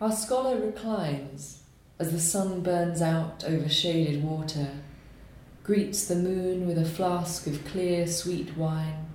Our 0.00 0.12
scholar 0.12 0.56
reclines 0.56 1.60
as 1.98 2.10
the 2.10 2.20
sun 2.20 2.62
burns 2.62 3.02
out 3.02 3.44
over 3.44 3.68
shaded 3.68 4.24
water, 4.24 4.70
greets 5.62 6.06
the 6.06 6.16
moon 6.16 6.66
with 6.66 6.78
a 6.78 6.86
flask 6.86 7.46
of 7.46 7.66
clear, 7.66 8.06
sweet 8.06 8.56
wine, 8.56 9.10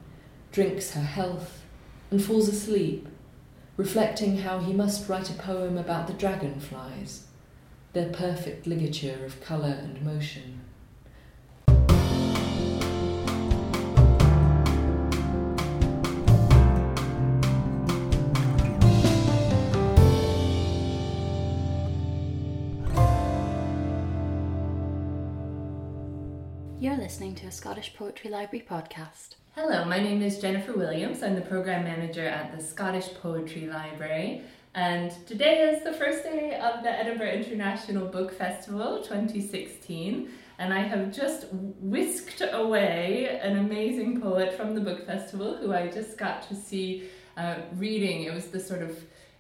drinks 0.51 0.92
her 0.92 1.01
health, 1.01 1.63
and 2.12 2.24
falls 2.24 2.47
asleep, 2.47 3.08
reflecting 3.78 4.37
how 4.37 4.60
he 4.60 4.74
must 4.74 5.10
write 5.10 5.31
a 5.31 5.33
poem 5.33 5.76
about 5.76 6.06
the 6.06 6.13
dragonflies, 6.13 7.26
their 7.94 8.10
perfect 8.10 8.67
ligature 8.67 9.26
of 9.26 9.42
colour 9.42 9.79
and 9.81 10.04
motion. 10.04 10.65
Listening 27.05 27.36
to 27.36 27.45
a 27.45 27.52
Scottish 27.52 27.94
Poetry 27.95 28.32
Library 28.32 28.66
podcast. 28.68 29.36
Hello, 29.54 29.86
my 29.86 30.00
name 30.00 30.23
is 30.23 30.40
Jennifer 30.40 30.73
Williams. 30.73 31.22
I'm 31.22 31.36
the 31.36 31.41
program 31.41 31.84
manager 31.84 32.26
at 32.26 32.58
the 32.58 32.64
Scottish 32.64 33.14
Poetry 33.22 33.68
Library. 33.68 34.41
And 34.73 35.12
today 35.28 35.70
is 35.70 35.84
the 35.84 35.94
first 35.94 36.23
day 36.23 36.59
of 36.59 36.81
the 36.81 36.90
Edinburgh 36.90 37.30
International 37.30 38.08
Book 38.08 38.36
Festival 38.36 39.04
2016. 39.04 40.30
And 40.58 40.73
I 40.73 40.80
have 40.80 41.14
just 41.16 41.45
whisked 41.52 42.41
away 42.41 43.40
an 43.40 43.59
amazing 43.59 44.20
poet 44.20 44.58
from 44.58 44.73
the 44.73 44.81
book 44.81 45.06
festival 45.06 45.58
who 45.58 45.73
I 45.73 45.90
just 45.90 46.17
got 46.17 46.42
to 46.50 46.56
see 46.56 47.08
uh, 47.38 47.58
reading. 47.76 48.23
It 48.23 48.34
was 48.34 48.48
the 48.48 48.59
sort 48.59 48.81
of 48.81 48.98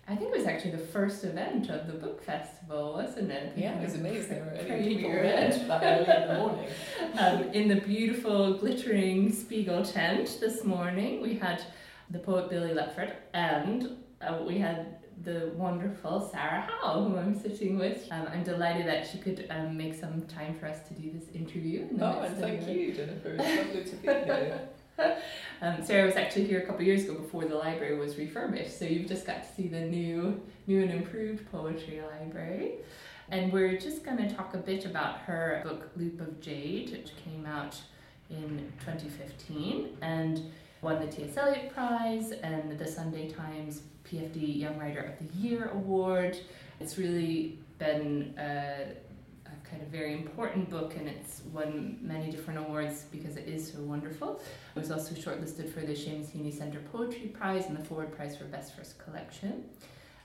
I 0.07 0.15
think 0.15 0.33
it 0.33 0.37
was 0.37 0.45
actually 0.45 0.71
the 0.71 0.77
first 0.77 1.23
event 1.23 1.69
of 1.69 1.87
the 1.87 1.93
book 1.93 2.23
festival, 2.23 2.93
wasn't 2.93 3.31
it? 3.31 3.53
Yeah, 3.57 3.79
it 3.79 3.83
was 3.85 3.95
amazing. 3.95 4.45
There 4.45 4.83
people 4.83 5.09
read 5.11 5.53
that 5.67 5.83
early 5.83 6.21
in 6.21 6.27
the 6.27 6.33
morning. 6.39 6.69
um, 7.17 7.43
in 7.53 7.67
the 7.67 7.81
beautiful 7.81 8.53
glittering 8.53 9.31
Spiegel 9.33 9.83
tent 9.83 10.37
this 10.39 10.63
morning. 10.63 11.21
We 11.23 11.33
had 11.35 11.63
the 12.11 12.19
poet 12.19 12.51
Billy 12.51 12.73
Letford 12.73 13.13
and 13.33 13.97
uh, 14.21 14.37
we 14.45 14.59
had 14.59 14.97
the 15.23 15.51
wonderful 15.55 16.29
Sarah 16.31 16.69
Howe, 16.69 17.03
who 17.05 17.17
I'm 17.17 17.33
sitting 17.39 17.79
with. 17.79 18.05
Um, 18.11 18.27
I'm 18.31 18.43
delighted 18.43 18.85
that 18.85 19.07
she 19.07 19.17
could 19.17 19.47
um, 19.49 19.75
make 19.75 19.95
some 19.95 20.21
time 20.23 20.55
for 20.59 20.67
us 20.67 20.87
to 20.87 20.93
do 20.93 21.09
this 21.17 21.29
interview. 21.33 21.87
in 21.89 21.99
Oh, 22.03 22.21
and 22.21 22.37
thank 22.37 22.67
you, 22.67 22.93
Jennifer. 22.93 23.37
It's 23.39 23.43
lovely 23.67 23.83
to 23.85 23.95
be 23.95 24.07
here. 24.07 24.59
Um, 25.61 25.81
Sarah 25.83 26.05
was 26.05 26.17
actually 26.17 26.47
here 26.47 26.59
a 26.59 26.65
couple 26.65 26.83
years 26.83 27.05
ago 27.05 27.13
before 27.15 27.45
the 27.45 27.55
library 27.55 27.97
was 27.97 28.17
refurbished, 28.17 28.77
so 28.77 28.83
you've 28.83 29.07
just 29.07 29.25
got 29.25 29.41
to 29.41 29.55
see 29.55 29.69
the 29.69 29.79
new, 29.79 30.41
new 30.67 30.81
and 30.81 30.91
improved 30.91 31.49
poetry 31.49 32.01
library. 32.01 32.73
And 33.29 33.51
we're 33.51 33.77
just 33.77 34.03
going 34.03 34.17
to 34.17 34.35
talk 34.35 34.53
a 34.53 34.57
bit 34.57 34.85
about 34.85 35.19
her 35.19 35.61
book 35.63 35.89
Loop 35.95 36.19
of 36.19 36.41
Jade, 36.41 36.91
which 36.91 37.11
came 37.23 37.45
out 37.45 37.75
in 38.29 38.71
2015 38.81 39.97
and 40.01 40.51
won 40.81 40.99
the 40.99 41.11
T.S. 41.11 41.37
Eliot 41.37 41.73
Prize 41.73 42.31
and 42.31 42.77
the 42.77 42.85
Sunday 42.85 43.29
Times 43.29 43.81
PFD 44.05 44.59
Young 44.59 44.77
Writer 44.77 45.15
of 45.19 45.27
the 45.27 45.37
Year 45.39 45.71
Award. 45.73 46.37
It's 46.79 46.97
really 46.97 47.57
been 47.79 48.35
a, 48.37 48.41
a 48.41 49.04
kind 49.69 49.81
of 49.81 49.89
very 49.89 50.13
important 50.13 50.69
book 50.69 50.95
and 50.97 51.07
it's 51.07 51.41
won 51.51 51.97
many 52.01 52.29
different 52.31 52.59
awards 52.59 53.05
because 53.11 53.37
it 53.37 53.47
is 53.47 53.71
so 53.71 53.79
wonderful. 53.79 54.41
It 54.75 54.79
was 54.79 54.91
also 54.91 55.15
shortlisted 55.15 55.71
for 55.73 55.81
the 55.81 55.93
Seamus 55.93 56.27
Heaney 56.27 56.53
Centre 56.53 56.81
Poetry 56.91 57.27
Prize 57.27 57.65
and 57.65 57.77
the 57.77 57.83
Forward 57.83 58.15
Prize 58.15 58.37
for 58.37 58.45
Best 58.45 58.75
First 58.75 58.99
Collection. 58.99 59.65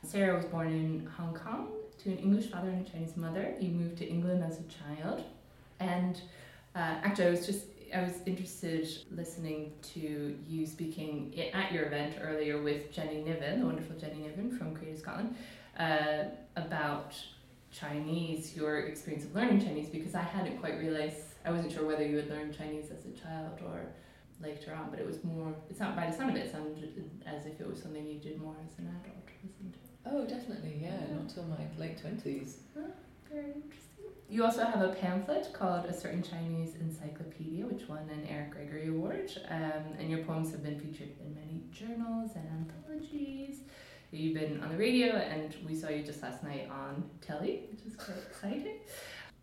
Sarah 0.03 0.37
was 0.37 0.47
born 0.47 0.69
in 0.69 1.09
Hong 1.17 1.35
Kong 1.35 1.69
to 2.03 2.11
an 2.11 2.19
English 2.19 2.51
father 2.51 2.69
and 2.69 2.87
a 2.87 2.91
Chinese 2.91 3.17
mother. 3.17 3.55
He 3.59 3.69
moved 3.69 3.99
to 3.99 4.09
England 4.09 4.43
as 4.43 4.59
a 4.59 4.65
child. 4.65 5.23
And 5.79 6.17
uh, 6.75 6.97
actually, 7.03 7.27
I 7.27 7.31
was 7.31 7.47
just 7.47 7.65
I 7.95 8.03
was 8.03 8.15
interested 8.25 8.87
listening 9.11 9.73
to 9.95 10.37
you 10.49 10.65
speaking 10.65 11.35
at 11.53 11.73
your 11.73 11.87
event 11.87 12.15
earlier 12.23 12.63
with 12.63 12.93
Jenny 12.93 13.23
Niven, 13.23 13.61
the 13.61 13.67
wonderful 13.67 13.97
Jenny 13.97 14.21
Niven 14.21 14.57
from 14.57 14.75
Creative 14.75 15.01
Scotland, 15.01 15.35
uh, 15.79 16.25
about 16.57 17.15
Chinese, 17.73 18.57
your 18.57 18.81
experience 18.81 19.25
of 19.25 19.35
learning 19.35 19.61
Chinese, 19.61 19.89
because 19.89 20.15
I 20.15 20.23
hadn't 20.23 20.59
quite 20.59 20.79
realized, 20.79 21.17
I 21.45 21.51
wasn't 21.51 21.73
sure 21.73 21.87
whether 21.87 22.07
you 22.07 22.17
had 22.17 22.29
learned 22.29 22.57
Chinese 22.57 22.91
as 22.91 23.07
a 23.07 23.17
child 23.19 23.61
or 23.65 23.87
later 24.43 24.75
on, 24.75 24.91
but 24.91 24.99
it 24.99 25.07
was 25.07 25.23
more, 25.23 25.55
it's 25.69 25.81
not 25.81 25.95
by 25.95 26.07
the 26.07 26.17
sound 26.17 26.31
of 26.31 26.37
it, 26.37 26.47
it 26.47 26.53
sounded 26.53 27.11
as 27.27 27.47
if 27.47 27.61
it 27.61 27.69
was 27.69 27.81
something 27.81 28.07
you 28.07 28.19
did 28.19 28.41
more 28.41 28.57
as 28.65 28.79
an 28.79 28.89
adult, 28.89 29.29
wasn't 29.45 29.75
it? 29.75 29.81
Oh, 30.07 30.27
definitely, 30.27 30.81
yeah, 30.83 30.99
not 31.15 31.29
till 31.29 31.45
my 31.45 31.57
late 31.79 32.03
20s. 32.03 32.55
Very 33.31 33.53
interesting. 33.55 33.91
You 34.29 34.45
also 34.45 34.65
have 34.65 34.81
a 34.81 34.95
pamphlet 34.95 35.53
called 35.53 35.87
A 35.87 35.93
Certain 35.93 36.23
Chinese 36.23 36.75
Encyclopedia, 36.81 37.67
which 37.67 37.89
won 37.89 38.09
an 38.11 38.27
Eric 38.29 38.53
Gregory 38.53 38.89
Award, 38.89 39.31
um, 39.49 39.95
and 39.99 40.09
your 40.09 40.21
poems 40.21 40.51
have 40.53 40.63
been 40.63 40.79
featured 40.79 41.11
in 41.21 41.35
many 41.35 41.63
journals 41.73 42.31
and 42.35 42.47
anthologies. 42.49 43.40
You've 44.13 44.35
been 44.35 44.61
on 44.61 44.71
the 44.71 44.77
radio, 44.77 45.17
and 45.17 45.55
we 45.67 45.75
saw 45.75 45.89
you 45.89 46.03
just 46.03 46.23
last 46.23 46.43
night 46.43 46.69
on 46.71 47.09
telly, 47.21 47.67
which 47.71 47.83
is 47.87 47.95
quite 47.95 48.19
exciting. 48.29 48.79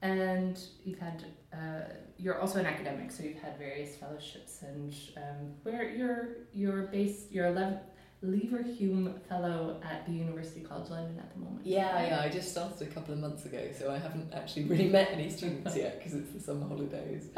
And 0.02 0.60
you've 0.84 1.00
had, 1.00 1.24
uh, 1.54 1.94
you're 2.18 2.40
also 2.40 2.60
an 2.60 2.66
academic, 2.66 3.12
so 3.12 3.24
you've 3.24 3.42
had 3.42 3.58
various 3.58 3.96
fellowships, 3.96 4.62
and 4.62 4.94
um, 5.16 5.54
where 5.64 5.90
you're 5.90 6.28
you're 6.54 6.84
based, 6.84 7.32
you're 7.32 7.48
a 7.48 7.52
Lev- 7.52 7.80
Leverhulme 8.24 9.14
Fellow 9.30 9.80
at 9.84 10.06
the 10.08 10.12
University 10.12 10.62
College 10.62 10.90
London 10.90 11.20
at 11.20 11.32
the 11.34 11.40
moment. 11.40 11.66
Yeah, 11.66 12.08
yeah, 12.08 12.22
I 12.22 12.30
just 12.30 12.50
started 12.50 12.82
a 12.82 12.92
couple 12.92 13.14
of 13.14 13.20
months 13.20 13.46
ago, 13.46 13.70
so 13.78 13.92
I 13.92 14.00
haven't 14.00 14.34
actually 14.34 14.64
really 14.64 14.90
met 14.98 15.10
any 15.12 15.30
students 15.30 15.76
yet 15.76 16.00
because 16.00 16.16
it's 16.16 16.32
the 16.32 16.40
summer 16.40 16.68
holidays. 16.68 17.28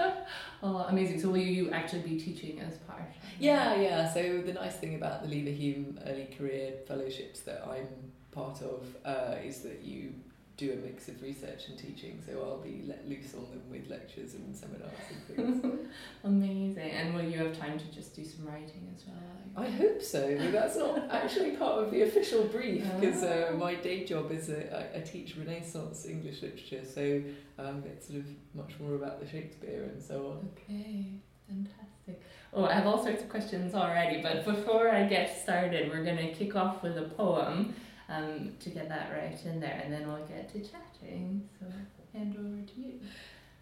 Oh, 0.61 0.85
amazing. 0.89 1.21
So 1.21 1.29
will 1.29 1.37
you 1.37 1.71
actually 1.71 2.01
be 2.01 2.19
teaching 2.19 2.59
as 2.59 2.77
part? 2.79 3.01
Yeah, 3.39 3.79
yeah, 3.79 4.13
so 4.13 4.41
the 4.41 4.51
nice 4.51 4.75
thing 4.75 4.95
about 4.95 5.23
the 5.23 5.29
Leverhulme 5.29 5.97
Early 6.05 6.27
Career 6.37 6.73
Fellowships 6.85 7.39
that 7.41 7.65
I'm 7.65 7.87
part 8.31 8.61
of 8.61 8.85
uh, 9.05 9.35
is 9.41 9.61
that 9.61 9.81
you 9.81 10.13
do 10.59 10.73
a 10.73 10.75
mix 10.75 11.07
of 11.07 11.21
research 11.21 11.69
and 11.69 11.77
teaching, 11.79 12.21
so 12.25 12.33
I'll 12.43 12.57
be 12.61 12.83
let 12.85 13.07
loose 13.07 13.33
on 13.33 13.43
them 13.49 13.61
with 13.71 13.89
lectures 13.89 14.33
and 14.33 14.53
seminars 14.55 14.91
and 15.37 15.61
things. 15.61 15.79
Amazing. 16.23 16.91
And 16.91 17.15
will 17.15 17.23
you 17.23 17.37
have 17.39 17.57
time 17.57 17.79
to 17.79 17.85
just 17.91 18.15
do 18.15 18.25
some 18.25 18.45
writing 18.45 18.93
as 18.95 19.03
well? 19.07 19.65
I 19.65 19.69
hope 19.69 20.01
so, 20.01 20.37
but 20.37 20.51
that's 20.51 20.75
not 20.75 21.07
actually 21.11 21.51
part 21.51 21.83
of 21.83 21.91
the 21.91 22.01
official 22.03 22.43
brief 22.45 22.83
because 22.99 23.23
uh, 23.23 23.51
Ah. 23.53 23.55
my 23.57 23.75
day 23.75 24.03
job 24.05 24.31
is 24.31 24.49
a, 24.49 24.93
I, 24.95 24.99
I 24.99 25.01
teach 25.01 25.35
Renaissance 25.37 26.05
English 26.05 26.41
literature, 26.41 26.83
so 26.85 27.21
um, 27.57 27.83
it's 27.85 28.07
sort 28.07 28.19
of 28.19 28.25
much 28.53 28.73
more 28.79 28.95
about 28.95 29.19
the 29.21 29.27
Shakespeare 29.27 29.83
and 29.83 30.01
so 30.01 30.27
on. 30.31 30.49
Okay, 30.57 31.05
fantastic. 31.47 32.21
Oh, 32.53 32.65
I 32.65 32.73
have 32.73 32.85
all 32.87 33.01
sorts 33.03 33.21
of 33.21 33.29
questions 33.29 33.73
already, 33.75 34.21
but 34.21 34.43
before 34.45 34.89
I 34.89 35.03
get 35.07 35.41
started, 35.41 35.89
we're 35.91 36.03
going 36.03 36.17
to 36.17 36.31
kick 36.33 36.55
off 36.55 36.81
with 36.83 36.97
a 36.97 37.03
poem 37.03 37.75
um, 38.09 38.53
to 38.59 38.69
get 38.69 38.89
that 38.89 39.11
right 39.11 39.37
in 39.45 39.59
there, 39.59 39.81
and 39.83 39.93
then 39.93 40.07
we'll 40.07 40.25
get 40.25 40.51
to 40.53 40.59
chatting. 40.59 41.47
So, 41.59 41.65
hand 42.13 42.35
over 42.37 42.65
to 42.65 42.81
you. 42.81 42.99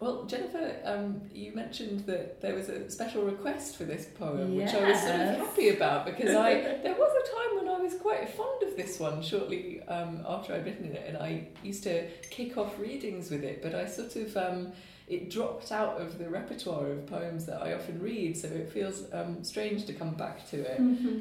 Well, 0.00 0.26
Jennifer, 0.26 0.76
um, 0.84 1.22
you 1.34 1.52
mentioned 1.54 2.06
that 2.06 2.40
there 2.40 2.54
was 2.54 2.68
a 2.68 2.88
special 2.88 3.24
request 3.24 3.76
for 3.76 3.84
this 3.84 4.06
poem, 4.06 4.54
which 4.54 4.72
I 4.72 4.90
was 4.90 5.00
sort 5.00 5.20
of 5.20 5.36
happy 5.38 5.70
about 5.70 6.06
because 6.06 6.36
I 6.36 6.54
there 6.84 6.94
was 6.94 7.12
a 7.12 7.34
time 7.34 7.56
when 7.56 7.74
I 7.74 7.80
was 7.80 7.94
quite 7.94 8.28
fond 8.28 8.62
of 8.62 8.76
this 8.76 9.00
one. 9.00 9.22
Shortly 9.22 9.82
um, 9.88 10.24
after 10.26 10.54
I'd 10.54 10.64
written 10.64 10.86
it, 10.86 11.04
and 11.08 11.16
I 11.16 11.48
used 11.64 11.82
to 11.82 12.06
kick 12.30 12.56
off 12.56 12.78
readings 12.78 13.28
with 13.30 13.42
it, 13.42 13.60
but 13.60 13.74
I 13.74 13.86
sort 13.86 14.14
of 14.14 14.36
um, 14.36 14.72
it 15.08 15.30
dropped 15.30 15.72
out 15.72 16.00
of 16.00 16.16
the 16.18 16.28
repertoire 16.28 16.92
of 16.92 17.04
poems 17.06 17.44
that 17.46 17.60
I 17.60 17.74
often 17.74 18.00
read, 18.00 18.36
so 18.36 18.46
it 18.46 18.70
feels 18.70 19.02
um, 19.12 19.42
strange 19.42 19.84
to 19.86 19.94
come 19.94 20.14
back 20.14 20.48
to 20.50 20.60
it. 20.60 20.78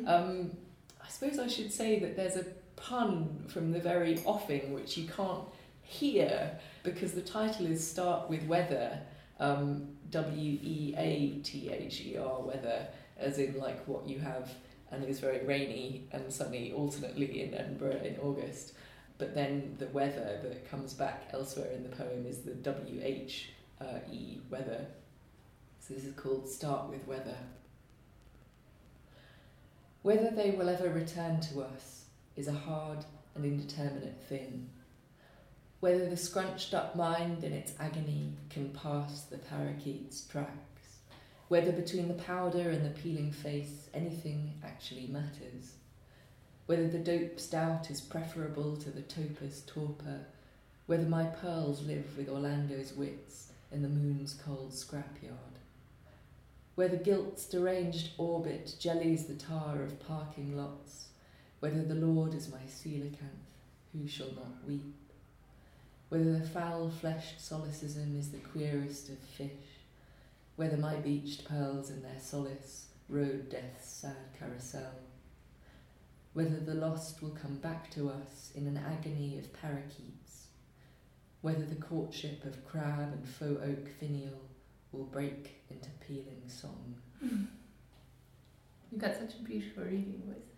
Um, 0.07 0.51
I 1.03 1.09
suppose 1.09 1.39
I 1.39 1.47
should 1.47 1.71
say 1.73 1.97
that 1.99 2.15
there's 2.15 2.35
a 2.35 2.45
pun 2.77 3.43
from 3.49 3.73
the 3.73 3.79
very 3.79 4.21
offing 4.25 4.73
which 4.73 4.97
you 4.97 5.07
can't 5.09 5.43
hear 5.81 6.57
because 6.83 7.11
the 7.11 7.21
title 7.21 7.65
is 7.65 7.85
Start 7.85 8.29
with 8.29 8.43
Weather, 8.43 8.99
um, 9.39 9.89
W 10.11 10.59
E 10.63 10.93
A 10.97 11.41
T 11.43 11.69
H 11.69 12.01
E 12.01 12.17
R, 12.17 12.41
weather, 12.41 12.87
as 13.17 13.39
in 13.39 13.57
like 13.57 13.85
what 13.87 14.07
you 14.07 14.19
have 14.19 14.49
and 14.91 15.03
is 15.03 15.19
very 15.19 15.45
rainy 15.45 16.07
and 16.11 16.31
sunny 16.31 16.71
alternately 16.71 17.43
in 17.43 17.53
Edinburgh 17.53 18.01
in 18.03 18.17
August. 18.19 18.73
But 19.17 19.33
then 19.33 19.75
the 19.79 19.87
weather 19.87 20.39
that 20.43 20.69
comes 20.69 20.93
back 20.93 21.29
elsewhere 21.33 21.71
in 21.71 21.83
the 21.83 21.89
poem 21.89 22.25
is 22.25 22.39
the 22.39 22.53
W 22.53 23.01
H 23.03 23.49
E, 24.11 24.39
weather. 24.49 24.85
So 25.79 25.93
this 25.93 26.05
is 26.05 26.13
called 26.13 26.47
Start 26.47 26.89
with 26.89 27.05
Weather. 27.07 27.37
Whether 30.03 30.31
they 30.31 30.51
will 30.51 30.69
ever 30.69 30.89
return 30.89 31.41
to 31.41 31.61
us 31.61 31.96
is 32.37 32.47
a 32.47 32.53
hard 32.53 33.03
and 33.35 33.43
indeterminate 33.43 34.23
thing. 34.29 34.69
Whether 35.81 36.09
the 36.09 36.17
scrunched 36.17 36.73
up 36.73 36.95
mind 36.95 37.43
in 37.43 37.51
its 37.51 37.73
agony 37.79 38.33
can 38.49 38.69
pass 38.69 39.23
the 39.23 39.37
parakeet's 39.37 40.21
tracks. 40.21 40.53
Whether 41.49 41.71
between 41.71 42.07
the 42.07 42.13
powder 42.13 42.69
and 42.69 42.85
the 42.85 42.99
peeling 43.01 43.31
face 43.31 43.89
anything 43.93 44.53
actually 44.63 45.07
matters. 45.07 45.73
whether 46.67 46.87
the 46.87 46.99
dope 46.99 47.39
stout 47.39 47.89
is 47.89 48.01
preferable 48.01 48.75
to 48.75 48.91
the 48.91 49.01
topaz 49.01 49.63
torpor, 49.65 50.25
whether 50.85 51.07
my 51.07 51.23
pearls 51.23 51.81
live 51.83 52.17
with 52.17 52.29
Orlando's 52.29 52.93
wits 52.93 53.51
in 53.71 53.81
the 53.81 53.87
moon's 53.89 54.33
cold 54.33 54.71
scrapyard, 54.71 55.59
whether 56.75 56.97
guilt's 56.97 57.45
deranged 57.45 58.11
orbit 58.17 58.75
jellies 58.79 59.25
the 59.25 59.33
tar 59.33 59.81
of 59.81 59.99
parking 60.05 60.57
lots, 60.57 61.06
whether 61.59 61.83
the 61.83 61.95
Lord 61.95 62.33
is 62.33 62.51
my 62.51 62.59
coelacanth, 62.59 63.47
who 63.93 64.07
shall 64.07 64.31
not 64.33 64.67
weep, 64.67 64.95
whether 66.09 66.37
the 66.37 66.47
foul-fleshed 66.47 67.39
solecism 67.39 68.17
is 68.17 68.31
the 68.31 68.37
queerest 68.37 69.09
of 69.09 69.17
fish, 69.17 69.49
whether 70.55 70.77
my 70.77 70.95
beached 70.95 71.45
pearls 71.45 71.89
in 71.89 72.01
their 72.01 72.19
solace 72.19 72.87
rode 73.09 73.49
death's 73.49 73.89
sad 73.89 74.15
carousel, 74.37 74.93
whether 76.33 76.59
the 76.59 76.73
lost 76.73 77.21
will 77.21 77.31
come 77.31 77.55
back 77.55 77.89
to 77.91 78.09
us 78.09 78.51
in 78.55 78.67
an 78.67 78.77
agony 78.77 79.39
of 79.39 79.51
parakeets, 79.53 80.47
whether 81.41 81.65
the 81.65 81.75
courtship 81.75 82.43
of 82.45 82.65
crab 82.67 83.13
and 83.13 83.27
faux 83.27 83.61
oak 83.63 83.87
finial 83.99 84.39
will 84.91 85.05
break 85.05 85.61
into 85.69 85.89
pealing 86.05 86.41
song. 86.47 86.95
Hmm. 87.19 87.45
You've 88.91 89.01
got 89.01 89.15
such 89.15 89.35
a 89.35 89.43
beautiful 89.43 89.83
reading 89.83 90.21
voice. 90.25 90.56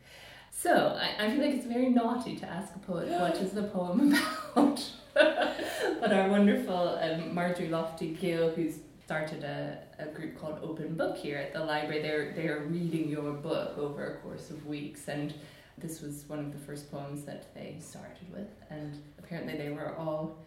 So, 0.61 1.00
I, 1.00 1.25
I 1.25 1.29
feel 1.29 1.39
like 1.39 1.56
it's 1.56 1.65
very 1.65 1.88
naughty 1.88 2.35
to 2.35 2.45
ask 2.45 2.75
a 2.75 2.79
poet 2.79 3.07
what 3.07 3.38
is 3.38 3.51
the 3.51 3.63
poem 3.63 4.13
about. 4.53 4.91
but 5.13 6.11
our 6.11 6.27
wonderful 6.27 7.00
um, 7.01 7.33
Marjorie 7.33 7.69
Lotfi 7.69 8.19
Gill, 8.19 8.50
who's 8.50 8.79
started 9.06 9.45
a, 9.45 9.77
a 10.00 10.07
group 10.07 10.38
called 10.38 10.59
Open 10.61 10.95
Book 10.95 11.15
here 11.15 11.38
at 11.38 11.53
the 11.53 11.63
library, 11.63 12.01
they're, 12.01 12.33
they're 12.33 12.65
reading 12.67 13.07
your 13.07 13.31
book 13.31 13.77
over 13.77 14.06
a 14.06 14.17
course 14.17 14.50
of 14.50 14.65
weeks. 14.65 15.07
And 15.07 15.33
this 15.77 16.01
was 16.01 16.25
one 16.27 16.39
of 16.39 16.51
the 16.51 16.59
first 16.59 16.91
poems 16.91 17.23
that 17.23 17.56
they 17.56 17.77
started 17.79 18.29
with. 18.29 18.50
And 18.69 19.01
apparently, 19.17 19.56
they 19.56 19.69
were 19.69 19.95
all 19.95 20.39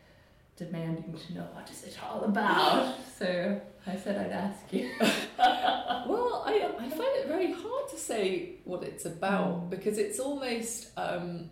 demanding 0.57 1.17
to 1.27 1.35
know 1.35 1.47
what 1.53 1.71
is 1.71 1.85
it 1.85 1.97
all 2.03 2.25
about. 2.25 2.95
So 3.19 3.61
I 3.87 3.97
said 3.97 4.19
I'd 4.19 4.33
ask 4.33 4.73
you. 4.73 4.91
well, 5.39 6.43
I, 6.45 6.69
I 6.77 6.89
find 6.89 7.11
it 7.21 7.29
very 7.29 7.53
hard 7.53 7.89
to 7.91 7.97
say 7.97 8.55
what 8.65 8.83
it's 8.83 9.05
about 9.05 9.61
Mm. 9.61 9.71
because 9.71 9.97
it's 9.97 10.19
almost 10.19 10.89
um, 10.97 11.51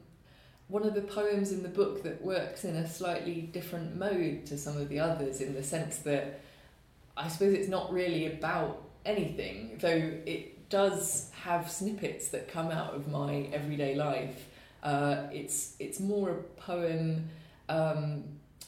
one 0.66 0.82
of 0.84 0.94
the 0.94 1.02
poems 1.02 1.52
in 1.52 1.62
the 1.62 1.68
book 1.68 2.02
that 2.02 2.20
works 2.22 2.64
in 2.64 2.74
a 2.74 2.88
slightly 2.88 3.42
different 3.42 3.96
mode 3.96 4.46
to 4.46 4.58
some 4.58 4.76
of 4.76 4.88
the 4.88 4.98
others 4.98 5.40
in 5.40 5.54
the 5.54 5.62
sense 5.62 5.98
that 5.98 6.40
I 7.16 7.28
suppose 7.28 7.54
it's 7.54 7.68
not 7.68 7.92
really 7.92 8.26
about 8.26 8.82
anything, 9.04 9.78
though 9.80 10.12
it 10.26 10.68
does 10.70 11.30
have 11.44 11.70
snippets 11.70 12.28
that 12.28 12.48
come 12.48 12.70
out 12.72 12.94
of 12.94 13.06
my 13.08 13.48
everyday 13.52 13.94
life. 13.94 14.48
Uh, 14.82 15.26
it's 15.32 15.76
it's 15.78 16.00
more 16.00 16.30
a 16.30 16.42
poem 16.60 17.28
um, 17.68 18.24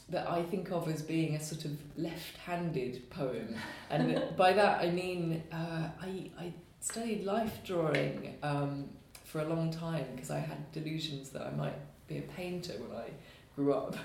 that 0.09 0.29
I 0.29 0.43
think 0.43 0.71
of 0.71 0.87
as 0.87 1.01
being 1.01 1.35
a 1.35 1.39
sort 1.39 1.65
of 1.65 1.71
left-handed 1.97 3.09
poem, 3.09 3.55
and 3.89 4.21
by 4.37 4.53
that 4.53 4.81
I 4.81 4.91
mean 4.91 5.43
uh, 5.51 5.89
I 6.01 6.29
I 6.37 6.53
studied 6.79 7.23
life 7.23 7.59
drawing 7.63 8.35
um, 8.43 8.89
for 9.23 9.39
a 9.41 9.45
long 9.45 9.71
time 9.71 10.05
because 10.13 10.31
I 10.31 10.39
had 10.39 10.71
delusions 10.71 11.29
that 11.29 11.43
I 11.43 11.51
might 11.51 11.79
be 12.07 12.17
a 12.17 12.21
painter 12.21 12.73
when 12.73 12.97
I 12.97 13.09
grew 13.55 13.73
up, 13.73 13.95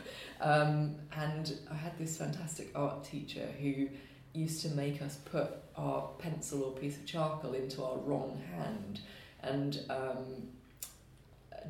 um, 0.41 0.97
and 1.13 1.59
I 1.71 1.75
had 1.75 1.99
this 1.99 2.17
fantastic 2.17 2.71
art 2.75 3.05
teacher 3.05 3.47
who 3.61 3.89
used 4.35 4.63
to 4.63 4.69
make 4.69 5.03
us 5.03 5.17
put 5.25 5.51
our 5.77 6.09
pencil 6.19 6.63
or 6.63 6.73
piece 6.73 6.97
of 6.97 7.07
charcoal 7.07 7.55
into 7.55 7.83
our 7.83 7.97
wrong 7.99 8.41
hand. 8.55 9.01
And 9.43 9.81
um, 9.89 10.49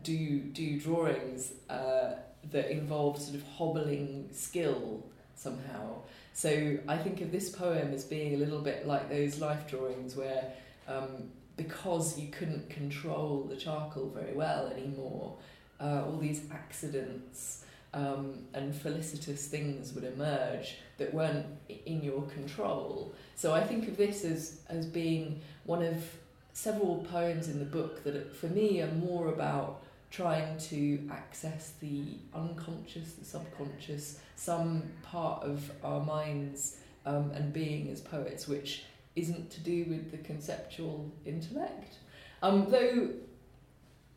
do 0.03 0.41
do 0.41 0.81
drawings 0.81 1.53
uh, 1.69 2.13
that 2.51 2.71
involved 2.71 3.21
sort 3.23 3.35
of 3.35 3.43
hobbling 3.57 4.29
skill 4.33 5.05
somehow. 5.35 5.97
So 6.33 6.79
I 6.87 6.97
think 6.97 7.21
of 7.21 7.33
this 7.33 7.51
poem 7.51 7.93
as 7.93 8.05
being 8.05 8.35
a 8.35 8.39
little 8.39 8.61
bit 8.61 8.87
like 8.87 9.09
those 9.09 9.41
life 9.41 9.69
drawings 9.69 10.17
where 10.17 10.53
um, 10.87 11.31
because 11.57 12.19
you 12.19 12.29
couldn't 12.29 12.71
control 12.71 13.45
the 13.49 13.57
charcoal 13.57 14.09
very 14.11 14.33
well 14.33 14.69
anymore, 14.69 15.37
uh, 15.81 16.05
all 16.07 16.17
these 16.17 16.43
accidents 16.51 17.65
um, 17.95 18.45
and 18.55 18.75
felicitous 18.75 19.47
things 19.47 19.93
would 19.93 20.05
emerge 20.05 20.77
that 20.99 21.13
weren't 21.13 21.47
in 21.87 22.03
your 22.03 22.23
control. 22.23 23.13
So 23.35 23.53
I 23.53 23.65
think 23.65 23.89
of 23.89 23.97
this 23.97 24.25
as, 24.25 24.61
as 24.69 24.87
being 24.87 25.41
one 25.65 25.83
of 25.83 26.05
several 26.53 27.07
poems 27.11 27.49
in 27.49 27.59
the 27.59 27.65
book 27.65 28.05
that, 28.05 28.35
for 28.35 28.47
me, 28.47 28.81
are 28.83 28.93
more 28.93 29.29
about 29.29 29.83
trying 30.11 30.59
to 30.59 31.09
access 31.11 31.73
the 31.81 32.03
unconscious, 32.35 33.13
the 33.13 33.25
subconscious, 33.25 34.21
some 34.37 34.83
part 35.03 35.43
of 35.43 35.71
our 35.85 36.03
minds 36.03 36.79
um, 37.05 37.31
and 37.33 37.53
being 37.53 37.91
as 37.91 38.01
poets, 38.01 38.49
which 38.49 38.85
isn't 39.17 39.51
to 39.51 39.61
do 39.61 39.85
with 39.89 40.11
the 40.11 40.19
conceptual 40.19 41.11
intellect. 41.27 41.97
Um, 42.43 42.71
though 42.71 43.11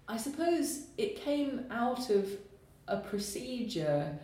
I 0.08 0.18
suppose 0.18 0.88
it 0.98 1.16
came 1.16 1.66
out 1.72 2.10
of 2.10 2.30
a 2.88 2.98
procedure 2.98 4.18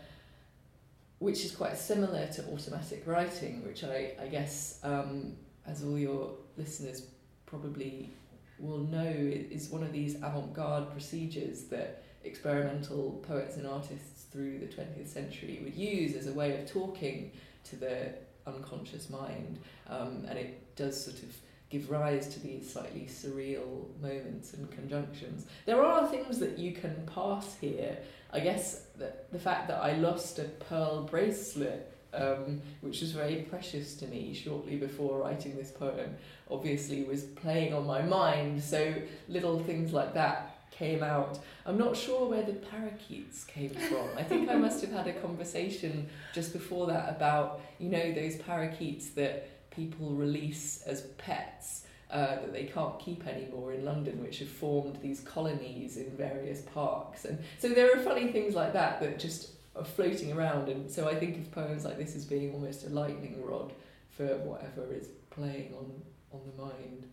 which 1.19 1.43
is 1.45 1.55
quite 1.55 1.77
similar 1.77 2.27
to 2.27 2.43
automatic 2.51 3.03
writing, 3.07 3.65
which 3.65 3.83
I, 3.83 4.11
I 4.21 4.27
guess, 4.27 4.79
um, 4.83 5.35
as 5.65 5.83
all 5.83 5.97
your 5.97 6.31
listeners 6.57 7.07
probably 7.45 8.11
will 8.59 8.79
know, 8.79 9.07
is 9.07 9.69
one 9.69 9.83
of 9.83 9.91
these 9.91 10.15
avant 10.15 10.53
garde 10.53 10.91
procedures 10.91 11.63
that 11.65 12.03
experimental 12.23 13.23
poets 13.27 13.57
and 13.57 13.65
artists 13.65 14.23
through 14.31 14.59
the 14.59 14.65
20th 14.65 15.07
century 15.07 15.61
would 15.63 15.75
use 15.75 16.15
as 16.15 16.27
a 16.27 16.33
way 16.33 16.59
of 16.59 16.69
talking 16.69 17.31
to 17.63 17.75
the 17.75 18.13
unconscious 18.45 19.09
mind. 19.09 19.59
Um, 19.87 20.25
and 20.27 20.37
it 20.37 20.75
does 20.75 21.01
sort 21.03 21.17
of 21.23 21.35
give 21.69 21.89
rise 21.89 22.27
to 22.29 22.39
these 22.39 22.71
slightly 22.71 23.07
surreal 23.09 23.85
moments 24.01 24.53
and 24.53 24.71
conjunctions. 24.71 25.45
There 25.65 25.83
are 25.83 26.07
things 26.07 26.39
that 26.39 26.57
you 26.57 26.71
can 26.71 26.95
pass 27.13 27.57
here. 27.59 27.97
I 28.31 28.39
guess 28.39 28.83
that 28.97 29.31
the 29.31 29.39
fact 29.39 29.67
that 29.67 29.81
I 29.81 29.93
lost 29.93 30.39
a 30.39 30.43
pearl 30.43 31.03
bracelet, 31.03 31.91
um, 32.13 32.61
which 32.81 33.01
was 33.01 33.11
very 33.11 33.47
precious 33.49 33.95
to 33.95 34.07
me 34.07 34.33
shortly 34.33 34.77
before 34.77 35.19
writing 35.19 35.55
this 35.55 35.71
poem, 35.71 36.15
obviously 36.49 37.03
was 37.03 37.23
playing 37.23 37.73
on 37.73 37.85
my 37.85 38.01
mind. 38.01 38.61
So 38.63 38.95
little 39.27 39.59
things 39.59 39.93
like 39.93 40.13
that 40.13 40.57
came 40.71 41.03
out. 41.03 41.39
I'm 41.65 41.77
not 41.77 41.97
sure 41.97 42.29
where 42.29 42.43
the 42.43 42.53
parakeets 42.53 43.43
came 43.43 43.71
from. 43.71 44.07
I 44.17 44.23
think 44.23 44.49
I 44.49 44.55
must 44.67 44.81
have 44.81 44.91
had 44.91 45.07
a 45.07 45.13
conversation 45.13 46.07
just 46.33 46.53
before 46.53 46.87
that 46.87 47.09
about, 47.09 47.61
you 47.79 47.89
know, 47.89 48.11
those 48.11 48.35
parakeets 48.37 49.09
that 49.11 49.69
people 49.71 50.11
release 50.11 50.83
as 50.83 51.01
pets 51.17 51.83
uh, 52.09 52.35
that 52.35 52.53
they 52.53 52.63
can't 52.63 52.97
keep 52.99 53.27
anymore 53.27 53.73
in 53.73 53.83
London, 53.83 54.21
which 54.23 54.39
have 54.39 54.47
formed 54.47 54.97
these 55.01 55.19
colonies 55.21 55.97
in 55.97 56.09
various 56.11 56.61
parks. 56.61 57.25
And 57.25 57.37
so 57.59 57.69
there 57.69 57.91
are 57.93 57.99
funny 57.99 58.31
things 58.31 58.55
like 58.55 58.73
that 58.73 59.01
that 59.01 59.19
just 59.19 59.49
are 59.77 59.85
floating 59.85 60.33
around. 60.33 60.69
And 60.69 60.89
so 60.89 61.07
I 61.07 61.15
think 61.15 61.37
of 61.37 61.51
poems 61.51 61.85
like 61.85 61.97
this 61.97 62.15
as 62.15 62.25
being 62.25 62.53
almost 62.53 62.85
a 62.85 62.89
lightning 62.89 63.41
rod 63.43 63.73
for 64.09 64.25
whatever 64.37 64.93
is 64.93 65.09
playing 65.29 65.73
on, 65.77 65.91
on 66.31 66.41
the 66.45 66.61
mind. 66.61 67.05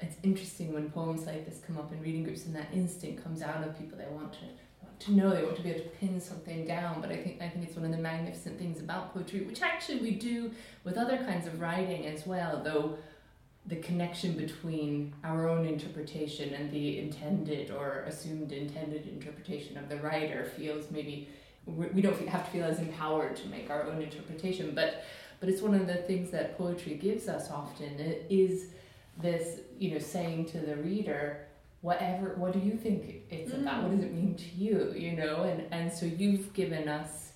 It's 0.00 0.16
interesting 0.22 0.72
when 0.74 0.90
poems 0.90 1.26
like 1.26 1.46
this 1.46 1.60
come 1.66 1.78
up 1.78 1.92
in 1.92 2.00
reading 2.00 2.24
groups 2.24 2.44
and 2.46 2.54
that 2.54 2.68
instinct 2.72 3.22
comes 3.22 3.42
out 3.42 3.66
of 3.66 3.78
people. 3.78 3.98
They 3.98 4.06
want 4.10 4.32
to 4.34 4.38
want 4.82 5.00
to 5.00 5.12
know, 5.12 5.30
they 5.34 5.42
want 5.42 5.56
to 5.56 5.62
be 5.62 5.70
able 5.70 5.84
to 5.84 5.88
pin 5.88 6.20
something 6.20 6.66
down. 6.66 7.00
But 7.00 7.10
I 7.10 7.16
think 7.16 7.40
I 7.40 7.48
think 7.48 7.66
it's 7.66 7.76
one 7.76 7.84
of 7.86 7.92
the 7.92 7.98
magnificent 7.98 8.58
things 8.58 8.80
about 8.80 9.14
poetry, 9.14 9.40
which 9.42 9.62
actually 9.62 10.00
we 10.00 10.12
do 10.12 10.50
with 10.84 10.96
other 10.96 11.18
kinds 11.18 11.46
of 11.46 11.60
writing 11.60 12.06
as 12.06 12.26
well, 12.26 12.62
though 12.62 12.98
the 13.66 13.76
connection 13.76 14.34
between 14.34 15.12
our 15.24 15.48
own 15.48 15.66
interpretation 15.66 16.54
and 16.54 16.70
the 16.70 17.00
intended 17.00 17.70
or 17.70 18.04
assumed 18.06 18.52
intended 18.52 19.08
interpretation 19.08 19.76
of 19.76 19.88
the 19.88 19.96
writer 19.96 20.44
feels 20.56 20.90
maybe 20.90 21.28
we 21.66 22.00
don't 22.00 22.28
have 22.28 22.44
to 22.44 22.50
feel 22.50 22.64
as 22.64 22.78
empowered 22.78 23.36
to 23.36 23.48
make 23.48 23.70
our 23.70 23.82
own 23.84 24.00
interpretation 24.00 24.72
but 24.74 25.04
but 25.40 25.48
it's 25.48 25.60
one 25.60 25.74
of 25.74 25.86
the 25.86 25.94
things 25.94 26.30
that 26.30 26.56
poetry 26.56 26.94
gives 26.94 27.28
us 27.28 27.50
often 27.50 27.98
it 27.98 28.24
is 28.30 28.66
this 29.20 29.60
you 29.78 29.90
know 29.90 29.98
saying 29.98 30.44
to 30.46 30.58
the 30.58 30.76
reader 30.76 31.46
whatever 31.80 32.34
what 32.36 32.52
do 32.52 32.58
you 32.58 32.76
think 32.76 33.22
it's 33.30 33.52
about? 33.52 33.82
What 33.82 33.92
does 33.94 34.04
it 34.04 34.12
mean 34.14 34.34
to 34.34 34.48
you? 34.56 34.92
You 34.96 35.12
know 35.12 35.42
and 35.42 35.64
and 35.72 35.92
so 35.92 36.06
you've 36.06 36.52
given 36.52 36.88
us 36.88 37.32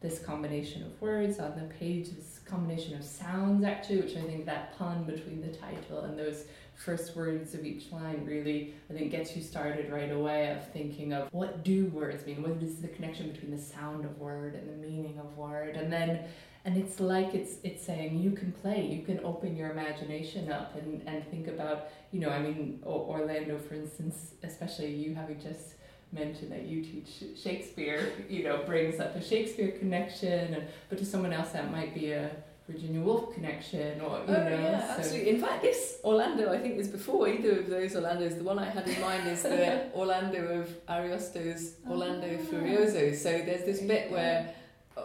this 0.00 0.18
combination 0.20 0.82
of 0.84 1.00
words 1.00 1.38
on 1.38 1.56
the 1.56 1.74
page 1.74 2.10
this 2.10 2.40
combination 2.44 2.94
of 2.96 3.04
sounds 3.04 3.64
actually 3.64 4.00
which 4.00 4.16
i 4.16 4.20
think 4.22 4.46
that 4.46 4.78
pun 4.78 5.02
between 5.04 5.40
the 5.40 5.48
title 5.48 6.00
and 6.02 6.16
those 6.16 6.44
first 6.78 7.16
words 7.16 7.54
of 7.54 7.64
each 7.64 7.90
line 7.90 8.24
really 8.24 8.72
i 8.88 8.92
think 8.92 9.10
gets 9.10 9.36
you 9.36 9.42
started 9.42 9.90
right 9.90 10.12
away 10.12 10.50
of 10.50 10.72
thinking 10.72 11.12
of 11.12 11.28
what 11.32 11.64
do 11.64 11.86
words 11.86 12.26
mean? 12.26 12.42
What 12.42 12.62
is 12.62 12.80
the 12.80 12.88
connection 12.88 13.30
between 13.30 13.50
the 13.50 13.62
sound 13.62 14.04
of 14.04 14.18
word 14.18 14.54
and 14.54 14.68
the 14.68 14.86
meaning 14.86 15.18
of 15.18 15.36
word. 15.36 15.76
And 15.76 15.92
then 15.92 16.24
and 16.64 16.76
it's 16.76 17.00
like 17.00 17.34
it's 17.34 17.56
it's 17.62 17.84
saying 17.84 18.18
you 18.18 18.32
can 18.32 18.52
play, 18.52 18.84
you 18.84 19.02
can 19.04 19.24
open 19.24 19.56
your 19.56 19.70
imagination 19.70 20.50
up 20.50 20.76
and, 20.76 21.02
and 21.06 21.26
think 21.30 21.48
about, 21.48 21.88
you 22.12 22.20
know, 22.20 22.30
I 22.30 22.40
mean, 22.40 22.80
Orlando, 22.84 23.58
for 23.58 23.74
instance, 23.74 24.34
especially 24.42 24.94
you 24.94 25.14
having 25.14 25.40
just 25.40 25.74
mentioned 26.12 26.50
that 26.50 26.64
you 26.64 26.82
teach 26.82 27.22
Shakespeare, 27.42 28.12
you 28.28 28.42
know, 28.44 28.62
brings 28.64 28.98
up 28.98 29.14
a 29.14 29.22
Shakespeare 29.22 29.72
connection, 29.72 30.64
but 30.88 30.98
to 30.98 31.04
someone 31.04 31.32
else 31.32 31.50
that 31.52 31.70
might 31.70 31.94
be 31.94 32.12
a 32.12 32.30
Virginia 32.68 33.00
Woolf 33.00 33.32
connection, 33.32 34.00
or 34.02 34.18
you 34.18 34.24
oh, 34.28 34.32
know. 34.32 34.50
Yeah, 34.50 34.86
so. 34.86 35.00
absolutely. 35.00 35.30
In 35.30 35.40
fact, 35.40 35.62
this 35.62 35.98
Orlando, 36.04 36.52
I 36.52 36.58
think, 36.58 36.76
was 36.76 36.88
before 36.88 37.26
either 37.26 37.60
of 37.60 37.70
those 37.70 37.94
Orlandos. 37.94 38.36
The 38.36 38.44
one 38.44 38.58
I 38.58 38.68
had 38.68 38.86
in 38.86 39.00
mind 39.00 39.26
is 39.26 39.42
the 39.42 39.90
Orlando 39.94 40.60
of 40.60 40.86
Ariosto's 40.86 41.76
Orlando 41.88 42.28
oh. 42.28 42.44
Furioso. 42.44 43.16
So 43.16 43.30
there's 43.30 43.64
this 43.64 43.80
bit 43.80 44.10
where 44.10 44.54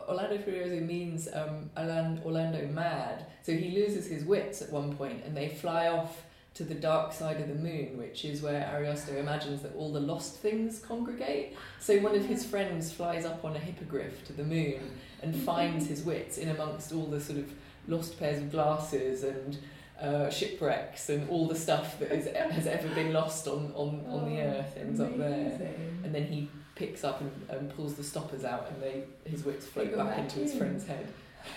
Orlando 0.09 0.37
Furioso 0.39 0.85
means 0.85 1.29
um, 1.33 1.69
Orlando 1.77 2.67
mad. 2.67 3.27
So 3.43 3.53
he 3.53 3.71
loses 3.71 4.07
his 4.07 4.25
wits 4.25 4.61
at 4.61 4.69
one 4.69 4.95
point, 4.97 5.23
and 5.25 5.35
they 5.35 5.47
fly 5.47 5.87
off 5.87 6.23
to 6.55 6.63
the 6.63 6.75
dark 6.75 7.13
side 7.13 7.41
of 7.41 7.47
the 7.47 7.55
moon, 7.55 7.97
which 7.97 8.25
is 8.25 8.41
where 8.41 8.61
Ariosto 8.73 9.17
imagines 9.17 9.61
that 9.63 9.75
all 9.75 9.91
the 9.91 9.99
lost 9.99 10.35
things 10.37 10.79
congregate. 10.79 11.57
So 11.79 11.97
one 11.99 12.15
of 12.15 12.25
his 12.25 12.45
friends 12.45 12.91
flies 12.91 13.25
up 13.25 13.43
on 13.43 13.55
a 13.55 13.59
hippogriff 13.59 14.23
to 14.25 14.33
the 14.33 14.43
moon 14.43 14.91
and 15.23 15.35
finds 15.35 15.87
his 15.87 16.03
wits 16.03 16.37
in 16.37 16.49
amongst 16.49 16.91
all 16.93 17.07
the 17.07 17.19
sort 17.19 17.39
of 17.39 17.51
lost 17.87 18.19
pairs 18.19 18.37
of 18.37 18.51
glasses 18.51 19.23
and 19.23 19.57
uh, 19.99 20.29
shipwrecks 20.29 21.09
and 21.09 21.27
all 21.29 21.47
the 21.47 21.55
stuff 21.55 21.97
that 21.99 22.11
is, 22.11 22.25
has 22.35 22.67
ever 22.67 22.87
been 22.89 23.13
lost 23.13 23.47
on, 23.47 23.71
on, 23.75 24.05
on 24.07 24.29
the 24.29 24.41
oh, 24.41 24.45
earth 24.45 24.77
ends 24.77 24.99
up 24.99 25.17
there. 25.17 25.75
And 26.03 26.13
then 26.13 26.25
he 26.25 26.49
picks 26.75 27.03
up 27.03 27.21
and, 27.21 27.31
and 27.49 27.75
pulls 27.75 27.95
the 27.95 28.03
stoppers 28.03 28.43
out 28.43 28.69
and 28.69 28.81
they 28.81 29.03
his 29.29 29.43
wits 29.43 29.65
float 29.65 29.95
back, 29.95 30.09
back 30.09 30.19
into 30.19 30.41
in. 30.41 30.43
his 30.43 30.55
friend's 30.55 30.85
head. 30.85 31.07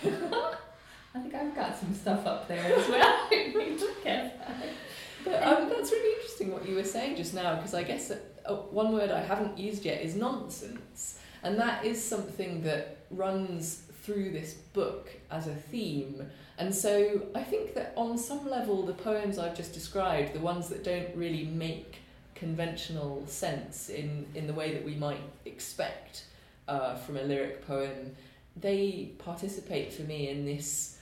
I 1.15 1.19
think 1.19 1.33
I've 1.33 1.55
got 1.55 1.77
some 1.77 1.93
stuff 1.93 2.25
up 2.25 2.47
there 2.47 2.75
as 2.75 2.87
well. 2.89 3.27
but 5.25 5.43
um, 5.43 5.69
that's 5.69 5.91
really 5.91 6.15
interesting 6.15 6.51
what 6.51 6.67
you 6.67 6.75
were 6.75 6.83
saying 6.83 7.15
just 7.15 7.33
now 7.33 7.55
because 7.55 7.73
I 7.73 7.83
guess 7.83 8.09
that, 8.09 8.21
uh, 8.45 8.55
one 8.55 8.93
word 8.93 9.11
I 9.11 9.21
haven't 9.21 9.57
used 9.57 9.83
yet 9.83 10.01
is 10.01 10.15
nonsense, 10.15 11.19
and 11.43 11.59
that 11.59 11.85
is 11.85 12.03
something 12.03 12.63
that 12.63 12.97
runs 13.09 13.83
through 14.03 14.31
this 14.31 14.53
book 14.53 15.09
as 15.31 15.47
a 15.47 15.55
theme. 15.55 16.25
And 16.57 16.73
so 16.73 17.21
I 17.35 17.43
think 17.43 17.73
that 17.75 17.93
on 17.95 18.17
some 18.17 18.49
level, 18.49 18.85
the 18.85 18.93
poems 18.93 19.37
I've 19.37 19.55
just 19.55 19.73
described, 19.73 20.33
the 20.33 20.39
ones 20.39 20.69
that 20.69 20.83
don't 20.83 21.13
really 21.15 21.45
make 21.45 21.97
conventional 22.33 23.23
sense 23.27 23.89
in, 23.89 24.25
in 24.33 24.47
the 24.47 24.53
way 24.53 24.73
that 24.73 24.85
we 24.85 24.95
might 24.95 25.21
expect 25.45 26.23
uh, 26.67 26.95
from 26.95 27.17
a 27.17 27.23
lyric 27.23 27.67
poem, 27.67 28.15
they 28.55 29.11
participate 29.17 29.91
for 29.91 30.03
me 30.03 30.29
in 30.29 30.45
this 30.45 30.96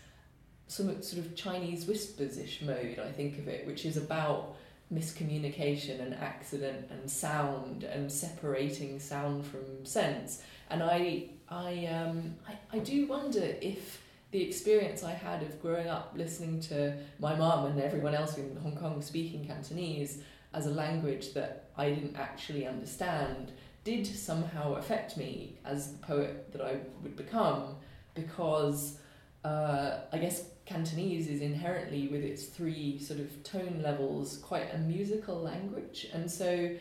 some 0.68 1.02
sort 1.02 1.26
of 1.26 1.36
Chinese 1.36 1.86
whispers-ish 1.86 2.62
mode, 2.62 3.00
I 3.00 3.12
think 3.12 3.38
of 3.38 3.48
it, 3.48 3.66
which 3.68 3.86
is 3.86 3.98
about 3.98 4.56
miscommunication 4.94 6.00
and 6.02 6.14
accident 6.16 6.88
and 6.92 7.10
sound 7.10 7.84
and 7.84 8.12
separating 8.12 9.00
sound 9.00 9.46
from 9.46 9.86
sense. 9.86 10.42
And 10.70 10.84
I, 10.84 11.30
I, 11.50 11.86
um, 11.88 12.36
I, 12.48 12.78
I 12.78 12.80
do 12.80 13.08
wonder 13.08 13.56
if 13.62 14.02
the 14.32 14.42
experience 14.42 15.04
I 15.04 15.12
had 15.12 15.42
of 15.44 15.62
growing 15.62 15.88
up 15.88 16.14
listening 16.16 16.60
to 16.62 16.98
my 17.20 17.36
mum 17.36 17.66
and 17.66 17.80
everyone 17.80 18.14
else 18.14 18.38
in 18.38 18.56
Hong 18.58 18.76
Kong 18.76 19.02
speaking 19.02 19.46
Cantonese 19.46 20.22
as 20.54 20.66
a 20.68 20.72
language 20.72 21.34
that 21.34 21.70
I 21.78 21.90
didn't 21.90 22.16
actually 22.16 22.68
understand 22.68 23.52
did 23.84 24.06
somehow 24.08 24.74
affect 24.76 25.16
me 25.16 25.58
as 25.64 25.92
the 25.94 25.98
poet 26.00 26.52
that 26.52 26.62
I 26.62 26.78
would 27.04 27.16
become 27.16 27.76
because 28.16 28.98
uh, 29.44 30.00
I 30.12 30.18
guess 30.18 30.50
Cantonese 30.66 31.28
is 31.28 31.42
inherently, 31.42 32.08
with 32.08 32.24
its 32.24 32.46
three 32.46 33.00
sort 33.00 33.20
of 33.20 33.44
tone 33.44 33.82
levels, 33.84 34.38
quite 34.38 34.74
a 34.74 34.78
musical 34.80 35.40
language. 35.40 36.08
And 36.14 36.30
so 36.30 36.72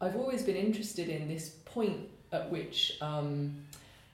I've 0.00 0.16
always 0.16 0.42
been 0.42 0.56
interested 0.56 1.08
in 1.08 1.28
this 1.28 1.50
point 1.64 2.08
at 2.32 2.50
which 2.50 2.98
um, 3.00 3.56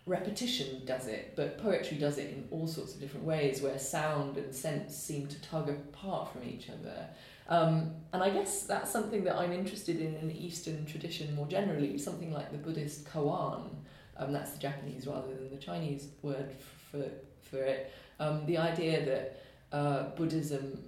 repetition 0.06 0.82
does 0.84 1.06
it, 1.06 1.34
but 1.36 1.58
poetry 1.58 1.96
does 1.96 2.18
it 2.18 2.30
in 2.30 2.46
all 2.50 2.66
sorts 2.66 2.94
of 2.94 3.00
different 3.00 3.24
ways 3.24 3.62
where 3.62 3.78
sound 3.78 4.36
and 4.36 4.54
sense 4.54 4.96
seem 4.96 5.26
to 5.28 5.40
tug 5.42 5.68
apart 5.68 6.32
from 6.32 6.42
each 6.44 6.68
other. 6.68 7.06
Um, 7.48 7.92
and 8.12 8.22
I 8.22 8.30
guess 8.30 8.62
that's 8.62 8.90
something 8.90 9.24
that 9.24 9.36
I'm 9.36 9.52
interested 9.52 10.00
in 10.00 10.14
in 10.16 10.30
Eastern 10.30 10.86
tradition 10.86 11.34
more 11.34 11.46
generally, 11.46 11.98
something 11.98 12.32
like 12.32 12.50
the 12.50 12.58
Buddhist 12.58 13.04
koan. 13.04 13.68
Um, 14.16 14.32
that's 14.32 14.52
the 14.52 14.58
Japanese 14.58 15.06
rather 15.06 15.34
than 15.34 15.50
the 15.50 15.58
Chinese 15.58 16.08
word 16.22 16.50
for, 16.90 17.04
for 17.42 17.58
it. 17.58 17.92
Um, 18.20 18.46
the 18.46 18.58
idea 18.58 19.04
that 19.04 19.42
uh, 19.76 20.02
Buddhism 20.16 20.82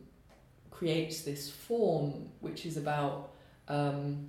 creates 0.70 1.22
this 1.22 1.50
form 1.50 2.28
which 2.40 2.66
is 2.66 2.76
about 2.76 3.30
um, 3.68 4.28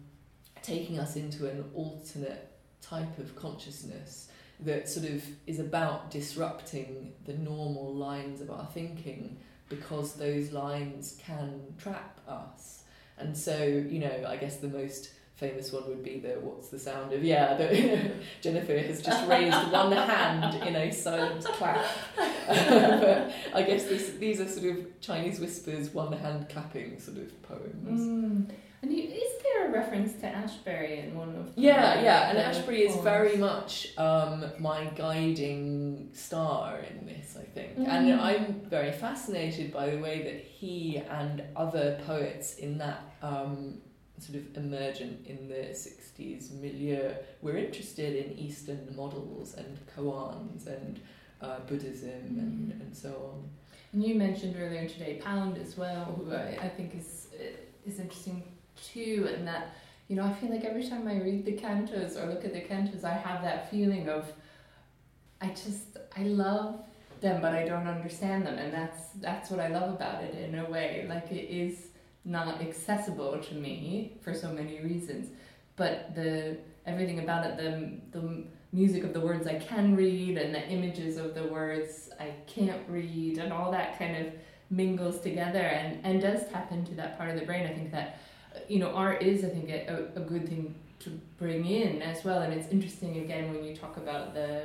taking 0.62 0.98
us 0.98 1.16
into 1.16 1.50
an 1.50 1.64
alternate 1.74 2.52
type 2.82 3.20
of 3.20 3.36
consciousness 3.36 4.30
that 4.62 4.90
sort 4.90 5.06
of 5.06 5.24
is 5.46 5.60
about 5.60 6.10
disrupting 6.10 7.14
the 7.26 7.34
normal 7.34 7.94
lines 7.94 8.42
of 8.42 8.50
our 8.50 8.66
thinking 8.74 9.38
because 9.70 10.14
those 10.14 10.52
lines 10.52 11.18
can 11.24 11.62
trap 11.78 12.20
us. 12.28 12.84
And 13.18 13.38
so, 13.38 13.64
you 13.64 14.00
know, 14.00 14.26
I 14.28 14.38
guess 14.38 14.58
the 14.58 14.68
most 14.68 15.12
famous 15.38 15.72
one 15.72 15.88
would 15.88 16.04
be 16.04 16.20
the 16.20 16.30
what's 16.42 16.70
the 16.70 16.80
sound 16.80 17.14
of 17.14 17.24
yeah 17.24 17.54
the, 17.54 18.12
Jennifer 18.42 18.76
has 18.76 19.04
just 19.04 19.28
raised 19.28 19.56
one 19.72 19.92
hand 19.92 20.64
in 20.64 20.76
a 20.76 20.92
silent 20.92 21.46
clap 21.46 21.86
but 22.48 23.32
I 23.54 23.62
guess 23.62 23.86
this, 23.86 24.14
these 24.18 24.42
are 24.42 24.48
sort 24.48 24.66
of 24.66 25.00
Chinese 25.00 25.40
whispers 25.40 25.94
one 25.94 26.12
hand 26.12 26.50
clapping 26.50 27.00
sort 27.00 27.18
of 27.18 27.42
poems 27.44 28.02
mm. 28.02 28.50
and 28.82 28.92
you, 28.92 29.04
is 29.04 29.44
there 29.44 29.68
a 29.68 29.72
reference 29.72 30.14
to 30.14 30.26
Ashbery 30.26 31.06
in 31.06 31.16
one 31.16 31.36
of 31.36 31.52
yeah 31.56 32.02
yeah 32.02 32.32
and 32.32 32.40
Ashbery 32.40 32.90
is 32.90 32.96
very 33.04 33.38
much 33.38 33.96
um, 34.00 34.44
my 34.58 34.86
guiding 34.96 36.10
star 36.14 36.80
in 36.80 37.06
this 37.06 37.38
I 37.40 37.44
think 37.44 37.78
mm. 37.78 37.88
and 37.88 38.20
I'm 38.20 38.62
very 38.68 38.92
fascinated 38.92 39.72
by 39.72 39.92
the 39.92 40.00
way 40.00 40.24
that 40.24 40.42
he 40.42 40.98
and 40.98 41.44
other 41.56 42.02
poets 42.08 42.56
in 42.56 42.80
that 42.80 43.02
um, 43.22 43.82
sort 44.20 44.40
of 44.40 44.58
emergent 44.58 45.26
in 45.28 45.48
the 45.48 45.74
60s 45.74 46.52
milieu 46.60 47.14
were 47.42 47.56
interested 47.56 48.16
in 48.16 48.38
Eastern 48.38 48.94
models 48.96 49.54
and 49.56 49.78
koans 49.96 50.66
and 50.68 51.00
uh, 51.42 51.60
Buddhism 51.68 52.10
mm. 52.10 52.40
and, 52.40 52.82
and 52.82 52.96
so 52.96 53.10
on. 53.10 53.50
And 53.94 54.04
you 54.04 54.16
mentioned 54.16 54.56
earlier 54.60 54.88
today 54.88 55.22
Pound 55.24 55.58
as 55.58 55.78
well, 55.78 56.06
who 56.06 56.34
I, 56.34 56.58
I 56.62 56.70
think 56.70 56.96
is 56.96 57.28
is 57.86 58.00
interesting 58.00 58.44
too, 58.76 59.30
and 59.34 59.48
that 59.48 59.76
you 60.08 60.16
know 60.16 60.24
I 60.24 60.34
feel 60.34 60.50
like 60.50 60.66
every 60.66 60.88
time 60.88 61.08
I 61.08 61.18
read 61.22 61.46
the 61.46 61.54
cantos 61.54 62.22
or 62.22 62.28
look 62.28 62.44
at 62.44 62.54
the 62.54 62.62
cantos, 62.62 63.04
I 63.04 63.14
have 63.14 63.42
that 63.44 63.72
feeling 63.72 64.10
of 64.10 64.32
I 65.42 65.50
just 65.50 65.98
I 66.16 66.24
love 66.24 66.80
them, 67.22 67.42
but 67.42 67.54
I 67.54 67.66
don't 67.66 67.88
understand 67.88 68.46
them, 68.46 68.58
and 68.58 68.74
that's 68.74 69.10
that's 69.16 69.50
what 69.50 69.60
I 69.60 69.68
love 69.68 69.94
about 69.94 70.24
it 70.24 70.36
in 70.36 70.60
a 70.60 70.70
way. 70.70 71.06
Like 71.08 71.32
it 71.32 71.50
is 71.50 71.88
not 72.28 72.62
accessible 72.62 73.40
to 73.40 73.56
me 73.56 74.18
for 74.22 74.34
so 74.34 74.52
many 74.52 74.80
reasons. 74.82 75.30
But 75.76 76.14
the 76.14 76.58
everything 76.86 77.20
about 77.20 77.46
it, 77.46 77.58
the 77.58 78.20
the 78.20 78.44
music 78.74 79.04
of 79.04 79.14
the 79.14 79.22
words 79.22 79.48
I 79.48 79.56
can 79.56 79.96
read 79.96 80.38
and 80.38 80.54
the 80.54 80.68
images 80.68 81.18
of 81.18 81.34
the 81.34 81.46
words 81.46 82.10
I 82.20 82.34
can't 82.46 82.82
read 82.90 83.38
and 83.38 83.54
all 83.54 83.72
that 83.72 83.98
kind 83.98 84.18
of 84.18 84.34
mingles 84.70 85.22
together 85.22 85.60
and, 85.60 86.06
and 86.06 86.22
does 86.22 86.46
tap 86.50 86.74
into 86.74 86.94
that 86.96 87.18
part 87.18 87.30
of 87.30 87.40
the 87.40 87.46
brain. 87.46 87.66
I 87.66 87.74
think 87.74 87.92
that 87.92 88.20
you 88.68 88.80
know 88.80 88.92
art 88.92 89.22
is 89.22 89.46
I 89.46 89.50
think 89.50 89.70
a, 89.70 90.10
a 90.16 90.20
good 90.20 90.48
thing 90.50 90.76
to 91.00 91.10
bring 91.38 91.66
in 91.66 92.02
as 92.02 92.24
well 92.24 92.42
and 92.42 92.54
it's 92.54 92.70
interesting 92.72 93.18
again 93.18 93.54
when 93.54 93.64
you 93.64 93.76
talk 93.76 93.98
about 93.98 94.34
the 94.34 94.64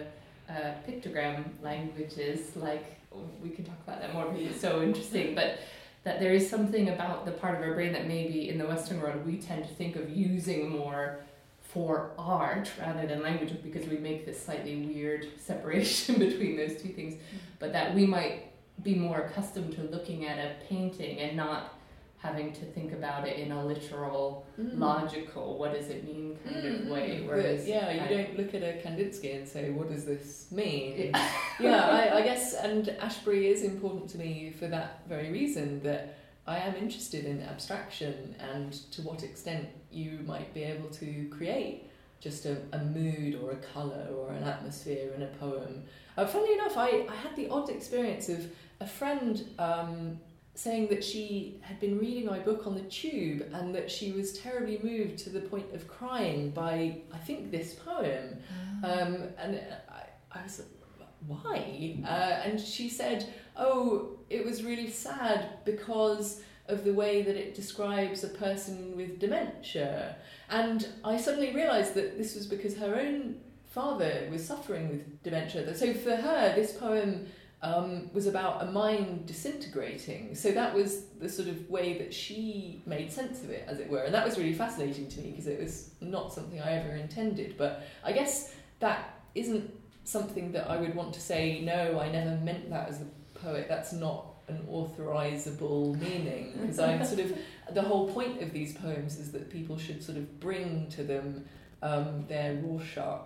uh, 0.49 0.73
pictogram 0.88 1.45
languages 1.62 2.57
like 2.57 2.97
we 3.42 3.50
can 3.50 3.64
talk 3.64 3.76
about 3.87 4.00
that 4.00 4.14
more 4.14 4.26
because 4.31 4.52
it's 4.52 4.61
so 4.61 4.83
interesting 4.83 5.35
but 5.35 5.59
that 6.05 6.19
there 6.21 6.33
is 6.33 6.49
something 6.49 6.89
about 6.89 7.25
the 7.25 7.33
part 7.33 7.55
of 7.55 7.63
our 7.63 7.75
brain 7.75 7.93
that 7.93 8.07
maybe 8.07 8.49
in 8.49 8.59
the 8.59 8.67
Western 8.67 9.01
world 9.01 9.25
we 9.25 9.37
tend 9.37 9.65
to 9.65 9.75
think 9.75 9.97
of 9.97 10.11
using 10.11 10.69
more 10.69 11.21
for 11.63 12.11
art 12.19 12.71
rather 12.79 13.07
than 13.07 13.23
language 13.23 13.55
because 13.63 13.87
we 13.87 13.97
make 13.97 14.27
this 14.27 14.43
slightly 14.45 14.77
weird 14.77 15.27
separation 15.39 16.19
between 16.19 16.57
those 16.57 16.81
two 16.81 16.89
things, 16.89 17.15
mm-hmm. 17.15 17.37
but 17.59 17.73
that 17.73 17.95
we 17.95 18.07
might 18.07 18.53
be 18.83 18.95
more 18.95 19.23
accustomed 19.23 19.73
to 19.75 19.83
looking 19.83 20.27
at 20.27 20.39
a 20.39 20.55
painting 20.69 21.19
and 21.19 21.37
not 21.37 21.79
having 22.23 22.52
to 22.52 22.64
think 22.67 22.93
about 22.93 23.26
it 23.26 23.37
in 23.38 23.50
a 23.50 23.64
literal, 23.64 24.47
mm. 24.59 24.79
logical, 24.79 25.59
what 25.59 25.75
does 25.75 25.88
it 25.88 26.05
mean 26.05 26.38
kind 26.45 26.64
mm. 26.64 26.83
of 26.83 26.88
way. 26.88 27.25
Whereas, 27.26 27.67
yeah, 27.67 27.91
you 27.91 28.00
I, 28.00 28.07
don't 28.07 28.38
look 28.38 28.55
at 28.55 28.62
a 28.62 28.79
Kandinsky 28.81 29.35
and 29.37 29.49
say, 29.49 29.71
what 29.71 29.91
does 29.91 30.05
this 30.05 30.47
mean? 30.52 31.11
yeah, 31.59 32.11
I, 32.12 32.19
I 32.19 32.23
guess, 32.23 32.55
and 32.55 32.87
Ashbery 33.00 33.47
is 33.47 33.64
important 33.64 34.09
to 34.11 34.19
me 34.19 34.55
for 34.57 34.69
that 34.69 35.02
very 35.09 35.33
reason 35.33 35.83
that 35.83 36.17
I 36.47 36.59
am 36.59 36.76
interested 36.76 37.25
in 37.25 37.43
abstraction 37.43 38.37
and 38.38 38.73
to 38.93 39.02
what 39.02 39.25
extent 39.25 39.69
you 39.91 40.21
might 40.25 40.55
be 40.55 40.62
able 40.62 40.91
to 40.91 41.29
create 41.29 41.91
just 42.21 42.47
a, 42.47 42.57
a 42.73 42.79
mood 42.79 43.41
or 43.43 43.50
a 43.50 43.57
colour 43.57 44.07
or 44.17 44.31
an 44.31 44.45
atmosphere 44.45 45.11
in 45.17 45.23
a 45.23 45.26
poem. 45.26 45.83
Uh, 46.17 46.25
funnily 46.25 46.55
enough, 46.55 46.76
I, 46.76 47.05
I 47.11 47.17
had 47.17 47.35
the 47.35 47.49
odd 47.49 47.69
experience 47.69 48.29
of 48.29 48.47
a 48.81 48.87
friend 48.87 49.45
um, 49.59 50.21
saying 50.55 50.89
that 50.89 51.03
she 51.03 51.59
had 51.63 51.81
been 51.81 51.99
reading 51.99 52.27
my 52.27 52.39
book 52.39 52.67
on 52.67 52.75
the 52.75 52.83
tube 52.83 53.49
and 53.55 53.75
that 53.75 53.91
she 53.91 54.13
was 54.13 54.39
terribly 54.39 54.79
moved 54.83 55.19
to 55.19 55.31
the 55.31 55.41
point 55.41 55.75
of 55.75 55.89
crying 55.89 56.51
by, 56.51 56.99
I 57.13 57.19
think, 57.19 57.51
this 57.51 57.75
poem. 57.75 58.37
Um, 58.85 59.29
and 59.39 59.61
I, 59.89 60.39
I 60.39 60.43
was 60.43 60.59
like, 60.99 61.09
why? 61.27 61.97
Uh, 62.05 62.43
and 62.45 62.61
she 62.61 62.89
said, 62.89 63.33
oh, 63.57 64.19
it 64.29 64.45
was 64.45 64.63
really 64.63 64.91
sad 64.91 65.65
because 65.65 66.43
of 66.69 66.85
the 66.85 66.93
way 66.93 67.23
that 67.23 67.37
it 67.37 67.55
describes 67.55 68.23
a 68.23 68.29
person 68.29 68.97
with 68.97 69.19
dementia. 69.19 70.17
And 70.51 70.87
I 71.05 71.17
suddenly 71.17 71.55
realised 71.55 71.95
that 71.95 72.19
this 72.19 72.35
was 72.35 72.47
because 72.47 72.77
her 72.77 72.95
own 72.97 73.37
father 73.71 74.29
was 74.31 74.47
suffering 74.47 74.89
with 74.89 75.23
dementia. 75.23 75.75
So 75.75 75.95
for 75.95 76.15
her, 76.15 76.55
this 76.55 76.73
poem 76.73 77.27
um, 77.62 78.11
was 78.12 78.26
about 78.26 78.62
a 78.62 78.66
mind 78.66 79.26
disintegrating. 79.26 80.35
So 80.35 80.50
that 80.50 80.75
was 80.75 81.04
the 81.21 81.28
sort 81.28 81.49
of 81.49 81.71
way 81.71 81.97
that 81.99 82.12
she 82.12 82.83
made 82.87 83.12
sense 83.12 83.42
of 83.45 83.50
it, 83.50 83.64
as 83.69 83.78
it 83.78 83.88
were. 83.88 84.02
And 84.02 84.12
that 84.12 84.25
was 84.25 84.37
really 84.37 84.52
fascinating 84.52 85.09
to 85.09 85.21
me 85.21 85.31
because 85.31 85.47
it 85.47 85.61
was 85.61 85.90
not 86.00 86.33
something 86.33 86.61
I 86.61 86.73
ever 86.73 86.97
intended. 86.97 87.57
But 87.57 87.87
I 88.04 88.12
guess 88.12 88.52
that 88.81 89.21
isn't 89.37 89.73
something 90.02 90.50
that 90.52 90.69
I 90.69 90.76
would 90.76 90.95
want 90.97 91.14
to 91.14 91.21
say, 91.21 91.61
no, 91.61 92.00
I 92.00 92.11
never 92.11 92.37
meant 92.42 92.69
that 92.71 92.88
as 92.88 93.00
a 93.00 93.38
poet. 93.38 93.66
That's 93.69 93.92
not 93.92 94.26
an 94.49 94.66
authorizable 94.69 95.95
meaning. 95.95 96.54
Because 96.61 96.81
I'm 96.81 97.04
sort 97.04 97.21
of, 97.21 97.38
the 97.73 97.83
whole 97.83 98.12
point 98.12 98.42
of 98.42 98.52
these 98.52 98.75
poems 98.75 99.21
is 99.21 99.31
that 99.31 99.50
people 99.50 99.78
should 99.78 100.02
sort 100.02 100.19
of 100.19 100.40
bring 100.40 100.88
to 100.90 101.04
them 101.04 101.45
um, 101.81 102.25
their 102.26 102.54
Rorschach 102.54 103.23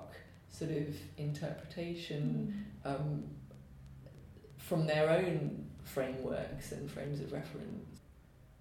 sort 0.50 0.72
of 0.72 0.94
interpretation. 1.16 2.66
Um, 2.84 3.24
from 4.66 4.86
their 4.86 5.08
own 5.08 5.64
frameworks 5.84 6.72
and 6.72 6.90
frames 6.90 7.20
of 7.20 7.32
reference. 7.32 8.00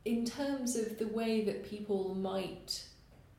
In 0.05 0.23
terms 0.23 0.75
of 0.75 0.99
the 0.99 1.07
way 1.07 1.43
that 1.45 1.67
people 1.67 2.13
might 2.13 2.83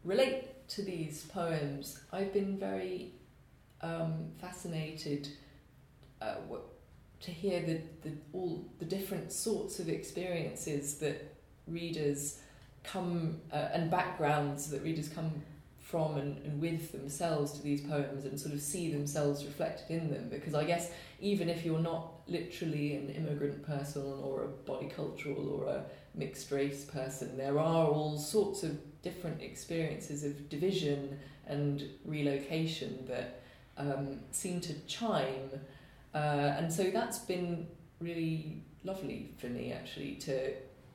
relate 0.03 0.69
to 0.71 0.83
these 0.83 1.25
poems, 1.27 2.01
I've 2.13 2.33
been 2.33 2.59
very 2.59 3.13
um, 3.83 4.33
fascinated 4.41 5.29
uh, 6.21 6.35
to 7.21 7.31
hear 7.31 7.61
the, 7.63 7.81
the, 8.03 8.17
all 8.33 8.65
the 8.81 8.85
different 8.85 9.31
sorts 9.31 9.79
of 9.79 9.89
experiences 9.89 10.97
that 10.99 11.37
readers 11.69 12.41
come 12.83 13.41
uh, 13.53 13.69
and 13.73 13.91
backgrounds 13.91 14.71
that 14.71 14.83
readers 14.83 15.09
come 15.09 15.31
from 15.87 16.17
and, 16.17 16.45
and 16.45 16.61
with 16.61 16.91
themselves 16.91 17.53
to 17.53 17.63
these 17.63 17.81
poems 17.81 18.25
and 18.25 18.39
sort 18.39 18.53
of 18.53 18.61
see 18.61 18.91
themselves 18.91 19.45
reflected 19.45 20.03
in 20.03 20.11
them 20.11 20.29
because 20.29 20.53
I 20.53 20.65
guess 20.65 20.91
even 21.21 21.49
if 21.49 21.65
you're 21.65 21.79
not 21.79 22.11
literally 22.27 22.97
an 22.97 23.09
immigrant 23.11 23.65
person 23.65 24.03
or 24.03 24.45
a 24.45 24.49
bicultural 24.69 25.61
or 25.61 25.67
a 25.67 25.85
mixed 26.17 26.51
race 26.51 26.85
person, 26.85 27.37
there 27.37 27.61
are 27.61 27.87
all 27.87 28.19
sorts 28.19 28.65
of 28.65 28.77
different 29.03 29.41
experiences 29.41 30.25
of 30.25 30.49
division 30.49 31.21
and 31.47 31.85
relocation 32.05 33.07
that 33.07 33.43
um, 33.79 34.19
seem 34.33 34.61
to 34.63 34.75
chime. 34.89 35.51
Uh, 36.13 36.57
and 36.59 36.73
so 36.73 36.91
that's 36.91 37.21
been 37.21 37.69
really 38.01 38.61
lovely 38.83 39.33
for 39.39 39.47
me 39.47 39.73
actually 39.73 40.17
to 40.17 40.53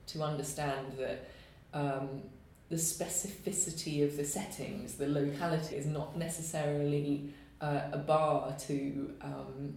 to 0.08 0.22
understand 0.22 0.92
that 0.98 1.30
um, 1.74 2.24
the 2.72 2.78
specificity 2.78 4.02
of 4.02 4.16
the 4.16 4.24
settings, 4.24 4.94
the 4.94 5.08
locality, 5.08 5.76
is 5.76 5.86
not 5.86 6.18
necessarily 6.18 7.34
uh, 7.60 7.82
a 7.92 7.98
bar 7.98 8.56
to 8.68 9.14
um, 9.22 9.76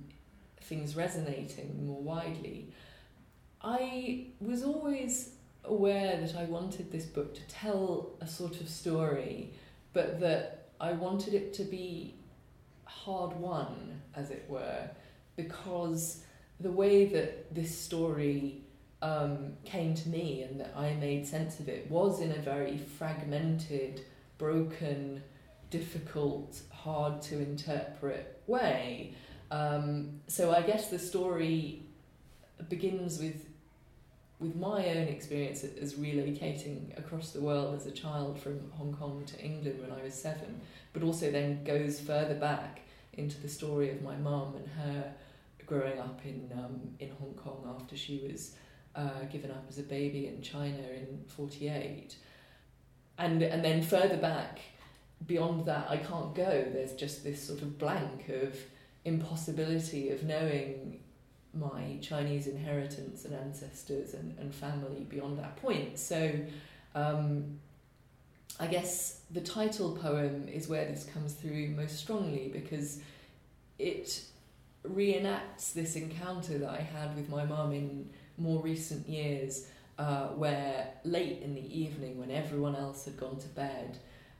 things 0.60 0.94
resonating 0.94 1.84
more 1.84 2.00
widely. 2.00 2.72
I 3.60 4.28
was 4.40 4.62
always 4.62 5.30
aware 5.64 6.20
that 6.20 6.36
I 6.36 6.44
wanted 6.44 6.92
this 6.92 7.04
book 7.04 7.34
to 7.34 7.40
tell 7.48 8.12
a 8.20 8.28
sort 8.28 8.60
of 8.60 8.68
story, 8.68 9.52
but 9.92 10.20
that 10.20 10.68
I 10.80 10.92
wanted 10.92 11.34
it 11.34 11.52
to 11.54 11.64
be 11.64 12.14
hard 12.84 13.36
won, 13.36 14.02
as 14.14 14.30
it 14.30 14.44
were, 14.48 14.88
because 15.34 16.22
the 16.60 16.70
way 16.70 17.06
that 17.06 17.52
this 17.52 17.76
story 17.76 18.63
um, 19.04 19.52
came 19.64 19.94
to 19.94 20.08
me 20.08 20.42
and 20.42 20.58
that 20.58 20.72
I 20.74 20.94
made 20.94 21.26
sense 21.26 21.60
of 21.60 21.68
it 21.68 21.90
was 21.90 22.20
in 22.20 22.32
a 22.32 22.38
very 22.38 22.78
fragmented, 22.78 24.00
broken, 24.38 25.22
difficult, 25.68 26.62
hard 26.72 27.20
to 27.22 27.38
interpret 27.38 28.40
way. 28.46 29.14
Um, 29.50 30.20
so 30.26 30.52
I 30.52 30.62
guess 30.62 30.88
the 30.88 30.98
story 30.98 31.82
begins 32.68 33.18
with 33.18 33.46
with 34.40 34.56
my 34.56 34.88
own 34.88 35.08
experience 35.08 35.64
as 35.64 35.94
relocating 35.94 36.98
across 36.98 37.30
the 37.30 37.40
world 37.40 37.76
as 37.76 37.86
a 37.86 37.90
child 37.90 38.38
from 38.38 38.58
Hong 38.72 38.92
Kong 38.92 39.22
to 39.26 39.40
England 39.40 39.80
when 39.80 39.92
I 39.92 40.02
was 40.02 40.12
seven, 40.12 40.60
but 40.92 41.02
also 41.02 41.30
then 41.30 41.62
goes 41.62 42.00
further 42.00 42.34
back 42.34 42.80
into 43.12 43.40
the 43.40 43.48
story 43.48 43.90
of 43.90 44.02
my 44.02 44.16
mum 44.16 44.54
and 44.56 44.66
her 44.68 45.14
growing 45.66 45.98
up 45.98 46.20
in 46.24 46.50
um, 46.54 46.80
in 46.98 47.10
Hong 47.20 47.34
Kong 47.34 47.76
after 47.78 47.96
she 47.96 48.26
was 48.26 48.54
uh, 48.94 49.24
given 49.30 49.50
up 49.50 49.64
as 49.68 49.78
a 49.78 49.82
baby 49.82 50.26
in 50.26 50.42
China 50.42 50.78
in 50.78 51.24
48. 51.28 52.16
And, 53.18 53.42
and 53.42 53.64
then 53.64 53.82
further 53.82 54.16
back, 54.16 54.60
beyond 55.26 55.66
that, 55.66 55.86
I 55.88 55.96
can't 55.96 56.34
go. 56.34 56.66
There's 56.72 56.94
just 56.94 57.24
this 57.24 57.42
sort 57.42 57.62
of 57.62 57.78
blank 57.78 58.28
of 58.28 58.56
impossibility 59.04 60.10
of 60.10 60.24
knowing 60.24 61.00
my 61.52 61.98
Chinese 62.02 62.46
inheritance 62.46 63.24
and 63.24 63.34
ancestors 63.34 64.14
and, 64.14 64.36
and 64.38 64.54
family 64.54 65.06
beyond 65.08 65.38
that 65.38 65.56
point. 65.56 65.98
So 65.98 66.32
um, 66.94 67.58
I 68.58 68.66
guess 68.66 69.20
the 69.30 69.40
title 69.40 69.96
poem 69.96 70.48
is 70.48 70.68
where 70.68 70.84
this 70.86 71.04
comes 71.04 71.34
through 71.34 71.68
most 71.70 71.96
strongly 71.96 72.50
because 72.52 73.00
it 73.78 74.22
reenacts 74.86 75.72
this 75.72 75.96
encounter 75.96 76.58
that 76.58 76.70
I 76.70 76.80
had 76.80 77.16
with 77.16 77.28
my 77.28 77.44
mum 77.44 77.72
in 77.72 78.10
more 78.38 78.62
recent 78.62 79.08
years 79.08 79.66
uh, 79.98 80.28
where 80.28 80.88
late 81.04 81.42
in 81.42 81.54
the 81.54 81.78
evening, 81.78 82.18
when 82.18 82.30
everyone 82.30 82.74
else 82.74 83.04
had 83.04 83.16
gone 83.16 83.38
to 83.38 83.48
bed, 83.48 83.98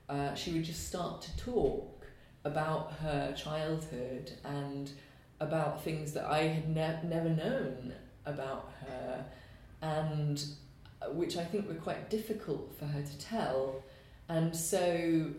uh, 0.09 0.35
she 0.35 0.53
would 0.53 0.65
just 0.65 0.89
start 0.89 1.23
to 1.23 1.37
talk 1.37 2.07
about 2.45 2.93
her 2.95 3.33
childhood 3.37 4.33
and 4.45 4.91
about 5.41 5.83
things 5.83 6.13
that 6.13 6.25
I 6.25 6.43
had 6.43 6.69
ne- 6.69 7.09
never 7.09 7.29
known 7.29 7.95
about 8.27 8.73
her, 8.87 9.25
and 9.83 10.45
uh, 11.03 11.07
which 11.11 11.37
I 11.37 11.45
think 11.45 11.69
were 11.69 11.75
quite 11.75 12.11
difficult 12.11 12.75
for 12.79 12.87
her 12.87 13.03
to 13.03 13.19
tell. 13.19 13.83
And 14.29 14.55
so, 14.55 15.31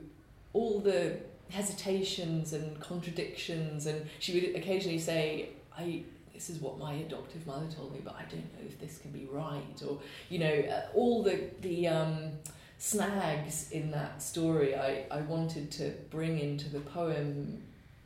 all 0.54 0.80
the 0.80 1.20
hesitations 1.50 2.54
and 2.54 2.80
contradictions, 2.80 3.86
and 3.86 4.08
she 4.20 4.40
would 4.40 4.56
occasionally 4.56 5.00
say, 5.00 5.50
I 5.78 6.04
this 6.36 6.50
is 6.50 6.60
what 6.60 6.78
my 6.78 6.94
adoptive 6.94 7.48
mother 7.48 7.66
told 7.74 7.94
me, 7.94 8.02
but 8.04 8.16
I 8.16 8.24
don't 8.30 8.54
know 8.54 8.66
if 8.68 8.80
this 8.80 9.00
can 9.00 9.12
be 9.12 9.26
right, 9.32 9.82
or 9.88 9.98
you 10.30 10.40
know, 10.40 10.54
uh, 10.54 10.82
all 10.94 11.24
the 11.24 11.50
the 11.62 11.88
um, 11.88 12.32
snags 12.78 13.72
in 13.72 13.90
that 13.92 14.22
story, 14.22 14.76
I 14.76 15.06
I 15.10 15.22
wanted 15.22 15.72
to 15.72 15.94
bring 16.12 16.38
into 16.40 16.70
the 16.70 16.82
poem 16.82 17.64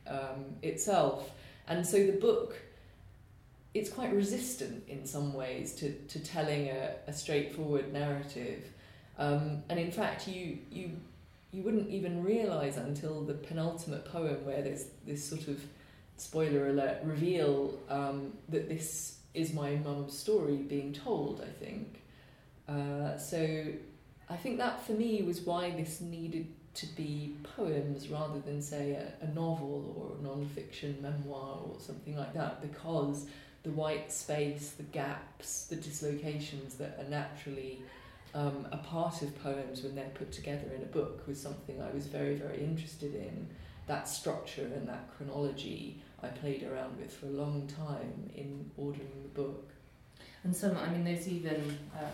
um, 0.08 0.46
itself, 0.62 1.32
and 1.68 1.86
so 1.86 1.98
the 2.06 2.14
book. 2.14 2.56
It's 3.72 3.92
quite 3.92 4.12
resistant 4.12 4.84
in 4.88 5.06
some 5.06 5.32
ways 5.32 5.74
to, 5.76 5.94
to 5.94 6.20
telling 6.20 6.70
a, 6.70 6.96
a 7.06 7.14
straightforward 7.14 7.94
narrative, 7.94 8.64
um, 9.20 9.62
and 9.70 9.80
in 9.80 9.92
fact, 9.92 10.28
you 10.28 10.58
you 10.72 10.92
you 11.52 11.62
wouldn't 11.64 11.90
even 11.90 12.24
realize 12.24 12.78
until 12.78 13.22
the 13.22 13.34
penultimate 13.34 14.06
poem 14.06 14.44
where 14.46 14.62
there's 14.62 14.86
this 15.06 15.24
sort 15.24 15.48
of 15.48 15.62
spoiler 16.20 16.68
alert, 16.68 17.00
reveal 17.04 17.80
um, 17.90 18.34
that 18.50 18.70
this 18.70 19.20
is 19.34 19.54
my 19.54 19.76
mum's 19.76 20.18
story 20.18 20.58
being 20.58 20.94
told, 20.94 21.42
I 21.42 21.64
think. 21.64 22.02
Uh, 22.68 23.18
so 23.18 23.66
I 24.30 24.36
think 24.36 24.58
that 24.58 24.86
for 24.86 24.92
me 24.92 25.22
was 25.24 25.42
why 25.42 25.72
this 25.72 26.02
needed 26.02 26.48
to 26.76 26.86
be 26.96 27.36
poems 27.56 28.10
rather 28.10 28.40
than, 28.40 28.62
say, 28.62 28.92
a, 28.92 29.26
a 29.26 29.28
novel 29.34 29.96
or 29.98 30.20
a 30.20 30.24
non 30.24 30.46
fiction 30.48 30.98
memoir 31.02 31.60
or 31.66 31.80
something 31.80 32.16
like 32.16 32.34
that, 32.34 32.62
because 32.62 33.28
the 33.64 33.72
white 33.72 34.12
space, 34.12 34.72
the 34.72 34.84
gaps, 34.84 35.66
the 35.66 35.76
dislocations 35.76 36.76
that 36.76 36.98
are 37.00 37.10
naturally 37.10 37.82
um, 38.34 38.68
a 38.72 38.78
part 38.78 39.22
of 39.22 39.42
poems 39.42 39.84
when 39.84 39.96
they're 39.96 40.12
put 40.14 40.32
together 40.32 40.72
in 40.76 40.84
a 40.84 40.86
book 40.86 41.26
was 41.28 41.42
something 41.42 41.82
I 41.82 41.92
was 41.92 42.06
very, 42.06 42.36
very 42.36 42.60
interested 42.60 43.16
in. 43.16 43.48
That 43.88 44.08
structure 44.08 44.70
and 44.76 44.88
that 44.88 45.10
chronology 45.18 46.02
I 46.24 46.28
played 46.28 46.64
around 46.64 46.98
with 47.00 47.14
for 47.14 47.28
a 47.28 47.30
long 47.32 47.68
time 47.68 48.30
in 48.36 48.70
ordering 48.78 49.10
the 49.24 49.30
book. 49.42 49.72
And 50.44 50.56
some, 50.56 50.78
I 50.78 50.90
mean, 50.90 51.04
there's 51.04 51.28
even, 51.28 51.78
uh, 51.96 52.06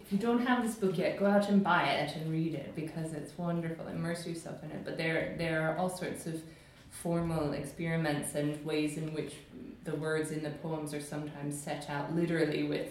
if 0.00 0.12
you 0.12 0.18
don't 0.18 0.46
have 0.46 0.62
this 0.62 0.74
book 0.74 0.98
yet, 0.98 1.18
go 1.18 1.26
out 1.26 1.48
and 1.48 1.62
buy 1.64 1.84
it 1.84 2.14
and 2.16 2.30
read 2.30 2.54
it 2.54 2.74
because 2.74 3.12
it's 3.14 3.36
wonderful. 3.38 3.86
Immerse 3.88 4.26
yourself 4.26 4.62
in 4.62 4.70
it. 4.70 4.84
But 4.84 4.98
there 4.98 5.34
there 5.38 5.62
are 5.68 5.76
all 5.78 5.88
sorts 5.88 6.26
of 6.26 6.42
formal 6.90 7.52
experiments 7.54 8.34
and 8.34 8.62
ways 8.64 8.98
in 8.98 9.14
which 9.14 9.34
the 9.84 9.94
words 9.96 10.30
in 10.30 10.42
the 10.42 10.50
poems 10.50 10.92
are 10.92 11.00
sometimes 11.00 11.58
set 11.58 11.88
out 11.88 12.14
literally 12.14 12.64
with 12.64 12.88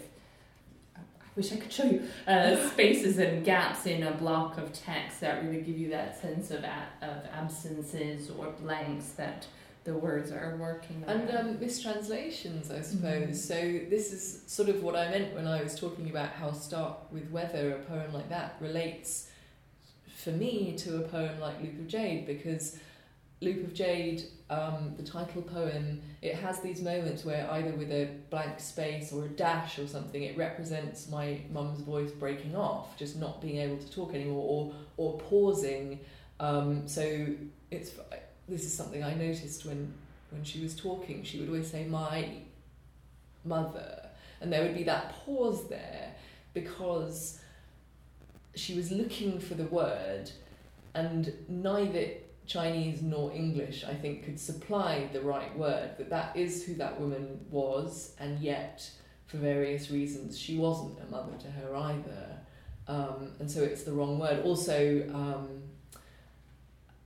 I 0.96 1.00
wish 1.36 1.52
I 1.52 1.56
could 1.56 1.72
show 1.72 1.84
you 1.84 2.02
uh, 2.26 2.56
spaces 2.72 3.18
and 3.18 3.44
gaps 3.44 3.86
in 3.86 4.02
a 4.02 4.12
block 4.12 4.58
of 4.58 4.72
text 4.72 5.20
that 5.20 5.42
really 5.44 5.62
give 5.62 5.78
you 5.78 5.88
that 5.90 6.20
sense 6.20 6.50
of 6.50 6.62
a- 6.64 6.88
of 7.00 7.24
absences 7.32 8.28
or 8.30 8.48
blanks 8.60 9.10
that 9.12 9.46
the 9.84 9.94
words 9.94 10.30
are 10.30 10.56
working 10.60 11.04
And 11.06 11.30
um, 11.30 11.58
mistranslations, 11.60 12.70
I 12.70 12.82
suppose. 12.82 13.28
Mhm. 13.28 13.34
So 13.36 13.54
this 13.90 14.12
is 14.12 14.42
sort 14.46 14.68
of 14.68 14.82
what 14.82 14.94
I 14.94 15.10
meant 15.10 15.34
when 15.34 15.46
I 15.46 15.62
was 15.62 15.78
talking 15.78 16.08
about 16.08 16.30
how 16.30 16.52
Start 16.52 16.98
with 17.10 17.30
Weather, 17.30 17.72
a 17.72 17.78
poem 17.90 18.12
like 18.12 18.28
that, 18.28 18.56
relates 18.60 19.28
for 20.06 20.30
me 20.30 20.74
to 20.78 20.98
a 20.98 21.08
poem 21.08 21.40
like 21.40 21.60
Loop 21.60 21.80
of 21.80 21.88
Jade 21.88 22.26
because 22.26 22.78
Loop 23.40 23.64
of 23.64 23.74
Jade, 23.74 24.22
um, 24.50 24.94
the 24.96 25.02
title 25.02 25.42
poem, 25.42 26.00
it 26.20 26.36
has 26.36 26.60
these 26.60 26.80
moments 26.80 27.24
where 27.24 27.50
either 27.50 27.72
with 27.72 27.90
a 27.90 28.08
blank 28.30 28.60
space 28.60 29.12
or 29.12 29.24
a 29.24 29.28
dash 29.28 29.80
or 29.80 29.88
something, 29.88 30.22
it 30.22 30.36
represents 30.36 31.08
my 31.08 31.40
mum's 31.50 31.80
voice 31.80 32.12
breaking 32.12 32.54
off, 32.54 32.96
just 32.96 33.18
not 33.18 33.42
being 33.42 33.56
able 33.56 33.78
to 33.78 33.90
talk 33.90 34.14
anymore, 34.14 34.44
or 34.48 34.74
or 34.96 35.18
pausing. 35.18 35.98
Um, 36.38 36.86
so 36.86 37.26
it's 37.72 37.90
this 38.48 38.64
is 38.64 38.74
something 38.74 39.02
I 39.02 39.14
noticed 39.14 39.64
when 39.64 39.92
when 40.30 40.44
she 40.44 40.60
was 40.60 40.74
talking. 40.74 41.22
She 41.22 41.40
would 41.40 41.48
always 41.48 41.70
say 41.70 41.84
my 41.84 42.28
mother, 43.44 44.08
and 44.40 44.52
there 44.52 44.62
would 44.62 44.74
be 44.74 44.84
that 44.84 45.14
pause 45.24 45.68
there 45.68 46.14
because 46.54 47.38
she 48.54 48.74
was 48.74 48.90
looking 48.90 49.40
for 49.40 49.54
the 49.54 49.64
word, 49.64 50.30
and 50.94 51.32
neither 51.48 52.06
Chinese 52.46 53.02
nor 53.02 53.32
English, 53.32 53.84
I 53.84 53.94
think, 53.94 54.24
could 54.24 54.38
supply 54.38 55.08
the 55.12 55.20
right 55.20 55.56
word. 55.56 55.90
That 55.98 56.10
that 56.10 56.36
is 56.36 56.64
who 56.64 56.74
that 56.74 57.00
woman 57.00 57.44
was, 57.50 58.14
and 58.18 58.38
yet, 58.40 58.90
for 59.26 59.36
various 59.38 59.90
reasons, 59.90 60.38
she 60.38 60.58
wasn't 60.58 60.98
a 61.00 61.10
mother 61.10 61.32
to 61.40 61.50
her 61.50 61.74
either. 61.74 62.38
Um, 62.88 63.32
and 63.38 63.50
so 63.50 63.62
it's 63.62 63.84
the 63.84 63.92
wrong 63.92 64.18
word. 64.18 64.44
Also, 64.44 65.08
um, 65.14 65.62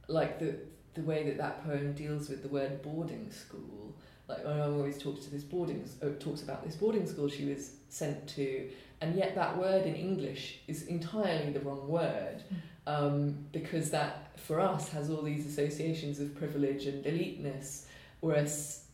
like 0.08 0.38
the 0.38 0.56
the 0.96 1.02
way 1.02 1.22
that 1.24 1.38
that 1.38 1.64
poem 1.64 1.92
deals 1.92 2.28
with 2.28 2.42
the 2.42 2.48
word 2.48 2.82
boarding 2.82 3.30
school. 3.30 3.94
Like 4.28 4.44
my 4.44 4.54
mum 4.54 4.74
always 4.74 4.98
talks 4.98 5.24
to 5.26 5.30
this 5.30 5.44
boarding 5.44 5.88
uh, 6.02 6.06
talks 6.18 6.42
about 6.42 6.64
this 6.64 6.74
boarding 6.74 7.06
school 7.06 7.28
she 7.28 7.44
was 7.44 7.70
sent 7.88 8.26
to, 8.30 8.68
and 9.00 9.14
yet 9.14 9.36
that 9.36 9.56
word 9.56 9.86
in 9.86 9.94
English 9.94 10.60
is 10.66 10.86
entirely 10.88 11.52
the 11.52 11.60
wrong 11.60 11.86
word, 11.86 12.42
um, 12.88 13.46
because 13.52 13.90
that 13.90 14.38
for 14.40 14.58
us 14.58 14.88
has 14.88 15.10
all 15.10 15.22
these 15.22 15.46
associations 15.46 16.18
of 16.18 16.34
privilege 16.34 16.86
and 16.86 17.06
eliteness, 17.06 17.86
whereas 18.20 18.86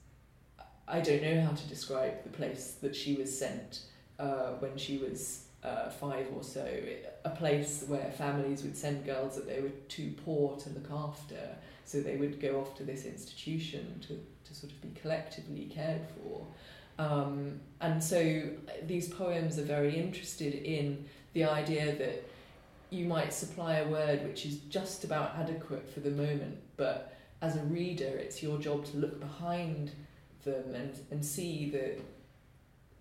I 0.87 1.01
don't 1.01 1.23
know 1.23 1.41
how 1.41 1.53
to 1.53 1.67
describe 1.69 2.23
the 2.25 2.31
place 2.31 2.77
that 2.83 2.95
she 2.95 3.15
was 3.15 3.37
sent 3.37 3.83
uh, 4.19 4.53
when 4.59 4.77
she 4.77 4.99
was 4.99 5.47
uh, 5.63 5.89
five 5.89 6.27
or 6.37 6.43
so. 6.43 6.67
A 7.25 7.31
place 7.31 7.85
where 7.87 8.11
families 8.11 8.63
would 8.63 8.77
send 8.77 9.07
girls 9.07 9.37
that 9.37 9.47
they 9.47 9.61
were 9.61 9.71
too 9.89 10.13
poor 10.25 10.57
to 10.59 10.69
look 10.71 10.91
after, 10.91 11.57
so 11.85 12.01
they 12.01 12.17
would 12.17 12.41
go 12.41 12.61
off 12.61 12.77
to 12.77 12.85
this 12.85 13.05
institution 13.05 14.01
to, 14.01 14.19
to 14.45 14.55
sort 14.55 14.73
of 14.73 14.81
be 14.81 14.91
collectively 15.01 15.71
cared 15.73 16.03
for. 16.17 16.47
Um, 16.99 17.61
and 17.81 18.03
so 18.03 18.43
these 18.87 19.09
poems 19.09 19.59
are 19.59 19.65
very 19.65 19.97
interested 19.97 20.55
in 20.55 21.05
the 21.33 21.45
idea 21.45 21.97
that 21.97 22.25
you 22.91 23.07
might 23.07 23.33
supply 23.33 23.77
a 23.77 23.89
word 23.89 24.23
which 24.25 24.45
is 24.45 24.57
just 24.69 25.05
about 25.05 25.35
adequate 25.37 25.89
for 25.93 26.01
the 26.01 26.11
moment, 26.11 26.59
but 26.77 27.17
as 27.41 27.57
a 27.57 27.63
reader, 27.65 28.05
it's 28.05 28.43
your 28.43 28.59
job 28.59 28.85
to 28.85 28.99
look 28.99 29.19
behind 29.19 29.91
them 30.45 30.75
and, 30.75 30.95
and 31.11 31.25
see 31.25 31.71
the, 31.71 31.97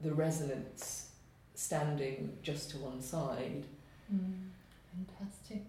the 0.02 0.13
resonance 0.13 1.10
standing 1.54 2.38
just 2.41 2.72
to 2.72 2.78
one 2.78 3.02
side. 3.02 3.65
Mm, 4.13 4.50
fantastic. 4.96 5.65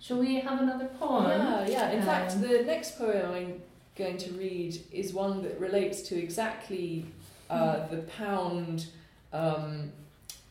Shall 0.00 0.18
we 0.18 0.40
have 0.40 0.60
another 0.60 0.86
poem? 0.98 1.30
Yeah, 1.30 1.66
yeah. 1.66 1.90
In 1.90 2.02
fact, 2.02 2.32
Um, 2.32 2.42
the 2.42 2.62
next 2.62 2.98
poem 2.98 3.32
I'm 3.32 3.62
going 3.96 4.18
to 4.18 4.32
read 4.32 4.78
is 4.92 5.12
one 5.12 5.42
that 5.42 5.58
relates 5.58 6.02
to 6.02 6.16
exactly 6.18 7.06
uh, 7.48 7.86
the 7.88 7.98
Pound 7.98 8.86
um, 9.32 9.92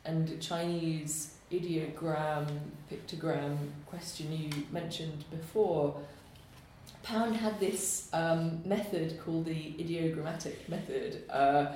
and 0.04 0.42
Chinese 0.42 1.36
ideogram, 1.52 2.48
pictogram 2.92 3.58
question 3.86 4.32
you 4.32 4.50
mentioned 4.72 5.24
before. 5.30 5.96
Pound 7.04 7.36
had 7.36 7.60
this 7.60 8.10
um, 8.14 8.62
method 8.66 9.20
called 9.24 9.46
the 9.46 9.74
ideogrammatic 9.78 10.68
method 10.68 11.24
uh, 11.30 11.68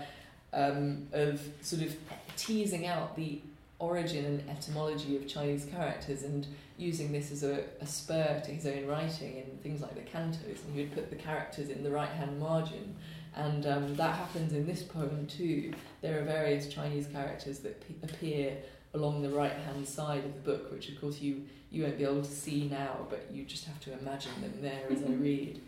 um, 0.54 1.08
of 1.14 1.40
sort 1.62 1.84
of 1.84 1.96
teasing 2.36 2.88
out 2.88 3.16
the 3.16 3.40
origin 3.78 4.26
and 4.26 4.50
etymology 4.50 5.16
of 5.16 5.28
Chinese 5.28 5.66
characters 5.66 6.24
and 6.24 6.48
using 6.80 7.12
this 7.12 7.32
as 7.32 7.44
a, 7.44 7.64
a 7.82 7.86
spur 7.86 8.42
to 8.46 8.52
his 8.52 8.66
own 8.66 8.88
writing 8.88 9.38
in 9.38 9.58
things 9.62 9.82
like 9.82 9.96
the 9.96 10.02
cantos. 10.02 10.64
And 10.66 10.74
he 10.74 10.82
would 10.82 10.94
put 10.94 11.10
the 11.10 11.16
characters 11.16 11.70
in 11.70 11.84
the 11.84 11.92
right 11.92 12.10
hand 12.10 12.40
margin. 12.40 12.96
And 13.36 13.66
um, 13.68 13.96
that 13.96 14.16
happens 14.16 14.54
in 14.54 14.66
this 14.66 14.82
poem 14.82 15.28
too. 15.28 15.74
There 16.02 16.20
are 16.20 16.24
various 16.24 16.68
Chinese 16.68 17.08
characters 17.08 17.60
that 17.60 17.86
p- 17.88 17.96
appear 18.04 18.58
along 18.94 19.22
the 19.22 19.30
right 19.30 19.52
hand 19.52 19.88
side 19.88 20.24
of 20.26 20.34
the 20.34 20.40
book, 20.40 20.72
which 20.72 20.90
of 20.90 21.00
course 21.00 21.20
you, 21.20 21.44
you 21.70 21.84
won't 21.84 21.98
be 21.98 22.04
able 22.04 22.24
to 22.24 22.32
see 22.32 22.68
now, 22.70 23.06
but 23.10 23.28
you 23.32 23.44
just 23.44 23.66
have 23.66 23.80
to 23.82 23.94
imagine 24.00 24.32
them 24.42 24.54
there 24.62 24.86
as 24.90 25.04
I 25.04 25.12
read. 25.20 25.62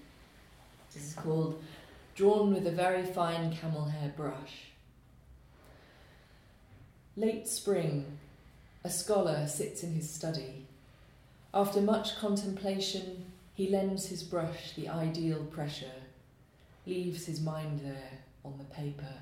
This 0.94 1.10
is 1.10 1.14
called 1.14 1.62
Drawn 2.16 2.54
with 2.54 2.66
a 2.68 2.72
Very 2.72 3.04
Fine 3.04 3.56
Camel 3.56 3.86
Hair 3.86 4.14
Brush. 4.18 4.72
Late 7.16 7.48
spring, 7.48 8.18
a 8.84 8.90
scholar 8.90 9.48
sits 9.48 9.84
in 9.84 9.94
his 9.94 10.10
study. 10.10 10.61
After 11.54 11.82
much 11.82 12.16
contemplation, 12.16 13.26
he 13.54 13.68
lends 13.70 14.06
his 14.06 14.24
brush 14.24 14.72
the 14.74 14.88
ideal 14.88 15.44
pressure, 15.44 16.02
leaves 16.86 17.26
his 17.26 17.42
mind 17.42 17.82
there 17.82 18.20
on 18.46 18.58
the 18.58 18.64
paper. 18.64 19.20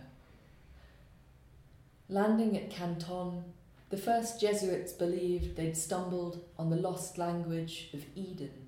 Landing 2.07 2.55
at 2.55 2.69
Canton, 2.69 3.45
the 3.89 3.97
first 3.97 4.39
Jesuits 4.39 4.93
believed 4.93 5.55
they'd 5.55 5.75
stumbled 5.75 6.43
on 6.59 6.69
the 6.69 6.75
lost 6.75 7.17
language 7.17 7.89
of 7.93 8.05
Eden, 8.15 8.67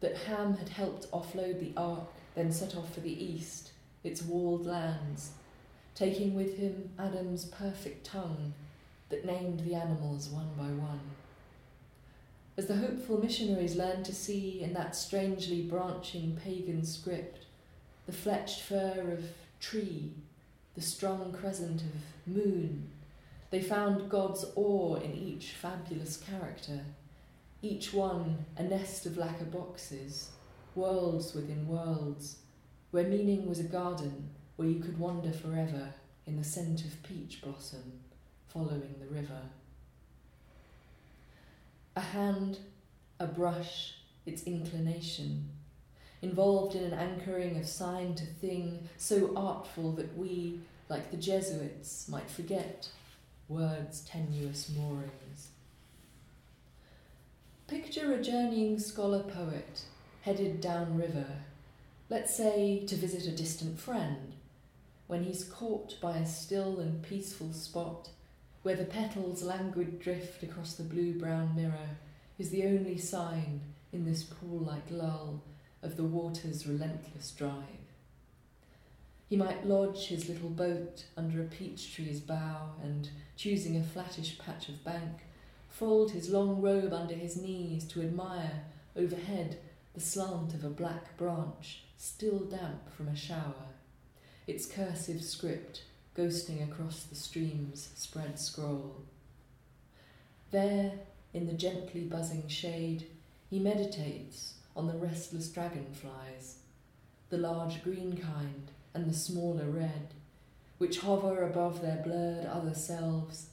that 0.00 0.16
Ham 0.16 0.56
had 0.56 0.70
helped 0.70 1.10
offload 1.10 1.60
the 1.60 1.72
ark, 1.76 2.08
then 2.34 2.50
set 2.50 2.74
off 2.74 2.94
for 2.94 3.00
the 3.00 3.24
east, 3.24 3.72
its 4.02 4.22
walled 4.22 4.64
lands, 4.64 5.32
taking 5.94 6.34
with 6.34 6.56
him 6.56 6.90
Adam's 6.98 7.44
perfect 7.44 8.06
tongue 8.06 8.54
that 9.10 9.26
named 9.26 9.60
the 9.60 9.74
animals 9.74 10.28
one 10.30 10.48
by 10.56 10.64
one. 10.64 11.00
As 12.56 12.66
the 12.66 12.76
hopeful 12.76 13.20
missionaries 13.20 13.74
learned 13.74 14.04
to 14.04 14.14
see 14.14 14.62
in 14.62 14.74
that 14.74 14.94
strangely 14.94 15.62
branching 15.62 16.38
pagan 16.42 16.84
script 16.84 17.46
the 18.06 18.12
fletched 18.12 18.60
fur 18.60 19.12
of 19.12 19.24
tree, 19.60 20.12
the 20.74 20.80
strong 20.80 21.32
crescent 21.32 21.82
of 21.82 22.32
moon, 22.32 22.90
they 23.50 23.60
found 23.60 24.08
God's 24.08 24.44
awe 24.54 24.96
in 24.96 25.14
each 25.14 25.52
fabulous 25.52 26.16
character, 26.16 26.80
each 27.62 27.92
one 27.92 28.44
a 28.56 28.62
nest 28.62 29.06
of 29.06 29.16
lacquer 29.16 29.46
boxes, 29.46 30.30
worlds 30.74 31.34
within 31.34 31.66
worlds, 31.66 32.36
where 32.90 33.08
meaning 33.08 33.48
was 33.48 33.58
a 33.58 33.64
garden 33.64 34.28
where 34.56 34.68
you 34.68 34.80
could 34.80 34.98
wander 34.98 35.32
forever 35.32 35.94
in 36.26 36.36
the 36.36 36.44
scent 36.44 36.84
of 36.84 37.02
peach 37.02 37.42
blossom, 37.42 38.00
following 38.46 38.94
the 39.00 39.12
river. 39.12 39.40
A 41.96 42.00
hand, 42.00 42.58
a 43.20 43.26
brush, 43.26 43.94
its 44.26 44.42
inclination, 44.44 45.50
involved 46.22 46.74
in 46.74 46.82
an 46.84 46.94
anchoring 46.94 47.56
of 47.56 47.68
sign 47.68 48.14
to 48.16 48.24
thing 48.24 48.88
so 48.96 49.32
artful 49.36 49.92
that 49.92 50.16
we, 50.16 50.60
like 50.88 51.10
the 51.10 51.16
Jesuits, 51.16 52.08
might 52.08 52.30
forget 52.30 52.88
words' 53.48 54.00
tenuous 54.00 54.70
moorings. 54.70 55.50
Picture 57.66 58.12
a 58.12 58.22
journeying 58.22 58.78
scholar 58.78 59.22
poet 59.22 59.82
headed 60.22 60.60
down 60.60 60.96
river, 60.96 61.26
let's 62.10 62.34
say 62.34 62.84
to 62.86 62.96
visit 62.96 63.26
a 63.26 63.36
distant 63.36 63.78
friend, 63.78 64.32
when 65.06 65.22
he's 65.22 65.44
caught 65.44 66.00
by 66.00 66.16
a 66.16 66.26
still 66.26 66.80
and 66.80 67.02
peaceful 67.02 67.52
spot 67.52 68.08
where 68.64 68.74
the 68.74 68.84
petals 68.84 69.42
languid 69.42 70.00
drift 70.00 70.42
across 70.42 70.72
the 70.72 70.82
blue 70.82 71.12
brown 71.12 71.54
mirror 71.54 71.98
is 72.38 72.48
the 72.48 72.64
only 72.64 72.96
sign 72.96 73.60
in 73.92 74.06
this 74.06 74.22
pool 74.22 74.58
like 74.58 74.90
lull 74.90 75.42
of 75.82 75.98
the 75.98 76.02
water's 76.02 76.66
relentless 76.66 77.30
drive. 77.32 77.52
He 79.28 79.36
might 79.36 79.66
lodge 79.66 80.06
his 80.06 80.30
little 80.30 80.48
boat 80.48 81.04
under 81.14 81.42
a 81.42 81.44
peach 81.44 81.94
tree's 81.94 82.20
bough 82.20 82.70
and, 82.82 83.10
choosing 83.36 83.76
a 83.76 83.82
flattish 83.82 84.38
patch 84.38 84.70
of 84.70 84.82
bank, 84.82 85.26
fold 85.68 86.12
his 86.12 86.30
long 86.30 86.62
robe 86.62 86.94
under 86.94 87.14
his 87.14 87.36
knees 87.36 87.84
to 87.88 88.00
admire, 88.00 88.62
overhead, 88.96 89.58
the 89.92 90.00
slant 90.00 90.54
of 90.54 90.64
a 90.64 90.70
black 90.70 91.18
branch, 91.18 91.82
still 91.98 92.38
damp 92.38 92.90
from 92.96 93.08
a 93.08 93.16
shower, 93.16 93.74
its 94.46 94.64
cursive 94.64 95.22
script 95.22 95.82
ghosting 96.16 96.62
across 96.62 97.02
the 97.02 97.14
stream's 97.14 97.90
spread 97.94 98.38
scroll. 98.38 99.02
There, 100.50 100.92
in 101.32 101.46
the 101.46 101.52
gently 101.52 102.02
buzzing 102.02 102.48
shade, 102.48 103.06
he 103.50 103.58
meditates 103.58 104.54
on 104.76 104.86
the 104.86 104.96
restless 104.96 105.48
dragonflies, 105.48 106.58
the 107.30 107.38
large 107.38 107.82
green 107.82 108.16
kind 108.16 108.70
and 108.94 109.10
the 109.10 109.14
smaller 109.14 109.66
red, 109.66 110.14
which 110.78 111.00
hover 111.00 111.42
above 111.42 111.82
their 111.82 112.02
blurred 112.04 112.46
other 112.46 112.74
selves, 112.74 113.48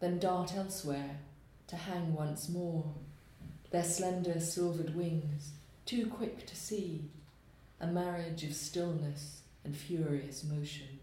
then 0.00 0.18
dart 0.18 0.54
elsewhere 0.54 1.18
to 1.68 1.76
hang 1.76 2.14
once 2.14 2.48
more, 2.48 2.94
their 3.70 3.84
slender 3.84 4.40
silvered 4.40 4.94
wings 4.94 5.52
too 5.84 6.06
quick 6.06 6.46
to 6.46 6.56
see, 6.56 7.04
a 7.80 7.86
marriage 7.86 8.42
of 8.42 8.54
stillness 8.54 9.42
and 9.64 9.76
furious 9.76 10.42
motion. 10.42 10.95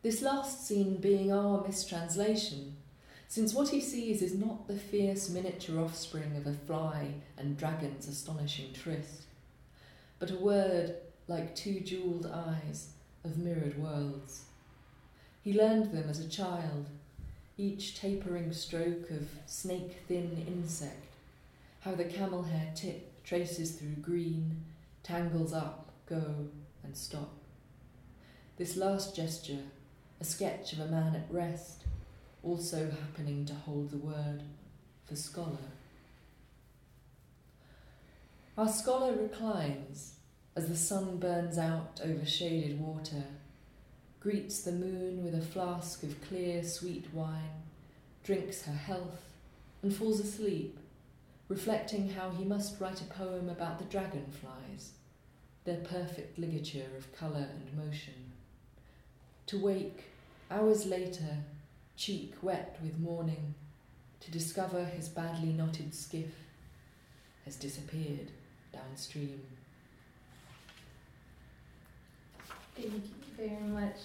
This 0.00 0.22
last 0.22 0.64
scene 0.64 0.96
being 0.96 1.32
our 1.32 1.66
mistranslation, 1.66 2.76
since 3.26 3.52
what 3.52 3.70
he 3.70 3.80
sees 3.80 4.22
is 4.22 4.32
not 4.32 4.68
the 4.68 4.78
fierce 4.78 5.28
miniature 5.28 5.80
offspring 5.80 6.36
of 6.36 6.46
a 6.46 6.52
fly 6.52 7.14
and 7.36 7.56
dragon's 7.56 8.06
astonishing 8.06 8.72
tryst, 8.72 9.24
but 10.20 10.30
a 10.30 10.36
word 10.36 10.94
like 11.26 11.56
two 11.56 11.80
jewelled 11.80 12.30
eyes 12.32 12.90
of 13.24 13.38
mirrored 13.38 13.76
worlds. 13.76 14.44
He 15.42 15.52
learned 15.52 15.90
them 15.90 16.08
as 16.08 16.20
a 16.20 16.28
child, 16.28 16.86
each 17.56 17.98
tapering 17.98 18.52
stroke 18.52 19.10
of 19.10 19.28
snake 19.46 19.96
thin 20.06 20.44
insect, 20.46 21.06
how 21.80 21.96
the 21.96 22.04
camel 22.04 22.44
hair 22.44 22.70
tip 22.76 23.24
traces 23.24 23.72
through 23.72 23.96
green, 24.00 24.62
tangles 25.02 25.52
up, 25.52 25.90
go, 26.06 26.46
and 26.84 26.96
stop. 26.96 27.32
This 28.58 28.76
last 28.76 29.16
gesture, 29.16 29.64
a 30.20 30.24
sketch 30.24 30.72
of 30.72 30.80
a 30.80 30.86
man 30.86 31.14
at 31.14 31.32
rest, 31.32 31.84
also 32.42 32.90
happening 32.90 33.44
to 33.46 33.54
hold 33.54 33.90
the 33.90 33.98
word 33.98 34.42
for 35.06 35.16
scholar. 35.16 35.72
Our 38.56 38.68
scholar 38.68 39.14
reclines 39.14 40.16
as 40.56 40.68
the 40.68 40.76
sun 40.76 41.18
burns 41.18 41.56
out 41.56 42.00
over 42.04 42.26
shaded 42.26 42.80
water, 42.80 43.22
greets 44.18 44.62
the 44.62 44.72
moon 44.72 45.22
with 45.22 45.34
a 45.34 45.40
flask 45.40 46.02
of 46.02 46.20
clear, 46.26 46.64
sweet 46.64 47.06
wine, 47.12 47.62
drinks 48.24 48.62
her 48.62 48.72
health, 48.72 49.22
and 49.82 49.94
falls 49.94 50.18
asleep, 50.18 50.76
reflecting 51.48 52.10
how 52.10 52.30
he 52.30 52.44
must 52.44 52.80
write 52.80 53.00
a 53.00 53.04
poem 53.04 53.48
about 53.48 53.78
the 53.78 53.84
dragonflies, 53.84 54.94
their 55.64 55.76
perfect 55.76 56.36
ligature 56.36 56.90
of 56.96 57.14
colour 57.16 57.46
and 57.48 57.86
motion. 57.86 58.27
To 59.48 59.58
wake, 59.58 60.04
hours 60.50 60.84
later, 60.84 61.38
cheek 61.96 62.34
wet 62.42 62.76
with 62.82 62.98
morning, 62.98 63.54
to 64.20 64.30
discover 64.30 64.84
his 64.84 65.08
badly 65.08 65.54
knotted 65.54 65.94
skiff 65.94 66.34
has 67.46 67.56
disappeared 67.56 68.30
downstream. 68.74 69.40
Thank 72.76 72.92
you 72.92 73.00
very 73.38 73.72
much. 73.72 73.96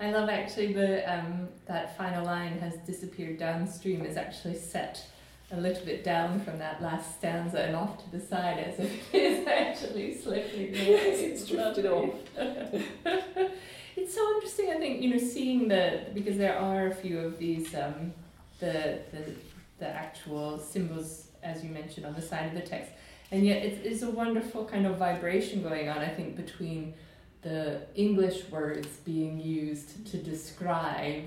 I 0.00 0.10
love 0.10 0.28
actually 0.28 0.72
the 0.72 1.08
um, 1.08 1.48
that 1.66 1.96
final 1.96 2.26
line 2.26 2.58
has 2.58 2.74
disappeared 2.78 3.38
downstream 3.38 4.04
is 4.04 4.16
actually 4.16 4.58
set 4.58 5.06
a 5.52 5.60
little 5.60 5.84
bit 5.84 6.02
down 6.02 6.40
from 6.40 6.58
that 6.58 6.82
last 6.82 7.18
stanza 7.18 7.62
and 7.62 7.76
off 7.76 8.02
to 8.02 8.10
the 8.10 8.20
side 8.20 8.58
as 8.58 8.80
if 8.80 9.14
it 9.14 9.22
is 9.22 9.46
actually 9.46 10.18
slipping. 10.18 10.74
Yes, 10.74 11.20
it's 11.20 11.46
drifted 11.46 11.86
off. 11.86 12.14
it's 13.96 14.14
so 14.14 14.34
interesting, 14.34 14.70
I 14.70 14.78
think, 14.78 15.02
you 15.02 15.10
know, 15.10 15.18
seeing 15.18 15.68
the 15.68 16.06
because 16.14 16.36
there 16.36 16.58
are 16.58 16.86
a 16.88 16.94
few 16.94 17.18
of 17.18 17.38
these 17.38 17.74
um, 17.74 18.12
the 18.60 19.00
the 19.12 19.34
the 19.78 19.88
actual 19.88 20.58
symbols 20.58 21.28
as 21.42 21.64
you 21.64 21.70
mentioned 21.70 22.06
on 22.06 22.14
the 22.14 22.22
side 22.22 22.46
of 22.46 22.54
the 22.54 22.66
text, 22.66 22.92
and 23.30 23.44
yet 23.44 23.64
it 23.64 23.84
is 23.84 24.02
a 24.02 24.10
wonderful 24.10 24.64
kind 24.64 24.86
of 24.86 24.96
vibration 24.96 25.62
going 25.62 25.88
on. 25.88 25.98
I 25.98 26.08
think 26.08 26.36
between 26.36 26.94
the 27.42 27.82
English 27.94 28.48
words 28.50 28.88
being 29.04 29.40
used 29.40 30.06
to 30.06 30.16
describe 30.16 31.24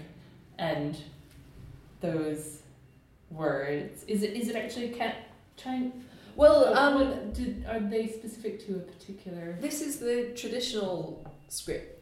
and 0.58 0.98
those 2.02 2.62
words. 3.30 4.04
Is 4.08 4.24
it 4.24 4.32
is 4.34 4.48
it 4.50 4.56
actually 4.56 4.90
can 4.90 5.14
trying? 5.58 6.04
Well, 6.36 6.74
um, 6.78 7.32
did, 7.32 7.66
are 7.66 7.80
they 7.80 8.08
specific 8.08 8.66
to 8.68 8.76
a 8.76 8.80
particular? 8.80 9.58
This 9.62 9.82
is 9.82 10.00
the 10.00 10.34
traditional 10.36 11.32
script. 11.48 11.95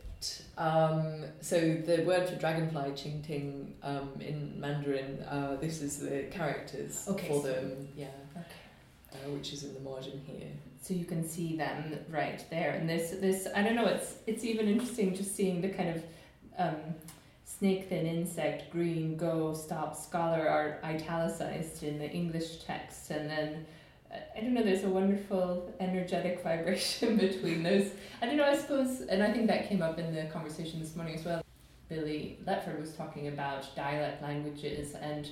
Um, 0.57 1.23
so 1.41 1.57
the 1.59 2.03
word 2.05 2.27
for 2.29 2.35
dragonfly, 2.35 2.91
Qing 2.91 3.25
Ting, 3.25 3.73
um, 3.83 4.09
in 4.19 4.59
Mandarin, 4.59 5.21
uh, 5.23 5.57
this 5.59 5.81
is 5.81 5.97
the 5.99 6.23
characters 6.31 7.05
Okay, 7.09 7.27
for 7.27 7.41
so- 7.41 7.47
them, 7.53 7.87
yeah, 7.95 8.07
Okay. 8.37 8.45
uh, 9.13 9.29
which 9.35 9.53
is 9.53 9.63
in 9.63 9.73
the 9.73 9.79
margin 9.81 10.21
here. 10.25 10.49
So 10.81 10.93
you 10.93 11.05
can 11.05 11.27
see 11.27 11.55
them 11.55 11.97
right 12.09 12.43
there, 12.49 12.71
and 12.71 12.89
this 12.89 13.11
this 13.25 13.47
I 13.55 13.63
don't 13.63 13.75
know. 13.75 13.87
It's 13.87 14.15
it's 14.27 14.43
even 14.43 14.67
interesting 14.67 15.15
just 15.15 15.33
seeing 15.35 15.61
the 15.61 15.69
kind 15.69 15.89
of 15.95 16.03
um, 16.57 16.81
snake 17.45 17.87
thin 17.89 18.05
insect 18.05 18.69
green 18.69 19.15
go 19.15 19.53
stop 19.53 19.95
scholar 19.95 20.43
are 20.49 20.79
italicized 20.83 21.83
in 21.83 21.99
the 21.99 22.09
English 22.09 22.63
text, 22.65 23.11
and 23.11 23.29
then. 23.29 23.65
I 24.35 24.41
don't 24.41 24.53
know. 24.53 24.63
There's 24.63 24.83
a 24.83 24.89
wonderful 24.89 25.73
energetic 25.79 26.43
vibration 26.43 27.17
between 27.25 27.63
those. 27.63 27.91
I 28.21 28.25
don't 28.25 28.37
know. 28.37 28.45
I 28.45 28.55
suppose, 28.55 29.01
and 29.01 29.23
I 29.23 29.31
think 29.31 29.47
that 29.47 29.67
came 29.67 29.81
up 29.81 29.99
in 29.99 30.13
the 30.13 30.25
conversation 30.25 30.79
this 30.79 30.95
morning 30.95 31.15
as 31.15 31.25
well. 31.25 31.43
Billy 31.89 32.39
Letford 32.45 32.79
was 32.79 32.93
talking 32.93 33.27
about 33.27 33.75
dialect 33.75 34.21
languages 34.21 34.95
and 34.95 35.29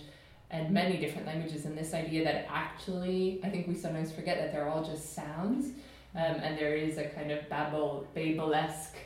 and 0.52 0.70
many 0.70 0.98
different 0.98 1.26
languages, 1.26 1.64
and 1.66 1.78
this 1.78 1.94
idea 1.94 2.26
that 2.26 2.46
actually, 2.50 3.40
I 3.42 3.50
think 3.50 3.68
we 3.68 3.76
sometimes 3.76 4.12
forget 4.12 4.38
that 4.38 4.52
they're 4.52 4.68
all 4.68 4.84
just 4.84 5.14
sounds, 5.14 5.68
um, 6.14 6.36
and 6.44 6.58
there 6.58 6.76
is 6.76 6.98
a 6.98 7.06
kind 7.06 7.32
of 7.32 7.48
babel, 7.48 8.06
Babel-esque, 8.14 8.98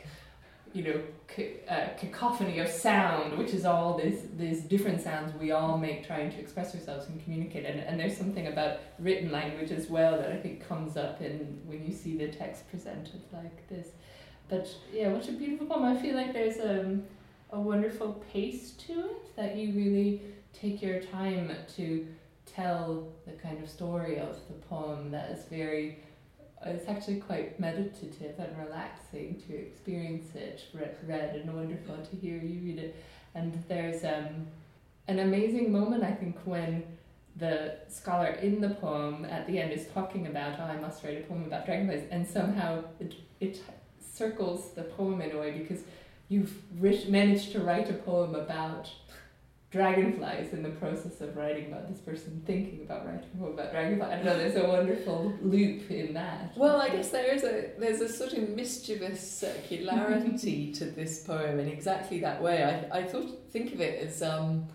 you 0.76 0.84
know, 0.84 1.00
ca- 1.26 1.56
uh, 1.70 1.88
cacophony 1.98 2.58
of 2.58 2.68
sound, 2.68 3.38
which 3.38 3.54
is 3.54 3.64
all 3.64 3.96
these 3.96 4.20
these 4.36 4.60
different 4.60 5.00
sounds 5.00 5.32
we 5.40 5.50
all 5.50 5.78
make 5.78 6.06
trying 6.06 6.30
to 6.30 6.38
express 6.38 6.74
ourselves 6.74 7.08
and 7.08 7.22
communicate. 7.24 7.64
And, 7.64 7.80
and 7.80 7.98
there's 7.98 8.16
something 8.16 8.46
about 8.48 8.80
written 8.98 9.32
language 9.32 9.70
as 9.70 9.88
well 9.88 10.18
that 10.18 10.30
I 10.30 10.36
think 10.36 10.68
comes 10.68 10.98
up 10.98 11.22
in 11.22 11.58
when 11.64 11.84
you 11.86 11.92
see 11.92 12.18
the 12.18 12.28
text 12.28 12.68
presented 12.70 13.22
like 13.32 13.66
this. 13.68 13.88
But 14.50 14.68
yeah, 14.92 15.08
what 15.08 15.26
a 15.28 15.32
beautiful 15.32 15.66
poem! 15.66 15.84
I 15.84 16.00
feel 16.00 16.14
like 16.14 16.34
there's 16.34 16.60
um, 16.60 17.04
a 17.50 17.58
wonderful 17.58 18.22
pace 18.30 18.72
to 18.86 18.92
it 18.92 19.36
that 19.36 19.56
you 19.56 19.72
really 19.72 20.20
take 20.52 20.82
your 20.82 21.00
time 21.00 21.50
to 21.76 22.06
tell 22.44 23.08
the 23.26 23.32
kind 23.32 23.62
of 23.62 23.68
story 23.68 24.18
of 24.18 24.36
the 24.48 24.54
poem 24.68 25.10
that 25.10 25.30
is 25.30 25.46
very 25.46 25.98
it's 26.64 26.88
actually 26.88 27.20
quite 27.20 27.60
meditative 27.60 28.34
and 28.38 28.56
relaxing 28.58 29.40
to 29.46 29.56
experience 29.56 30.34
it 30.34 30.64
re- 30.72 30.88
read 31.06 31.36
and 31.36 31.54
wonderful 31.54 31.96
to 31.98 32.16
hear 32.16 32.36
you 32.38 32.60
read 32.60 32.78
it. 32.78 32.96
And 33.34 33.62
there's 33.68 34.02
um, 34.04 34.46
an 35.08 35.20
amazing 35.20 35.70
moment 35.72 36.02
i 36.02 36.12
think 36.12 36.36
when 36.44 36.82
the 37.36 37.76
scholar 37.88 38.28
in 38.28 38.60
the 38.60 38.70
poem 38.70 39.24
at 39.26 39.46
the 39.46 39.58
end 39.58 39.72
is 39.72 39.86
talking 39.88 40.26
about 40.26 40.58
oh 40.58 40.64
i 40.64 40.76
must 40.76 41.04
write 41.04 41.18
a 41.18 41.26
poem 41.26 41.44
about 41.44 41.66
dragonflies 41.66 42.04
and 42.10 42.26
somehow 42.26 42.82
it, 42.98 43.14
it 43.40 43.62
circles 44.00 44.72
the 44.74 44.82
poem 44.82 45.20
in 45.20 45.32
a 45.32 45.38
way 45.38 45.50
because 45.50 45.82
you've 46.28 46.54
managed 47.08 47.52
to 47.52 47.60
write 47.60 47.88
a 47.90 47.94
poem 47.94 48.34
about 48.34 48.90
dragonflies 49.70 50.52
in 50.52 50.62
the 50.62 50.70
process 50.70 51.20
of 51.20 51.36
writing 51.36 51.66
about 51.66 51.88
this 51.88 51.98
person 51.98 52.40
thinking 52.46 52.82
about 52.82 53.04
writing 53.04 53.28
about 53.40 53.72
dragonflies. 53.72 54.12
I 54.12 54.16
don't 54.16 54.24
know, 54.24 54.38
there's 54.38 54.56
a 54.56 54.68
wonderful 54.68 55.34
loop 55.42 55.90
in 55.90 56.14
that. 56.14 56.56
Well, 56.56 56.80
I 56.80 56.88
guess 56.88 57.10
there 57.10 57.32
is 57.34 57.42
a 57.42 57.70
there's 57.78 58.00
a 58.00 58.08
sort 58.08 58.32
of 58.34 58.48
mischievous 58.50 59.20
circularity 59.20 60.72
to 60.78 60.84
this 60.84 61.24
poem 61.24 61.58
in 61.58 61.68
exactly 61.68 62.20
that 62.20 62.40
way. 62.40 62.62
I 62.92 62.98
I 63.00 63.04
thought 63.04 63.50
think 63.50 63.72
of 63.74 63.80
it 63.80 64.00
as 64.00 64.22
um, 64.22 64.66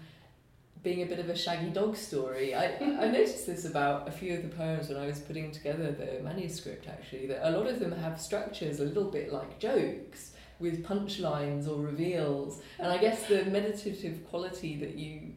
being 0.83 1.03
a 1.03 1.05
bit 1.05 1.19
of 1.19 1.29
a 1.29 1.37
shaggy 1.37 1.69
dog 1.69 1.95
story. 1.95 2.53
I 2.53 2.75
I 2.75 3.07
noticed 3.11 3.47
this 3.47 3.63
about 3.63 4.09
a 4.09 4.11
few 4.11 4.35
of 4.35 4.43
the 4.43 4.49
poems 4.49 4.89
when 4.89 4.97
I 4.97 5.05
was 5.05 5.19
putting 5.19 5.51
together 5.51 5.91
the 5.91 6.21
manuscript. 6.21 6.87
Actually, 6.89 7.27
that 7.27 7.47
a 7.47 7.51
lot 7.51 7.67
of 7.67 7.79
them 7.79 7.93
have 7.93 8.19
structures 8.19 8.81
a 8.81 8.83
little 8.83 9.09
bit 9.09 9.31
like 9.31 9.57
jokes 9.57 10.30
with 10.61 10.85
punchlines 10.85 11.67
or 11.67 11.81
reveals, 11.81 12.61
and 12.79 12.91
I 12.91 12.97
guess 12.97 13.27
the 13.27 13.45
meditative 13.45 14.29
quality 14.29 14.77
that 14.77 14.95
you 14.95 15.33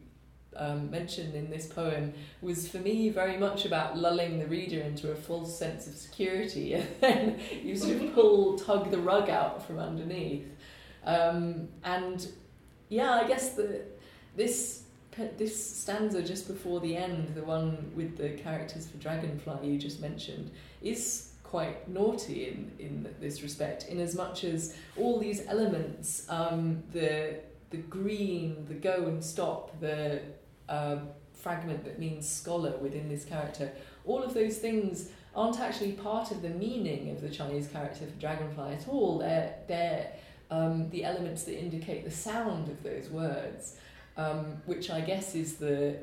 um, 0.55 0.89
mentioned 0.89 1.35
in 1.35 1.49
this 1.49 1.67
poem 1.67 2.13
was 2.41 2.67
for 2.67 2.77
me 2.77 3.09
very 3.09 3.37
much 3.37 3.65
about 3.65 3.97
lulling 3.97 4.39
the 4.39 4.45
reader 4.47 4.79
into 4.79 5.11
a 5.11 5.15
false 5.15 5.57
sense 5.57 5.87
of 5.87 5.95
security 5.95 6.73
and 6.75 6.87
then 7.01 7.39
you 7.61 7.75
sort 7.75 8.01
of 8.01 8.13
pull, 8.13 8.57
tug 8.57 8.91
the 8.91 8.99
rug 8.99 9.29
out 9.29 9.65
from 9.65 9.79
underneath. 9.79 10.47
Um, 11.05 11.67
and 11.83 12.25
yeah, 12.89 13.11
I 13.11 13.27
guess 13.27 13.51
the, 13.51 13.81
this 14.35 14.81
this 15.37 15.77
stanza 15.77 16.21
just 16.21 16.45
before 16.45 16.81
the 16.81 16.97
end, 16.97 17.33
the 17.35 17.43
one 17.43 17.89
with 17.95 18.17
the 18.17 18.31
characters 18.31 18.87
for 18.87 18.97
Dragonfly 18.97 19.65
you 19.65 19.79
just 19.79 20.01
mentioned, 20.01 20.51
is 20.81 21.29
quite 21.49 21.87
naughty 21.87 22.47
in, 22.47 22.71
in 22.79 23.15
this 23.19 23.41
respect, 23.41 23.87
in 23.87 23.99
as 23.99 24.15
much 24.15 24.43
as 24.43 24.75
all 24.97 25.19
these 25.19 25.45
elements, 25.47 26.25
um, 26.29 26.83
the 26.91 27.39
the 27.71 27.77
green, 27.77 28.65
the 28.67 28.73
go 28.73 29.05
and 29.07 29.23
stop, 29.23 29.79
the 29.79 30.21
uh, 30.69 30.97
fragment 31.33 31.83
that 31.83 31.99
means 31.99 32.27
scholar 32.27 32.77
within 32.77 33.09
this 33.09 33.25
character, 33.25 33.71
all 34.05 34.21
of 34.23 34.33
those 34.33 34.57
things 34.57 35.09
aren't 35.35 35.59
actually 35.59 35.91
part 35.93 36.31
of 36.31 36.41
the 36.41 36.49
meaning 36.49 37.09
of 37.09 37.21
the 37.21 37.29
Chinese 37.29 37.67
character 37.67 38.05
for 38.05 38.19
Dragonfly 38.19 38.73
at 38.73 38.87
all. 38.87 39.19
They're, 39.19 39.55
they're 39.67 40.11
um, 40.49 40.89
the 40.89 41.03
elements 41.03 41.43
that 41.43 41.59
indicate 41.59 42.05
the 42.05 42.11
sound 42.11 42.69
of 42.69 42.81
those 42.83 43.09
words, 43.09 43.77
um, 44.15 44.61
which 44.65 44.89
I 44.89 45.01
guess 45.01 45.35
is 45.35 45.55
the 45.55 45.97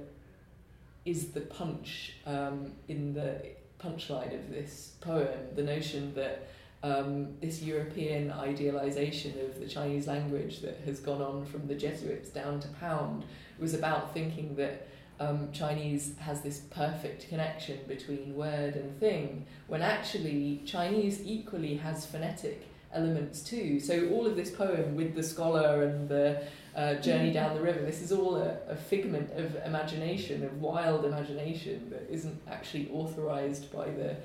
is 1.04 1.28
the 1.28 1.40
punch 1.40 2.14
um, 2.26 2.72
in 2.86 3.12
the 3.12 3.44
punchline 3.84 4.34
of 4.34 4.50
this 4.50 4.92
poem. 5.00 5.28
The 5.54 5.62
notion 5.62 6.14
that 6.14 6.48
um, 6.82 7.28
this 7.40 7.62
European 7.62 8.30
idealization 8.30 9.34
of 9.40 9.60
the 9.60 9.66
Chinese 9.66 10.06
language 10.06 10.60
that 10.60 10.80
has 10.84 10.98
gone 11.00 11.22
on 11.22 11.44
from 11.44 11.68
the 11.68 11.74
Jesuits 11.74 12.30
down 12.30 12.60
to 12.60 12.68
Pound 12.68 13.24
was 13.58 13.74
about 13.74 14.12
thinking 14.12 14.56
that 14.56 14.88
um, 15.20 15.50
Chinese 15.52 16.14
has 16.18 16.40
this 16.40 16.60
perfect 16.70 17.28
connection 17.28 17.78
between 17.86 18.34
word 18.34 18.74
and 18.74 18.98
thing, 18.98 19.46
when 19.68 19.82
actually 19.82 20.62
Chinese 20.66 21.20
equally 21.24 21.76
has 21.76 22.04
phonetic 22.04 22.66
elements 22.92 23.42
too. 23.42 23.78
So 23.78 24.08
all 24.08 24.26
of 24.26 24.36
this 24.36 24.50
poem 24.50 24.96
with 24.96 25.14
the 25.14 25.22
scholar 25.22 25.84
and 25.84 26.08
the 26.08 26.42
uh, 26.74 26.94
journey 26.94 27.32
down 27.32 27.54
the 27.54 27.60
river, 27.60 27.80
this 27.80 28.00
is 28.00 28.12
all 28.12 28.36
a, 28.36 28.56
a 28.68 28.76
figment 28.76 29.30
of 29.32 29.56
imagination, 29.66 30.42
of 30.44 30.60
wild 30.60 31.04
imagination 31.04 31.90
that 31.90 32.06
isn't 32.10 32.40
actually 32.50 32.88
authorized 32.90 33.70
by 33.72 33.86
the 33.86 34.16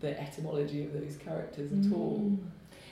the 0.00 0.20
etymology 0.20 0.84
of 0.84 0.92
those 0.92 1.16
characters 1.16 1.72
at 1.72 1.78
mm. 1.78 1.94
all. 1.94 2.38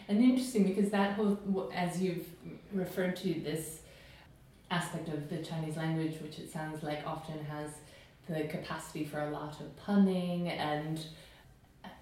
And 0.09 0.23
interesting 0.23 0.65
because 0.65 0.91
that 0.91 1.13
whole, 1.13 1.71
as 1.75 2.01
you've 2.01 2.27
referred 2.73 3.17
to 3.17 3.35
this 3.35 3.81
aspect 4.71 5.09
of 5.09 5.29
the 5.29 5.39
Chinese 5.39 5.77
language, 5.77 6.21
which 6.23 6.39
it 6.39 6.51
sounds 6.51 6.83
like 6.83 7.07
often 7.07 7.45
has 7.45 7.71
the 8.29 8.45
capacity 8.45 9.05
for 9.05 9.21
a 9.21 9.31
lot 9.31 9.61
of 9.61 9.77
punning 9.77 10.49
and 10.49 11.05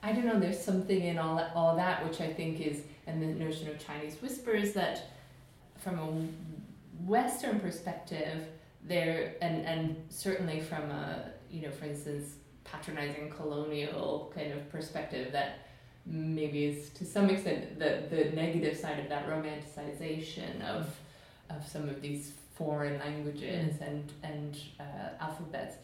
I 0.03 0.13
don't 0.13 0.25
know, 0.25 0.39
there's 0.39 0.61
something 0.61 1.03
in 1.03 1.19
all 1.19 1.37
that, 1.37 1.53
all 1.55 1.77
that 1.77 2.07
which 2.09 2.21
I 2.21 2.33
think 2.33 2.61
is, 2.61 2.83
and 3.07 3.21
the 3.21 3.27
notion 3.27 3.69
of 3.69 3.85
Chinese 3.85 4.17
whispers 4.23 4.73
that 4.73 5.11
from 5.79 5.99
a 5.99 6.07
Western 7.07 7.61
perspective, 7.61 8.47
there, 8.83 9.35
and, 9.41 9.65
and 9.67 9.97
certainly 10.09 10.61
from 10.61 10.91
a, 10.91 11.31
you 11.51 11.63
know, 11.63 11.71
for 11.71 11.85
instance, 11.85 12.35
patronizing 12.65 13.31
colonial 13.31 14.33
kind 14.35 14.53
of 14.53 14.71
perspective 14.71 15.33
that 15.33 15.67
maybe 16.07 16.65
is 16.65 16.91
to 16.91 17.05
some 17.05 17.29
extent 17.29 17.79
the, 17.79 18.03
the 18.11 18.31
negative 18.35 18.77
side 18.77 18.99
of 18.99 19.09
that 19.09 19.29
romanticization 19.29 20.63
of 20.63 20.95
of 21.51 21.67
some 21.67 21.89
of 21.89 22.01
these 22.01 22.33
foreign 22.55 22.99
languages 22.99 23.75
mm. 23.77 23.87
and 23.87 24.13
and 24.23 24.59
uh, 24.79 25.09
alphabets 25.21 25.77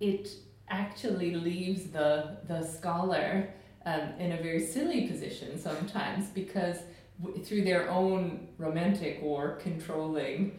it 0.00 0.28
actually 0.68 1.34
leaves 1.34 1.84
the 1.90 2.36
the 2.46 2.62
scholar 2.62 3.48
um, 3.86 4.08
in 4.18 4.32
a 4.32 4.36
very 4.42 4.64
silly 4.64 5.06
position 5.06 5.58
sometimes 5.58 6.28
because 6.28 6.78
w- 7.22 7.42
through 7.44 7.62
their 7.62 7.90
own 7.90 8.48
romantic 8.58 9.20
or 9.22 9.56
controlling 9.56 10.58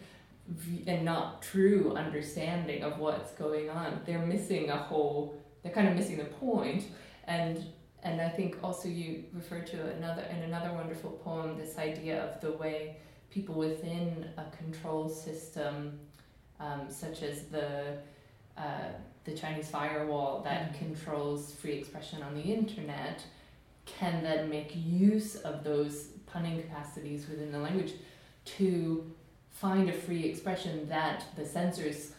and 0.86 1.04
not 1.04 1.42
true 1.42 1.94
understanding 1.96 2.84
of 2.84 3.00
what's 3.00 3.32
going 3.32 3.70
on 3.70 4.00
they're 4.06 4.26
missing 4.26 4.70
a 4.70 4.78
whole 4.78 5.42
they're 5.64 5.74
kind 5.74 5.88
of 5.88 5.96
missing 5.96 6.18
the 6.18 6.26
point 6.26 6.86
and 7.26 7.66
and 8.04 8.22
I 8.22 8.30
think 8.30 8.58
also 8.64 8.88
you 8.88 9.24
refer 9.34 9.62
to 9.62 9.92
another 9.94 10.22
in 10.24 10.44
another 10.44 10.72
wonderful 10.72 11.12
poem 11.24 11.58
this 11.58 11.78
idea 11.78 12.24
of 12.24 12.40
the 12.42 12.52
way 12.52 12.98
people 13.32 13.56
within 13.56 14.30
a 14.38 14.46
control 14.56 15.10
system 15.10 16.00
um, 16.60 16.82
such 16.90 17.24
as 17.24 17.44
the 17.48 17.98
uh, 18.58 18.90
the 19.26 19.34
Chinese 19.34 19.68
firewall 19.70 20.42
that 20.44 20.72
mm. 20.72 20.78
controls 20.78 21.54
free 21.56 21.74
expression 21.74 22.22
on 22.22 22.36
the 22.36 22.42
internet 22.42 23.24
can 23.86 24.24
then 24.24 24.50
make 24.50 24.72
use 24.76 25.36
of 25.38 25.64
those 25.64 26.10
punning 26.36 26.62
capacities 26.62 27.30
within 27.30 27.50
the 27.50 27.58
language 27.58 27.94
to 28.44 29.10
find 29.52 29.90
a 29.90 29.94
free 29.94 30.26
expression 30.26 30.88
that 30.90 31.24
the 31.38 31.46
censors 31.46 32.12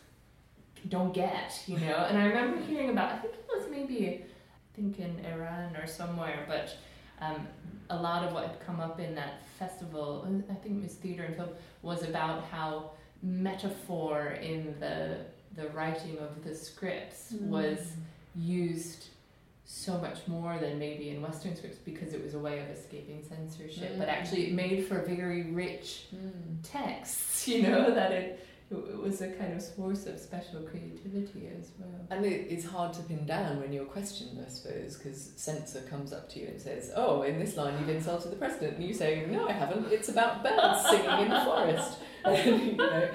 don't 0.88 1.12
get, 1.12 1.62
you 1.66 1.79
know. 1.79 2.07
And 2.09 2.16
I 2.16 2.24
remember 2.24 2.62
hearing 2.62 2.88
about, 2.88 3.12
I 3.12 3.18
think 3.18 3.35
it 3.35 3.44
was 3.46 3.66
maybe, 3.70 4.24
I 4.24 4.74
think 4.74 4.98
in 4.98 5.22
Iran 5.26 5.76
or 5.76 5.87
somewhere, 5.87 6.46
but 6.48 6.76
um, 7.20 7.46
a 7.90 7.96
lot 7.96 8.24
of 8.24 8.33
what 8.33 8.46
had 8.46 8.66
come 8.66 8.81
up 8.81 8.98
in 9.00 9.14
that 9.16 9.42
festival, 9.59 10.26
I 10.50 10.55
think 10.55 10.79
it 10.79 10.83
was 10.83 10.94
theater 10.94 11.24
and 11.24 11.37
film, 11.37 11.50
was 11.83 12.02
about 12.02 12.44
how 12.44 12.92
metaphor 13.22 14.38
in 14.40 14.74
the 14.81 15.18
the 15.57 15.68
writing 15.70 16.18
of 16.18 16.44
the 16.44 16.55
scripts 16.55 17.33
mm. 17.33 17.48
was 17.48 17.79
used 18.35 19.07
so 19.66 19.98
much 19.98 20.18
more 20.29 20.57
than 20.59 20.79
maybe 20.79 21.11
in 21.11 21.20
Western 21.20 21.57
scripts 21.57 21.79
because 21.79 22.12
it 22.14 22.22
was 22.22 22.35
a 22.35 22.38
way 22.38 22.61
of 22.61 22.68
escaping 22.70 23.22
censorship. 23.29 23.94
Mm. 23.94 23.98
But 23.98 24.09
actually, 24.09 24.46
it 24.46 24.52
made 24.55 24.87
for 24.87 25.02
very 25.02 25.50
rich 25.50 26.07
mm. 26.14 26.57
texts. 26.62 27.35
You 27.46 27.62
know 27.62 27.94
that 27.94 28.11
it 28.11 28.46
it 28.70 29.00
was 29.00 29.20
a 29.20 29.29
kind 29.29 29.52
of 29.52 29.62
source 29.62 30.07
of 30.07 30.18
special 30.18 30.61
creativity 30.62 31.48
as 31.57 31.70
well. 31.79 32.07
And 32.11 32.26
it, 32.26 32.48
it's 32.50 32.64
hard 32.64 32.92
to 32.94 33.02
pin 33.02 33.24
down 33.24 33.61
when 33.61 33.72
you're 33.72 33.85
questioned, 33.85 34.44
I 34.44 34.50
suppose, 34.50 34.96
because 34.96 35.31
censor 35.37 35.83
comes 35.83 36.12
up 36.12 36.29
to 36.31 36.40
you 36.40 36.48
and 36.48 36.61
says, 36.61 36.90
"Oh, 36.96 37.22
in 37.22 37.38
this 37.38 37.57
line 37.57 37.79
you've 37.79 37.88
insulted 37.88 38.33
the 38.33 38.37
president," 38.37 38.79
and 38.79 38.85
you 38.85 38.92
say, 38.92 39.24
"No, 39.31 39.46
I 39.48 39.52
haven't. 39.52 39.92
It's 39.92 40.09
about 40.09 40.42
birds 40.42 40.88
singing 40.90 41.20
in 41.20 41.29
the 41.29 41.44
forest." 41.44 41.98
you 42.26 42.76
know, 42.76 43.09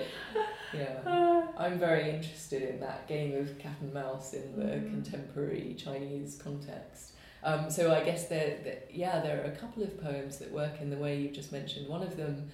yeah, 0.74 1.48
I'm 1.58 1.80
very 1.80 2.10
interested 2.10 2.64
in 2.64 2.80
that 2.80 3.08
game 3.08 3.36
of 3.36 3.58
cat 3.60 3.76
and 3.82 3.94
mouse 3.94 4.34
in 4.34 4.58
the 4.58 4.66
mm. 4.66 4.90
contemporary 4.90 5.76
Chinese 5.78 6.40
context. 6.42 7.14
Um, 7.44 7.70
so 7.70 7.94
I 7.94 8.04
guess 8.04 8.28
there, 8.28 8.60
there, 8.64 8.80
yeah, 8.92 9.20
there 9.20 9.42
are 9.42 9.46
a 9.46 9.56
couple 9.56 9.84
of 9.84 10.02
poems 10.02 10.38
that 10.38 10.52
work 10.52 10.80
in 10.80 10.90
the 10.90 10.98
way 10.98 11.20
you've 11.20 11.34
just 11.34 11.52
mentioned. 11.52 11.88
One 11.88 12.04
of 12.04 12.16
them 12.18 12.50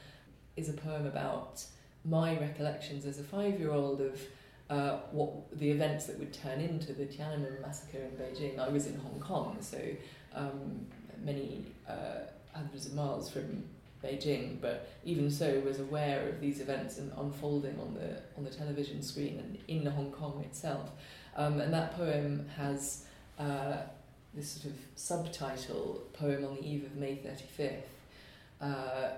is 0.56 0.70
a 0.70 0.74
poem 0.74 1.06
about 1.06 1.64
my 2.06 2.38
recollections 2.40 3.06
as 3.06 3.20
a 3.20 3.24
five 3.24 3.60
year 3.60 3.72
old 3.72 4.02
of 4.02 4.22
uh, 4.70 5.00
what 5.12 5.60
the 5.60 5.70
events 5.70 6.06
that 6.06 6.18
would 6.20 6.34
turn 6.34 6.60
into 6.60 6.94
the 6.94 7.06
Tiananmen 7.06 7.62
massacre 7.62 8.00
in 8.00 8.12
Beijing. 8.12 8.60
I 8.60 8.70
was 8.70 8.88
in 8.88 8.98
Hong 9.00 9.20
Kong, 9.20 9.58
so 9.62 9.80
um, 10.34 10.86
many 11.24 11.66
uh, 11.88 12.26
hundreds 12.54 12.86
of 12.86 12.94
miles 12.94 13.30
from 13.30 13.64
Beijing, 14.04 14.62
but 14.62 14.90
even 15.04 15.30
so 15.32 15.60
was 15.62 15.80
aware 15.80 16.30
of 16.30 16.40
these 16.40 16.60
events 16.60 16.98
and 16.98 17.12
unfolding 17.18 17.80
on 17.80 17.94
the 17.94 18.22
on 18.38 18.44
the 18.44 18.50
television 18.50 19.02
screen 19.02 19.40
and 19.40 19.58
in 19.68 19.86
Hong 19.86 20.12
Kong 20.12 20.44
itself. 20.46 20.92
Um, 21.36 21.60
and 21.62 21.74
that 21.74 21.96
poem 21.96 22.48
has 22.56 23.06
uh, 23.40 23.78
this 24.34 24.52
sort 24.52 24.74
of 24.74 24.80
subtitle 24.96 26.04
poem 26.14 26.46
on 26.46 26.56
the 26.56 26.68
eve 26.68 26.86
of 26.86 26.96
May 26.96 27.16
thirty 27.16 27.46
fifth. 27.46 27.90
Uh, 28.62 29.10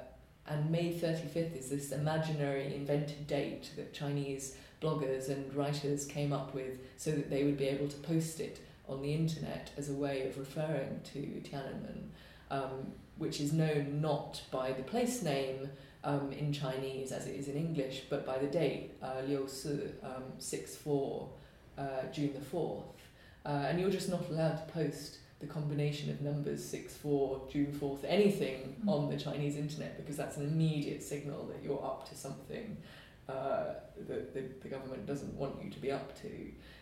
and 0.50 0.72
May 0.72 0.92
35th 0.92 1.56
is 1.56 1.70
this 1.70 1.92
imaginary 1.92 2.74
invented 2.74 3.28
date 3.28 3.70
that 3.76 3.94
Chinese 3.94 4.56
bloggers 4.82 5.30
and 5.30 5.54
writers 5.54 6.06
came 6.06 6.34
up 6.34 6.56
with 6.56 6.80
so 6.98 7.12
that 7.12 7.30
they 7.30 7.44
would 7.44 7.58
be 7.58 7.68
able 7.68 7.88
to 7.88 7.98
post 7.98 8.40
it 8.40 8.60
on 8.88 9.02
the 9.02 9.14
internet 9.14 9.70
as 9.78 9.90
a 9.90 9.94
way 9.94 10.28
of 10.28 10.38
referring 10.40 11.02
to 11.14 11.20
Tiananmen, 11.20 12.10
um, 12.52 12.94
which 13.18 13.40
is 13.40 13.54
known 13.54 14.02
not 14.02 14.42
by 14.52 14.72
the 14.72 14.84
place 14.84 15.22
name 15.22 15.70
um, 16.04 16.32
in 16.32 16.54
Chinese 16.54 17.12
as 17.12 17.28
it 17.28 17.36
is 17.36 17.48
in 17.48 17.56
English, 17.56 18.04
but 18.10 18.26
by 18.26 18.38
the 18.38 18.48
date, 18.48 18.92
uh, 19.02 19.22
Liu 19.28 19.48
Si, 19.48 19.80
um, 20.04 20.24
6 20.38 20.76
4, 20.78 21.30
uh, 21.78 21.84
June 22.12 22.34
the 22.34 22.58
4th. 22.58 22.84
Uh, 23.46 23.50
and 23.68 23.80
you're 23.80 23.90
just 23.90 24.10
not 24.10 24.30
allowed 24.30 24.66
to 24.66 24.74
post 24.74 25.18
the 25.40 25.48
combination 25.48 26.10
of 26.10 26.22
numbers 26.22 26.64
6 26.66 26.96
4 26.96 27.42
June 27.50 27.78
4th 27.80 28.00
anything 28.06 28.76
mm. 28.84 28.90
on 28.90 29.10
the 29.10 29.18
Chinese 29.18 29.56
internet 29.56 29.98
because 29.98 30.18
that's 30.18 30.38
an 30.38 30.44
immediate 30.44 31.02
signal 31.02 31.46
that 31.46 31.64
you're 31.64 31.84
up 31.84 32.08
to 32.10 32.16
something 32.16 32.76
uh, 33.30 33.76
that 34.08 34.34
the, 34.34 34.44
the 34.62 34.68
government 34.68 35.06
doesn't 35.06 35.34
want 35.36 35.64
you 35.64 35.70
to 35.70 35.80
be 35.80 35.92
up 35.92 36.20
to 36.22 36.30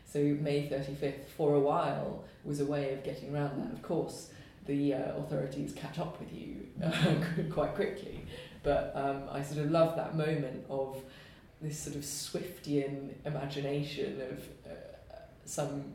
so 0.05 0.19
May 0.19 0.67
35th 0.67 1.25
for 1.35 1.53
a 1.53 1.59
while 1.59 2.23
was 2.43 2.59
a 2.59 2.65
way 2.65 2.93
of 2.93 3.03
getting 3.03 3.33
around 3.33 3.63
that 3.63 3.71
of 3.71 3.83
course 3.83 4.31
the 4.67 4.93
uh, 4.93 5.17
authorities 5.17 5.73
catch 5.73 5.97
up 5.99 6.19
with 6.19 6.31
you 6.33 6.67
uh, 6.83 7.15
quite 7.51 7.73
quickly 7.75 8.25
but 8.63 8.91
um, 8.95 9.23
I 9.31 9.41
sort 9.43 9.65
of 9.65 9.71
love 9.71 9.95
that 9.95 10.15
moment 10.15 10.65
of 10.69 11.01
this 11.61 11.79
sort 11.79 11.95
of 11.95 12.01
Swiftian 12.03 13.13
imagination 13.25 14.21
of 14.21 14.39
uh, 14.69 14.75
some 15.45 15.85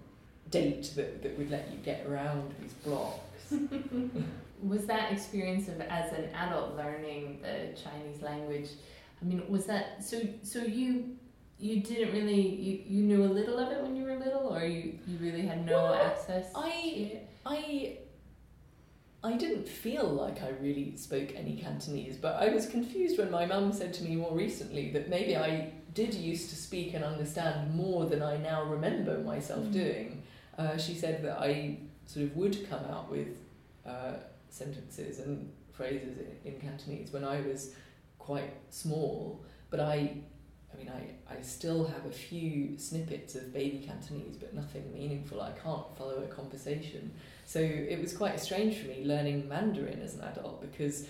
date 0.51 0.93
that, 0.97 1.23
that 1.23 1.37
would 1.39 1.51
let 1.51 1.71
you 1.71 1.79
get 1.79 2.07
around 2.07 2.55
these 2.61 2.73
blocks. 2.73 3.53
was 4.63 4.87
that 4.87 5.13
experience 5.13 5.69
of 5.69 5.81
as 5.83 6.13
an 6.13 6.31
adult 6.35 6.77
learning 6.77 7.41
the 7.43 7.79
Chinese 7.81 8.23
language? 8.23 8.71
I 9.21 9.25
mean, 9.25 9.43
was 9.49 9.67
that 9.67 10.03
so? 10.05 10.21
So 10.43 10.61
you 10.61 11.17
you 11.59 11.81
didn't 11.81 12.13
really 12.13 12.41
you, 12.41 12.83
you 12.87 13.03
knew 13.03 13.23
a 13.25 13.33
little 13.33 13.59
of 13.59 13.71
it 13.71 13.83
when 13.83 13.95
you 13.95 14.05
were 14.05 14.17
little, 14.17 14.49
or 14.57 14.65
you, 14.65 14.99
you 15.07 15.19
really 15.19 15.43
had 15.43 15.65
no 15.65 15.75
Well, 15.75 15.95
access. 15.95 16.47
I- 16.55 16.71
to 16.71 16.77
it? 16.77 17.29
I 17.45 17.99
I 19.25 19.37
didn't 19.37 19.69
feel 19.69 20.05
like 20.05 20.43
I 20.43 20.51
really 20.61 20.97
spoke 20.97 21.33
any 21.37 21.57
Cantonese, 21.57 22.17
but 22.17 22.43
I 22.43 22.49
was 22.49 22.67
confused 22.67 23.19
when 23.19 23.31
my 23.31 23.47
mum 23.47 23.73
said 23.73 23.95
to 23.95 24.05
me 24.05 24.17
more 24.17 24.35
recently 24.35 24.91
that 24.93 25.09
maybe 25.09 25.37
I 25.37 25.73
did 25.95 26.13
used 26.15 26.51
to 26.51 26.57
speak 26.57 26.95
and 26.95 27.05
understand 27.05 27.75
more 27.75 28.07
than 28.07 28.23
I 28.23 28.37
now 28.39 28.65
remember 28.65 29.19
myself 29.19 29.65
Mm. 29.67 29.73
doing. 29.73 30.23
Uh, 30.59 30.77
she 30.77 30.95
said 30.95 31.23
that 31.25 31.39
I 31.39 31.79
sort 32.07 32.27
of 32.27 32.37
would 32.37 32.69
come 32.69 32.85
out 32.87 33.11
with 33.11 33.29
uh, 33.87 34.15
sentences 34.49 35.21
and 35.21 35.51
phrases 35.73 36.19
in, 36.19 36.53
in 36.55 36.61
Cantonese 36.61 37.13
when 37.13 37.25
I 37.25 37.41
was 37.43 37.75
quite 38.19 38.53
small, 38.71 39.45
but 39.71 39.81
I. 39.81 40.17
I 40.73 40.79
mean, 40.79 40.91
I, 40.91 41.35
I 41.35 41.41
still 41.43 41.87
have 41.87 42.07
a 42.07 42.11
few 42.11 42.79
snippets 42.79 43.35
of 43.35 43.53
baby 43.53 43.79
Cantonese, 43.79 44.37
but 44.37 44.55
nothing 44.55 44.93
meaningful. 44.93 45.41
I 45.41 45.53
can't 45.53 45.85
follow 45.97 46.23
a 46.23 46.27
conversation. 46.27 47.13
So 47.47 47.61
it 47.61 48.01
was 48.01 48.17
quite 48.17 48.39
strange 48.41 48.79
for 48.79 48.89
me 48.89 49.05
learning 49.05 49.49
Mandarin 49.49 50.01
as 50.01 50.15
an 50.15 50.23
adult 50.23 50.61
because, 50.61 51.07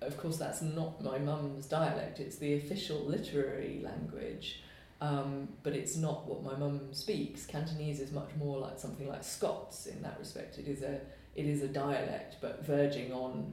of 0.00 0.16
course, 0.16 0.36
that's 0.36 0.62
not 0.62 1.02
my 1.02 1.18
mum's 1.18 1.66
dialect. 1.66 2.20
It's 2.20 2.36
the 2.36 2.54
official 2.54 3.00
literary 3.00 3.80
language, 3.84 4.62
um, 5.00 5.48
but 5.62 5.74
it's 5.74 5.96
not 5.96 6.26
what 6.26 6.42
my 6.42 6.56
mum 6.56 6.92
speaks. 6.92 7.46
Cantonese 7.46 8.00
is 8.00 8.12
much 8.12 8.30
more 8.38 8.58
like 8.58 8.78
something 8.78 9.08
like 9.08 9.22
Scots 9.22 9.86
in 9.86 10.02
that 10.02 10.16
respect. 10.18 10.58
It 10.58 10.68
is 10.68 10.82
a 10.82 11.00
it 11.36 11.46
is 11.46 11.62
a 11.62 11.68
dialect, 11.68 12.36
but 12.40 12.64
verging 12.64 13.12
on 13.12 13.52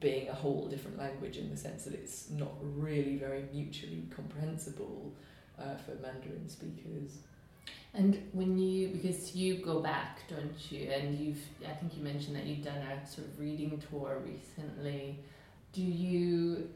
being 0.00 0.28
a 0.28 0.34
whole 0.34 0.68
different 0.68 0.98
language 0.98 1.36
in 1.36 1.50
the 1.50 1.56
sense 1.56 1.84
that 1.84 1.94
it's 1.94 2.30
not 2.30 2.52
really 2.60 3.16
very 3.16 3.44
mutually 3.52 4.04
comprehensible 4.14 5.12
uh, 5.58 5.76
for 5.76 5.94
Mandarin 6.00 6.48
speakers. 6.48 7.18
And 7.94 8.28
when 8.32 8.58
you, 8.58 8.88
because 8.88 9.34
you 9.34 9.56
go 9.56 9.80
back, 9.80 10.20
don't 10.28 10.70
you? 10.70 10.90
And 10.90 11.18
you've, 11.18 11.42
I 11.66 11.72
think 11.72 11.96
you 11.96 12.04
mentioned 12.04 12.36
that 12.36 12.44
you've 12.44 12.64
done 12.64 12.76
a 12.76 13.06
sort 13.06 13.26
of 13.26 13.40
reading 13.40 13.82
tour 13.90 14.22
recently. 14.24 15.18
Do 15.72 15.82
you, 15.82 16.68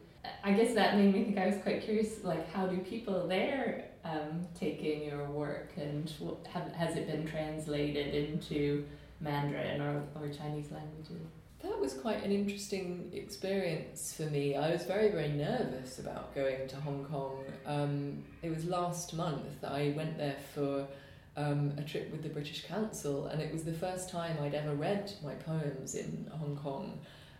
I 0.42 0.52
guess 0.52 0.74
that 0.74 0.96
made 0.96 1.14
me 1.14 1.24
think 1.24 1.38
I 1.38 1.46
was 1.46 1.58
quite 1.62 1.82
curious, 1.82 2.24
like, 2.24 2.50
how 2.52 2.66
do 2.66 2.78
people 2.78 3.28
there 3.28 3.84
um, 4.04 4.46
take 4.58 4.80
in 4.80 5.02
your 5.02 5.24
work 5.26 5.70
and 5.76 6.10
what, 6.18 6.46
have, 6.52 6.72
has 6.72 6.96
it 6.96 7.06
been 7.06 7.26
translated 7.26 8.14
into 8.14 8.84
Mandarin 9.20 9.80
or, 9.80 10.02
or 10.16 10.28
Chinese 10.28 10.72
languages? 10.72 11.28
That 11.62 11.78
was 11.78 11.94
quite 11.94 12.24
an 12.24 12.32
interesting 12.32 13.10
experience 13.12 14.12
for 14.12 14.24
me. 14.24 14.56
I 14.56 14.72
was 14.72 14.82
very, 14.82 15.10
very 15.10 15.28
nervous 15.28 16.00
about 16.00 16.34
going 16.34 16.66
to 16.66 16.76
Hong 16.76 17.04
Kong. 17.04 17.44
Um, 17.64 18.24
it 18.42 18.50
was 18.50 18.64
last 18.64 19.14
month 19.14 19.60
that 19.60 19.70
I 19.70 19.94
went 19.96 20.18
there 20.18 20.36
for 20.54 20.88
um, 21.36 21.72
a 21.78 21.82
trip 21.82 22.10
with 22.10 22.24
the 22.24 22.30
British 22.30 22.64
Council, 22.64 23.26
and 23.26 23.40
it 23.40 23.52
was 23.52 23.62
the 23.62 23.72
first 23.72 24.10
time 24.10 24.38
I'd 24.42 24.54
ever 24.54 24.74
read 24.74 25.12
my 25.22 25.34
poems 25.34 25.94
in 25.94 26.28
Hong 26.32 26.56
Kong. 26.56 26.98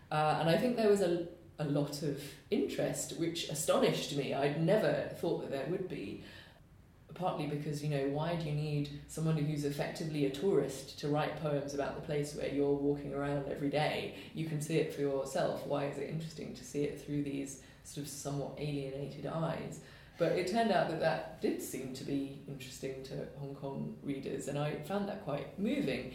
Uh, 0.09 0.37
and 0.39 0.49
I 0.49 0.57
think 0.57 0.77
there 0.77 0.89
was 0.89 1.01
a, 1.01 1.27
a 1.59 1.65
lot 1.65 2.01
of 2.01 2.21
interest, 2.49 3.19
which 3.19 3.49
astonished 3.49 4.15
me. 4.15 4.33
I'd 4.33 4.63
never 4.63 5.09
thought 5.19 5.41
that 5.41 5.51
there 5.51 5.67
would 5.69 5.89
be. 5.89 6.23
Partly 7.15 7.47
because, 7.47 7.83
you 7.83 7.89
know, 7.89 8.07
why 8.07 8.35
do 8.35 8.45
you 8.45 8.53
need 8.53 8.89
someone 9.07 9.37
who's 9.37 9.65
effectively 9.65 10.25
a 10.25 10.29
tourist 10.29 10.99
to 10.99 11.07
write 11.07 11.41
poems 11.41 11.73
about 11.73 11.95
the 11.95 12.01
place 12.01 12.35
where 12.35 12.47
you're 12.47 12.73
walking 12.73 13.13
around 13.13 13.47
every 13.49 13.69
day? 13.69 14.15
You 14.33 14.45
can 14.45 14.61
see 14.61 14.77
it 14.77 14.93
for 14.93 15.01
yourself. 15.01 15.65
Why 15.67 15.85
is 15.85 15.97
it 15.97 16.09
interesting 16.09 16.55
to 16.55 16.63
see 16.63 16.83
it 16.83 16.99
through 17.05 17.23
these 17.23 17.61
sort 17.83 18.05
of 18.07 18.11
somewhat 18.11 18.55
alienated 18.57 19.27
eyes? 19.27 19.81
But 20.17 20.33
it 20.33 20.47
turned 20.47 20.71
out 20.71 20.89
that 20.89 20.99
that 21.01 21.41
did 21.41 21.61
seem 21.61 21.93
to 21.93 22.03
be 22.03 22.41
interesting 22.47 23.03
to 23.03 23.27
Hong 23.39 23.55
Kong 23.55 23.95
readers, 24.03 24.47
and 24.47 24.57
I 24.57 24.75
found 24.75 25.07
that 25.09 25.23
quite 25.23 25.57
moving. 25.59 26.13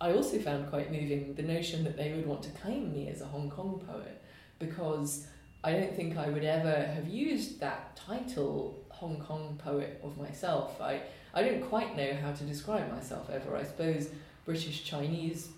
I 0.00 0.12
also 0.12 0.38
found 0.38 0.68
quite 0.68 0.92
moving 0.92 1.34
the 1.34 1.42
notion 1.42 1.84
that 1.84 1.96
they 1.96 2.12
would 2.12 2.26
want 2.26 2.42
to 2.42 2.50
claim 2.50 2.92
me 2.92 3.08
as 3.08 3.20
a 3.20 3.26
Hong 3.26 3.50
Kong 3.50 3.82
poet 3.86 4.22
because 4.58 5.26
I 5.64 5.72
don't 5.72 5.94
think 5.94 6.16
I 6.16 6.28
would 6.28 6.44
ever 6.44 6.70
have 6.70 7.08
used 7.08 7.60
that 7.60 7.96
title, 7.96 8.84
Hong 8.98 9.18
Kong 9.20 9.60
poet 9.62 10.00
of 10.02 10.16
myself. 10.16 10.80
I, 10.80 11.02
I 11.34 11.42
don't 11.42 11.62
quite 11.62 11.96
know 11.96 12.14
how 12.22 12.32
to 12.32 12.44
describe 12.44 12.90
myself 12.90 13.28
ever. 13.30 13.54
I 13.54 13.62
suppose 13.62 14.08
British 14.46 14.84
Chinese 14.84 15.50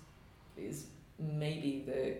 is 0.57 0.87
maybe 1.17 1.83
the 1.85 2.15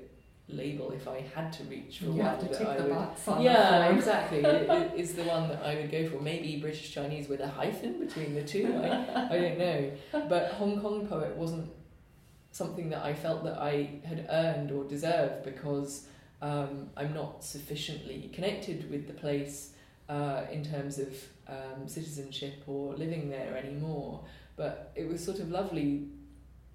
label 0.48 0.92
if 0.92 1.08
I 1.08 1.26
had 1.36 1.52
to 1.54 1.64
reach 1.66 2.00
for 2.00 2.06
You 2.06 2.12
one 2.12 2.26
have 2.26 2.40
to 2.40 2.46
that 2.46 2.58
tick 2.58 2.68
I 2.68 2.78
the 2.78 2.84
would 2.84 2.94
box 2.94 3.28
on 3.28 3.42
yeah, 3.42 3.90
exactly. 3.90 4.40
It, 4.46 4.70
it 4.70 4.92
is 4.96 5.14
the 5.14 5.24
one 5.24 5.50
that 5.50 5.62
I 5.62 5.76
would 5.76 5.92
go 5.92 6.08
for. 6.08 6.22
Maybe 6.22 6.58
British 6.60 6.94
Chinese 6.94 7.28
with 7.28 7.42
a 7.42 7.50
hyphen 7.50 8.00
between 8.00 8.34
the 8.34 8.44
two. 8.44 8.74
I, 8.82 9.26
I 9.30 9.38
don't 9.38 9.60
know. 9.60 9.92
But 10.12 10.52
Hong 10.54 10.82
Kong 10.82 11.06
poet 11.06 11.36
wasn't 11.36 11.70
something 12.52 12.90
that 12.92 13.04
I 13.04 13.14
felt 13.14 13.44
that 13.44 13.60
I 13.60 14.00
had 14.06 14.26
earned 14.30 14.72
or 14.72 14.86
deserved 14.86 15.44
because 15.44 16.08
um, 16.42 16.90
I'm 16.96 17.14
not 17.14 17.44
sufficiently 17.44 18.30
connected 18.34 18.90
with 18.90 19.08
the 19.08 19.14
place 19.14 19.74
uh, 20.10 20.42
in 20.52 20.64
terms 20.64 20.98
of 20.98 21.14
um, 21.48 21.88
citizenship 21.88 22.64
or 22.68 22.94
living 22.96 23.30
there 23.30 23.56
anymore. 23.56 24.24
But 24.56 24.92
it 24.96 25.08
was 25.08 25.24
sort 25.24 25.40
of 25.40 25.50
lovely 25.52 26.08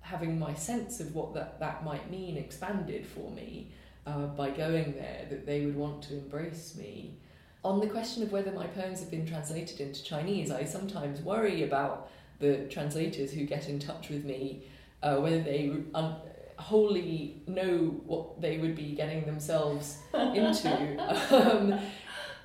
having 0.01 0.39
my 0.39 0.55
sense 0.55 1.01
of 1.01 1.15
what 1.15 1.35
that, 1.35 1.59
that 1.61 1.85
might 1.85 2.11
mean 2.11 2.37
expanded 2.37 3.07
for 3.07 3.31
me 3.31 3.73
uh, 4.07 4.27
by 4.27 4.51
going 4.51 4.95
there, 4.95 5.27
that 5.31 5.47
they 5.47 5.65
would 5.65 5.77
want 5.77 6.03
to 6.03 6.15
embrace 6.15 6.75
me. 6.77 7.17
On 7.65 7.81
the 7.81 7.87
question 7.87 8.23
of 8.23 8.31
whether 8.31 8.53
my 8.53 8.67
poems 8.67 9.01
have 9.01 9.11
been 9.11 9.27
translated 9.27 9.81
into 9.81 10.05
Chinese, 10.05 10.51
I 10.51 10.65
sometimes 10.65 11.21
worry 11.21 11.63
about 11.63 12.11
the 12.39 12.67
translators 12.69 13.33
who 13.33 13.45
get 13.45 13.69
in 13.69 13.79
touch 13.79 14.11
with 14.11 14.25
me, 14.25 14.67
uh, 15.03 15.17
whether 15.17 15.41
they 15.41 15.73
un- 15.95 16.17
wholly 16.59 17.43
know 17.47 18.01
what 18.07 18.41
they 18.41 18.59
would 18.59 18.77
be 18.77 18.93
getting 18.95 19.25
themselves 19.25 19.99
into. 20.15 20.97
um, 21.31 21.81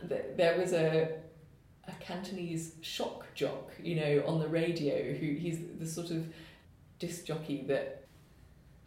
there 0.04 0.58
was 0.58 0.74
a 0.74 1.20
a 1.90 2.04
Cantonese 2.04 2.74
shock 2.82 3.26
jock, 3.34 3.72
you 3.82 3.96
know, 3.96 4.24
on 4.26 4.40
the 4.40 4.48
radio 4.48 5.14
who 5.14 5.34
he's 5.34 5.60
the 5.80 5.88
sort 5.88 6.12
of 6.12 6.28
disc 7.00 7.26
jockey 7.26 7.64
that 7.68 8.06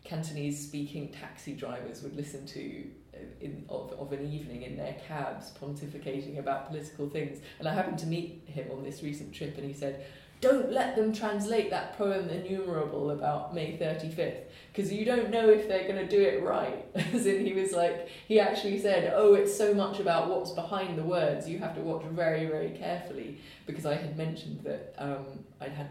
Cantonese 0.05 0.61
speaking 0.61 1.09
taxi 1.09 1.53
drivers 1.55 2.03
would 2.03 2.17
listen 2.17 2.45
to 2.47 2.85
uh, 3.15 3.19
in, 3.41 3.65
of, 3.69 3.93
of 3.93 4.13
an 4.13 4.33
evening 4.33 4.63
in 4.63 4.77
their 4.77 4.97
cabs 5.07 5.53
pontificating 5.61 6.39
about 6.39 6.69
political 6.69 7.09
things. 7.09 7.41
And 7.59 7.69
I 7.69 7.75
happened 7.75 7.99
to 8.01 8.07
meet 8.07 8.43
him 8.47 8.71
on 8.73 8.83
this 8.83 9.03
recent 9.03 9.33
trip 9.33 9.57
and 9.57 9.67
he 9.67 9.73
said, 9.73 10.05
don't 10.43 10.71
let 10.73 10.95
them 10.97 11.13
translate 11.15 11.71
that 11.71 11.97
poem 11.97 12.29
innumerable 12.29 13.13
about 13.13 13.55
May 13.55 13.79
35th 13.79 14.43
because 14.73 14.93
you 14.93 15.05
don't 15.05 15.31
know 15.31 15.49
if 15.49 15.69
they're 15.69 15.85
going 15.91 16.07
to 16.07 16.09
do 16.09 16.21
it 16.21 16.43
right. 16.43 16.85
As 17.15 17.25
in, 17.27 17.47
he 17.47 17.53
was 17.55 17.73
like, 17.73 18.09
he 18.29 18.39
actually 18.41 18.79
said, 18.81 19.13
Oh, 19.17 19.35
it's 19.35 19.57
so 19.57 19.73
much 19.73 20.01
about 20.01 20.29
what's 20.29 20.51
behind 20.51 20.99
the 20.99 21.03
words, 21.05 21.49
you 21.49 21.59
have 21.61 21.75
to 21.77 21.81
watch 21.81 22.05
very, 22.07 22.47
very 22.47 22.71
carefully. 22.71 23.39
Because 23.67 23.87
I 23.87 23.95
had 23.95 24.17
mentioned 24.19 24.61
that 24.65 24.95
um, 24.99 25.25
I'd 25.61 25.73
had 25.73 25.89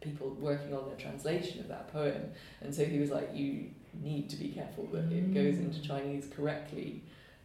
people 0.00 0.30
working 0.40 0.74
on 0.74 0.88
the 0.88 0.96
translation 0.96 1.60
of 1.60 1.68
that 1.68 1.92
poem, 1.92 2.30
and 2.62 2.74
so 2.74 2.84
he 2.86 2.98
was 2.98 3.10
like, 3.10 3.30
You 3.34 3.66
need 4.02 4.30
to 4.30 4.36
be 4.36 4.48
careful 4.48 4.86
that 4.92 5.12
it 5.12 5.34
goes 5.34 5.58
into 5.58 5.78
Mm. 5.80 5.86
Chinese 5.86 6.26
correctly. 6.34 7.02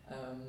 Um, 0.09 0.41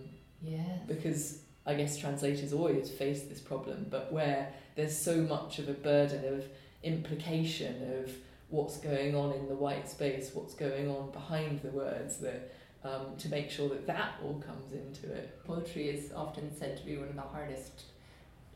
Yes. 0.42 0.80
because 0.86 1.40
I 1.64 1.74
guess 1.74 1.96
translators 1.96 2.52
always 2.52 2.90
face 2.90 3.22
this 3.24 3.40
problem, 3.40 3.86
but 3.90 4.12
where 4.12 4.52
there's 4.76 4.96
so 4.96 5.16
much 5.16 5.58
of 5.58 5.68
a 5.68 5.72
burden 5.72 6.34
of 6.34 6.44
implication 6.82 8.00
of 8.00 8.12
what's 8.48 8.76
going 8.76 9.16
on 9.16 9.32
in 9.32 9.48
the 9.48 9.54
white 9.54 9.88
space, 9.88 10.30
what's 10.32 10.54
going 10.54 10.88
on 10.88 11.10
behind 11.10 11.60
the 11.62 11.70
words, 11.70 12.18
that 12.18 12.54
um, 12.84 13.16
to 13.18 13.28
make 13.28 13.50
sure 13.50 13.68
that 13.68 13.86
that 13.86 14.14
all 14.22 14.40
comes 14.46 14.72
into 14.72 15.12
it. 15.12 15.44
Poetry 15.44 15.88
is 15.88 16.12
often 16.12 16.54
said 16.56 16.76
to 16.76 16.84
be 16.84 16.96
one 16.96 17.08
of 17.08 17.16
the 17.16 17.22
hardest 17.22 17.82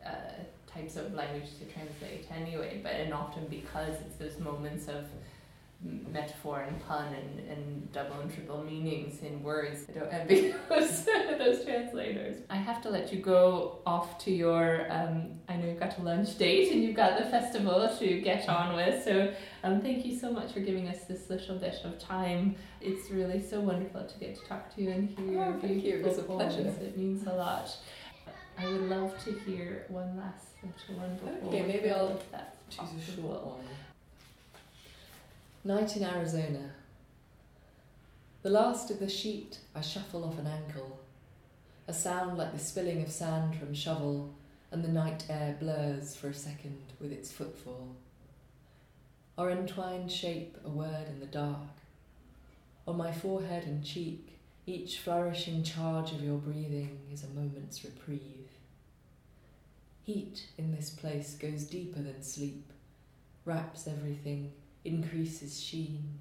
uh, 0.07 0.11
types 0.73 0.97
of 0.97 1.13
language 1.15 1.49
to 1.59 1.65
translate 1.65 2.27
anyway, 2.31 2.81
but 2.83 2.93
and 2.93 3.13
often 3.13 3.47
because 3.49 3.97
it's 4.07 4.17
those 4.17 4.39
moments 4.39 4.87
of 4.87 5.07
metaphor 5.83 6.61
and 6.61 6.79
pun 6.87 7.15
and, 7.15 7.49
and 7.49 7.93
double 7.93 8.21
and 8.21 8.33
triple 8.33 8.63
meanings 8.63 9.21
in 9.23 9.43
words. 9.43 9.87
I 9.89 9.99
don't 9.99 10.13
envy 10.13 10.55
those, 10.69 11.05
those 11.05 11.65
translators. 11.65 12.43
I 12.51 12.57
have 12.57 12.83
to 12.83 12.91
let 12.91 13.13
you 13.13 13.21
go 13.21 13.79
off 13.87 14.19
to 14.25 14.31
your, 14.31 14.87
um, 14.91 15.31
I 15.49 15.57
know 15.57 15.67
you've 15.67 15.81
got 15.81 15.97
a 15.99 16.03
lunch 16.03 16.37
date 16.37 16.73
and 16.73 16.83
you've 16.83 16.97
got 16.97 17.19
the 17.19 17.25
festival 17.25 17.89
to 17.99 18.21
get 18.21 18.49
on 18.49 18.77
with, 18.77 19.03
so 19.05 19.33
um, 19.65 19.81
thank 19.81 20.05
you 20.05 20.19
so 20.19 20.31
much 20.31 20.53
for 20.53 20.61
giving 20.61 20.89
us 20.89 21.05
this 21.05 21.31
little 21.31 21.59
bit 21.59 21.77
of 21.85 21.99
time. 21.99 22.57
It's 22.81 23.11
really 23.11 23.43
so 23.43 23.61
wonderful 23.61 24.05
to 24.05 24.19
get 24.19 24.37
to 24.37 24.45
talk 24.47 24.75
to 24.75 24.83
you 24.83 24.91
and 24.91 25.09
hear 25.09 25.41
Oh, 25.41 25.51
your 25.51 25.61
thank 25.61 25.85
you. 25.85 25.97
It 25.97 26.05
was 26.05 26.19
a 26.19 26.23
pleasure. 26.23 26.73
It 26.81 26.97
means 26.99 27.27
a 27.27 27.33
lot. 27.33 27.75
I 28.59 28.67
would 28.67 28.83
love 28.83 29.15
to 29.25 29.33
hear 29.33 29.87
one 29.89 30.19
last 30.19 30.49
little 30.63 31.03
one 31.03 31.15
before. 31.17 31.49
Okay, 31.49 31.63
maybe 31.63 31.91
I'll 31.91 32.21
Choose 32.69 33.09
a 33.09 33.13
short 33.21 33.45
one. 33.45 33.65
Night 35.63 35.95
in 35.95 36.03
Arizona. 36.03 36.71
The 38.41 38.49
last 38.49 38.91
of 38.91 38.99
the 38.99 39.11
sheet 39.11 39.59
I 39.75 39.83
shuffle 39.83 40.25
off 40.25 40.39
an 40.39 40.47
ankle. 40.47 40.99
A 41.87 41.93
sound 41.93 42.39
like 42.39 42.55
the 42.55 42.59
spilling 42.59 43.03
of 43.03 43.11
sand 43.11 43.57
from 43.57 43.75
shovel, 43.75 44.33
and 44.71 44.83
the 44.83 44.89
night 44.89 45.27
air 45.29 45.59
blurs 45.61 46.17
for 46.17 46.29
a 46.29 46.35
second 46.35 46.81
with 46.99 47.13
its 47.13 47.31
footfall. 47.31 47.95
Our 49.37 49.51
entwined 49.51 50.11
shape 50.11 50.57
a 50.65 50.71
word 50.71 51.09
in 51.11 51.21
the 51.21 51.27
dark. 51.27 51.77
On 52.89 52.97
my 52.97 53.13
forehead 53.13 53.65
and 53.65 53.85
cheek, 53.85 54.39
each 54.65 54.99
flourishing 55.01 55.63
charge 55.63 56.13
of 56.13 56.25
your 56.25 56.39
breathing 56.39 57.01
is 57.13 57.23
a 57.23 57.39
moment's 57.39 57.85
reprieve. 57.85 58.49
Heat 60.05 60.47
in 60.57 60.75
this 60.75 60.89
place 60.89 61.35
goes 61.35 61.65
deeper 61.65 62.01
than 62.01 62.23
sleep, 62.23 62.73
wraps 63.45 63.87
everything, 63.87 64.53
increases 64.85 65.63
sheen. 65.63 66.19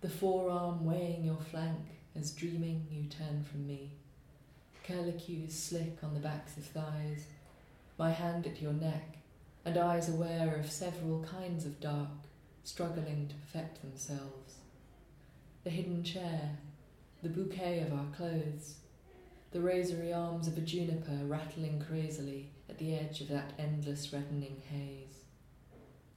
The 0.00 0.08
forearm 0.08 0.84
weighing 0.84 1.24
your 1.24 1.40
flank 1.50 1.80
as 2.14 2.32
dreaming 2.32 2.86
you 2.90 3.04
turn 3.08 3.44
from 3.44 3.66
me. 3.66 3.92
Curlicues 4.86 5.52
slick 5.52 5.98
on 6.02 6.14
the 6.14 6.20
backs 6.20 6.56
of 6.56 6.64
thighs, 6.64 7.26
my 7.98 8.10
hand 8.10 8.46
at 8.46 8.62
your 8.62 8.72
neck, 8.72 9.18
and 9.64 9.76
eyes 9.76 10.08
aware 10.08 10.56
of 10.56 10.70
several 10.70 11.24
kinds 11.24 11.64
of 11.64 11.80
dark, 11.80 12.08
struggling 12.62 13.28
to 13.28 13.34
perfect 13.34 13.80
themselves. 13.80 14.54
The 15.64 15.70
hidden 15.70 16.04
chair, 16.04 16.58
the 17.22 17.28
bouquet 17.28 17.80
of 17.80 17.92
our 17.92 18.06
clothes, 18.16 18.76
the 19.50 19.60
razory 19.60 20.12
arms 20.12 20.46
of 20.46 20.58
a 20.58 20.60
juniper 20.60 21.18
rattling 21.24 21.84
crazily 21.88 22.50
at 22.68 22.78
the 22.78 22.94
edge 22.94 23.20
of 23.20 23.28
that 23.28 23.52
endless 23.58 24.12
reddening 24.12 24.62
haze. 24.70 25.24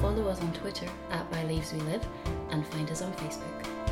follow 0.01 0.28
us 0.28 0.41
on 0.41 0.51
Twitter 0.54 0.88
at 1.10 1.32
By 1.32 1.43
Leaves 1.45 1.74
We 1.74 1.80
Live, 1.82 2.08
and 2.49 2.66
find 2.68 2.91
us 2.91 3.01
on 3.01 3.12
Facebook. 3.14 3.82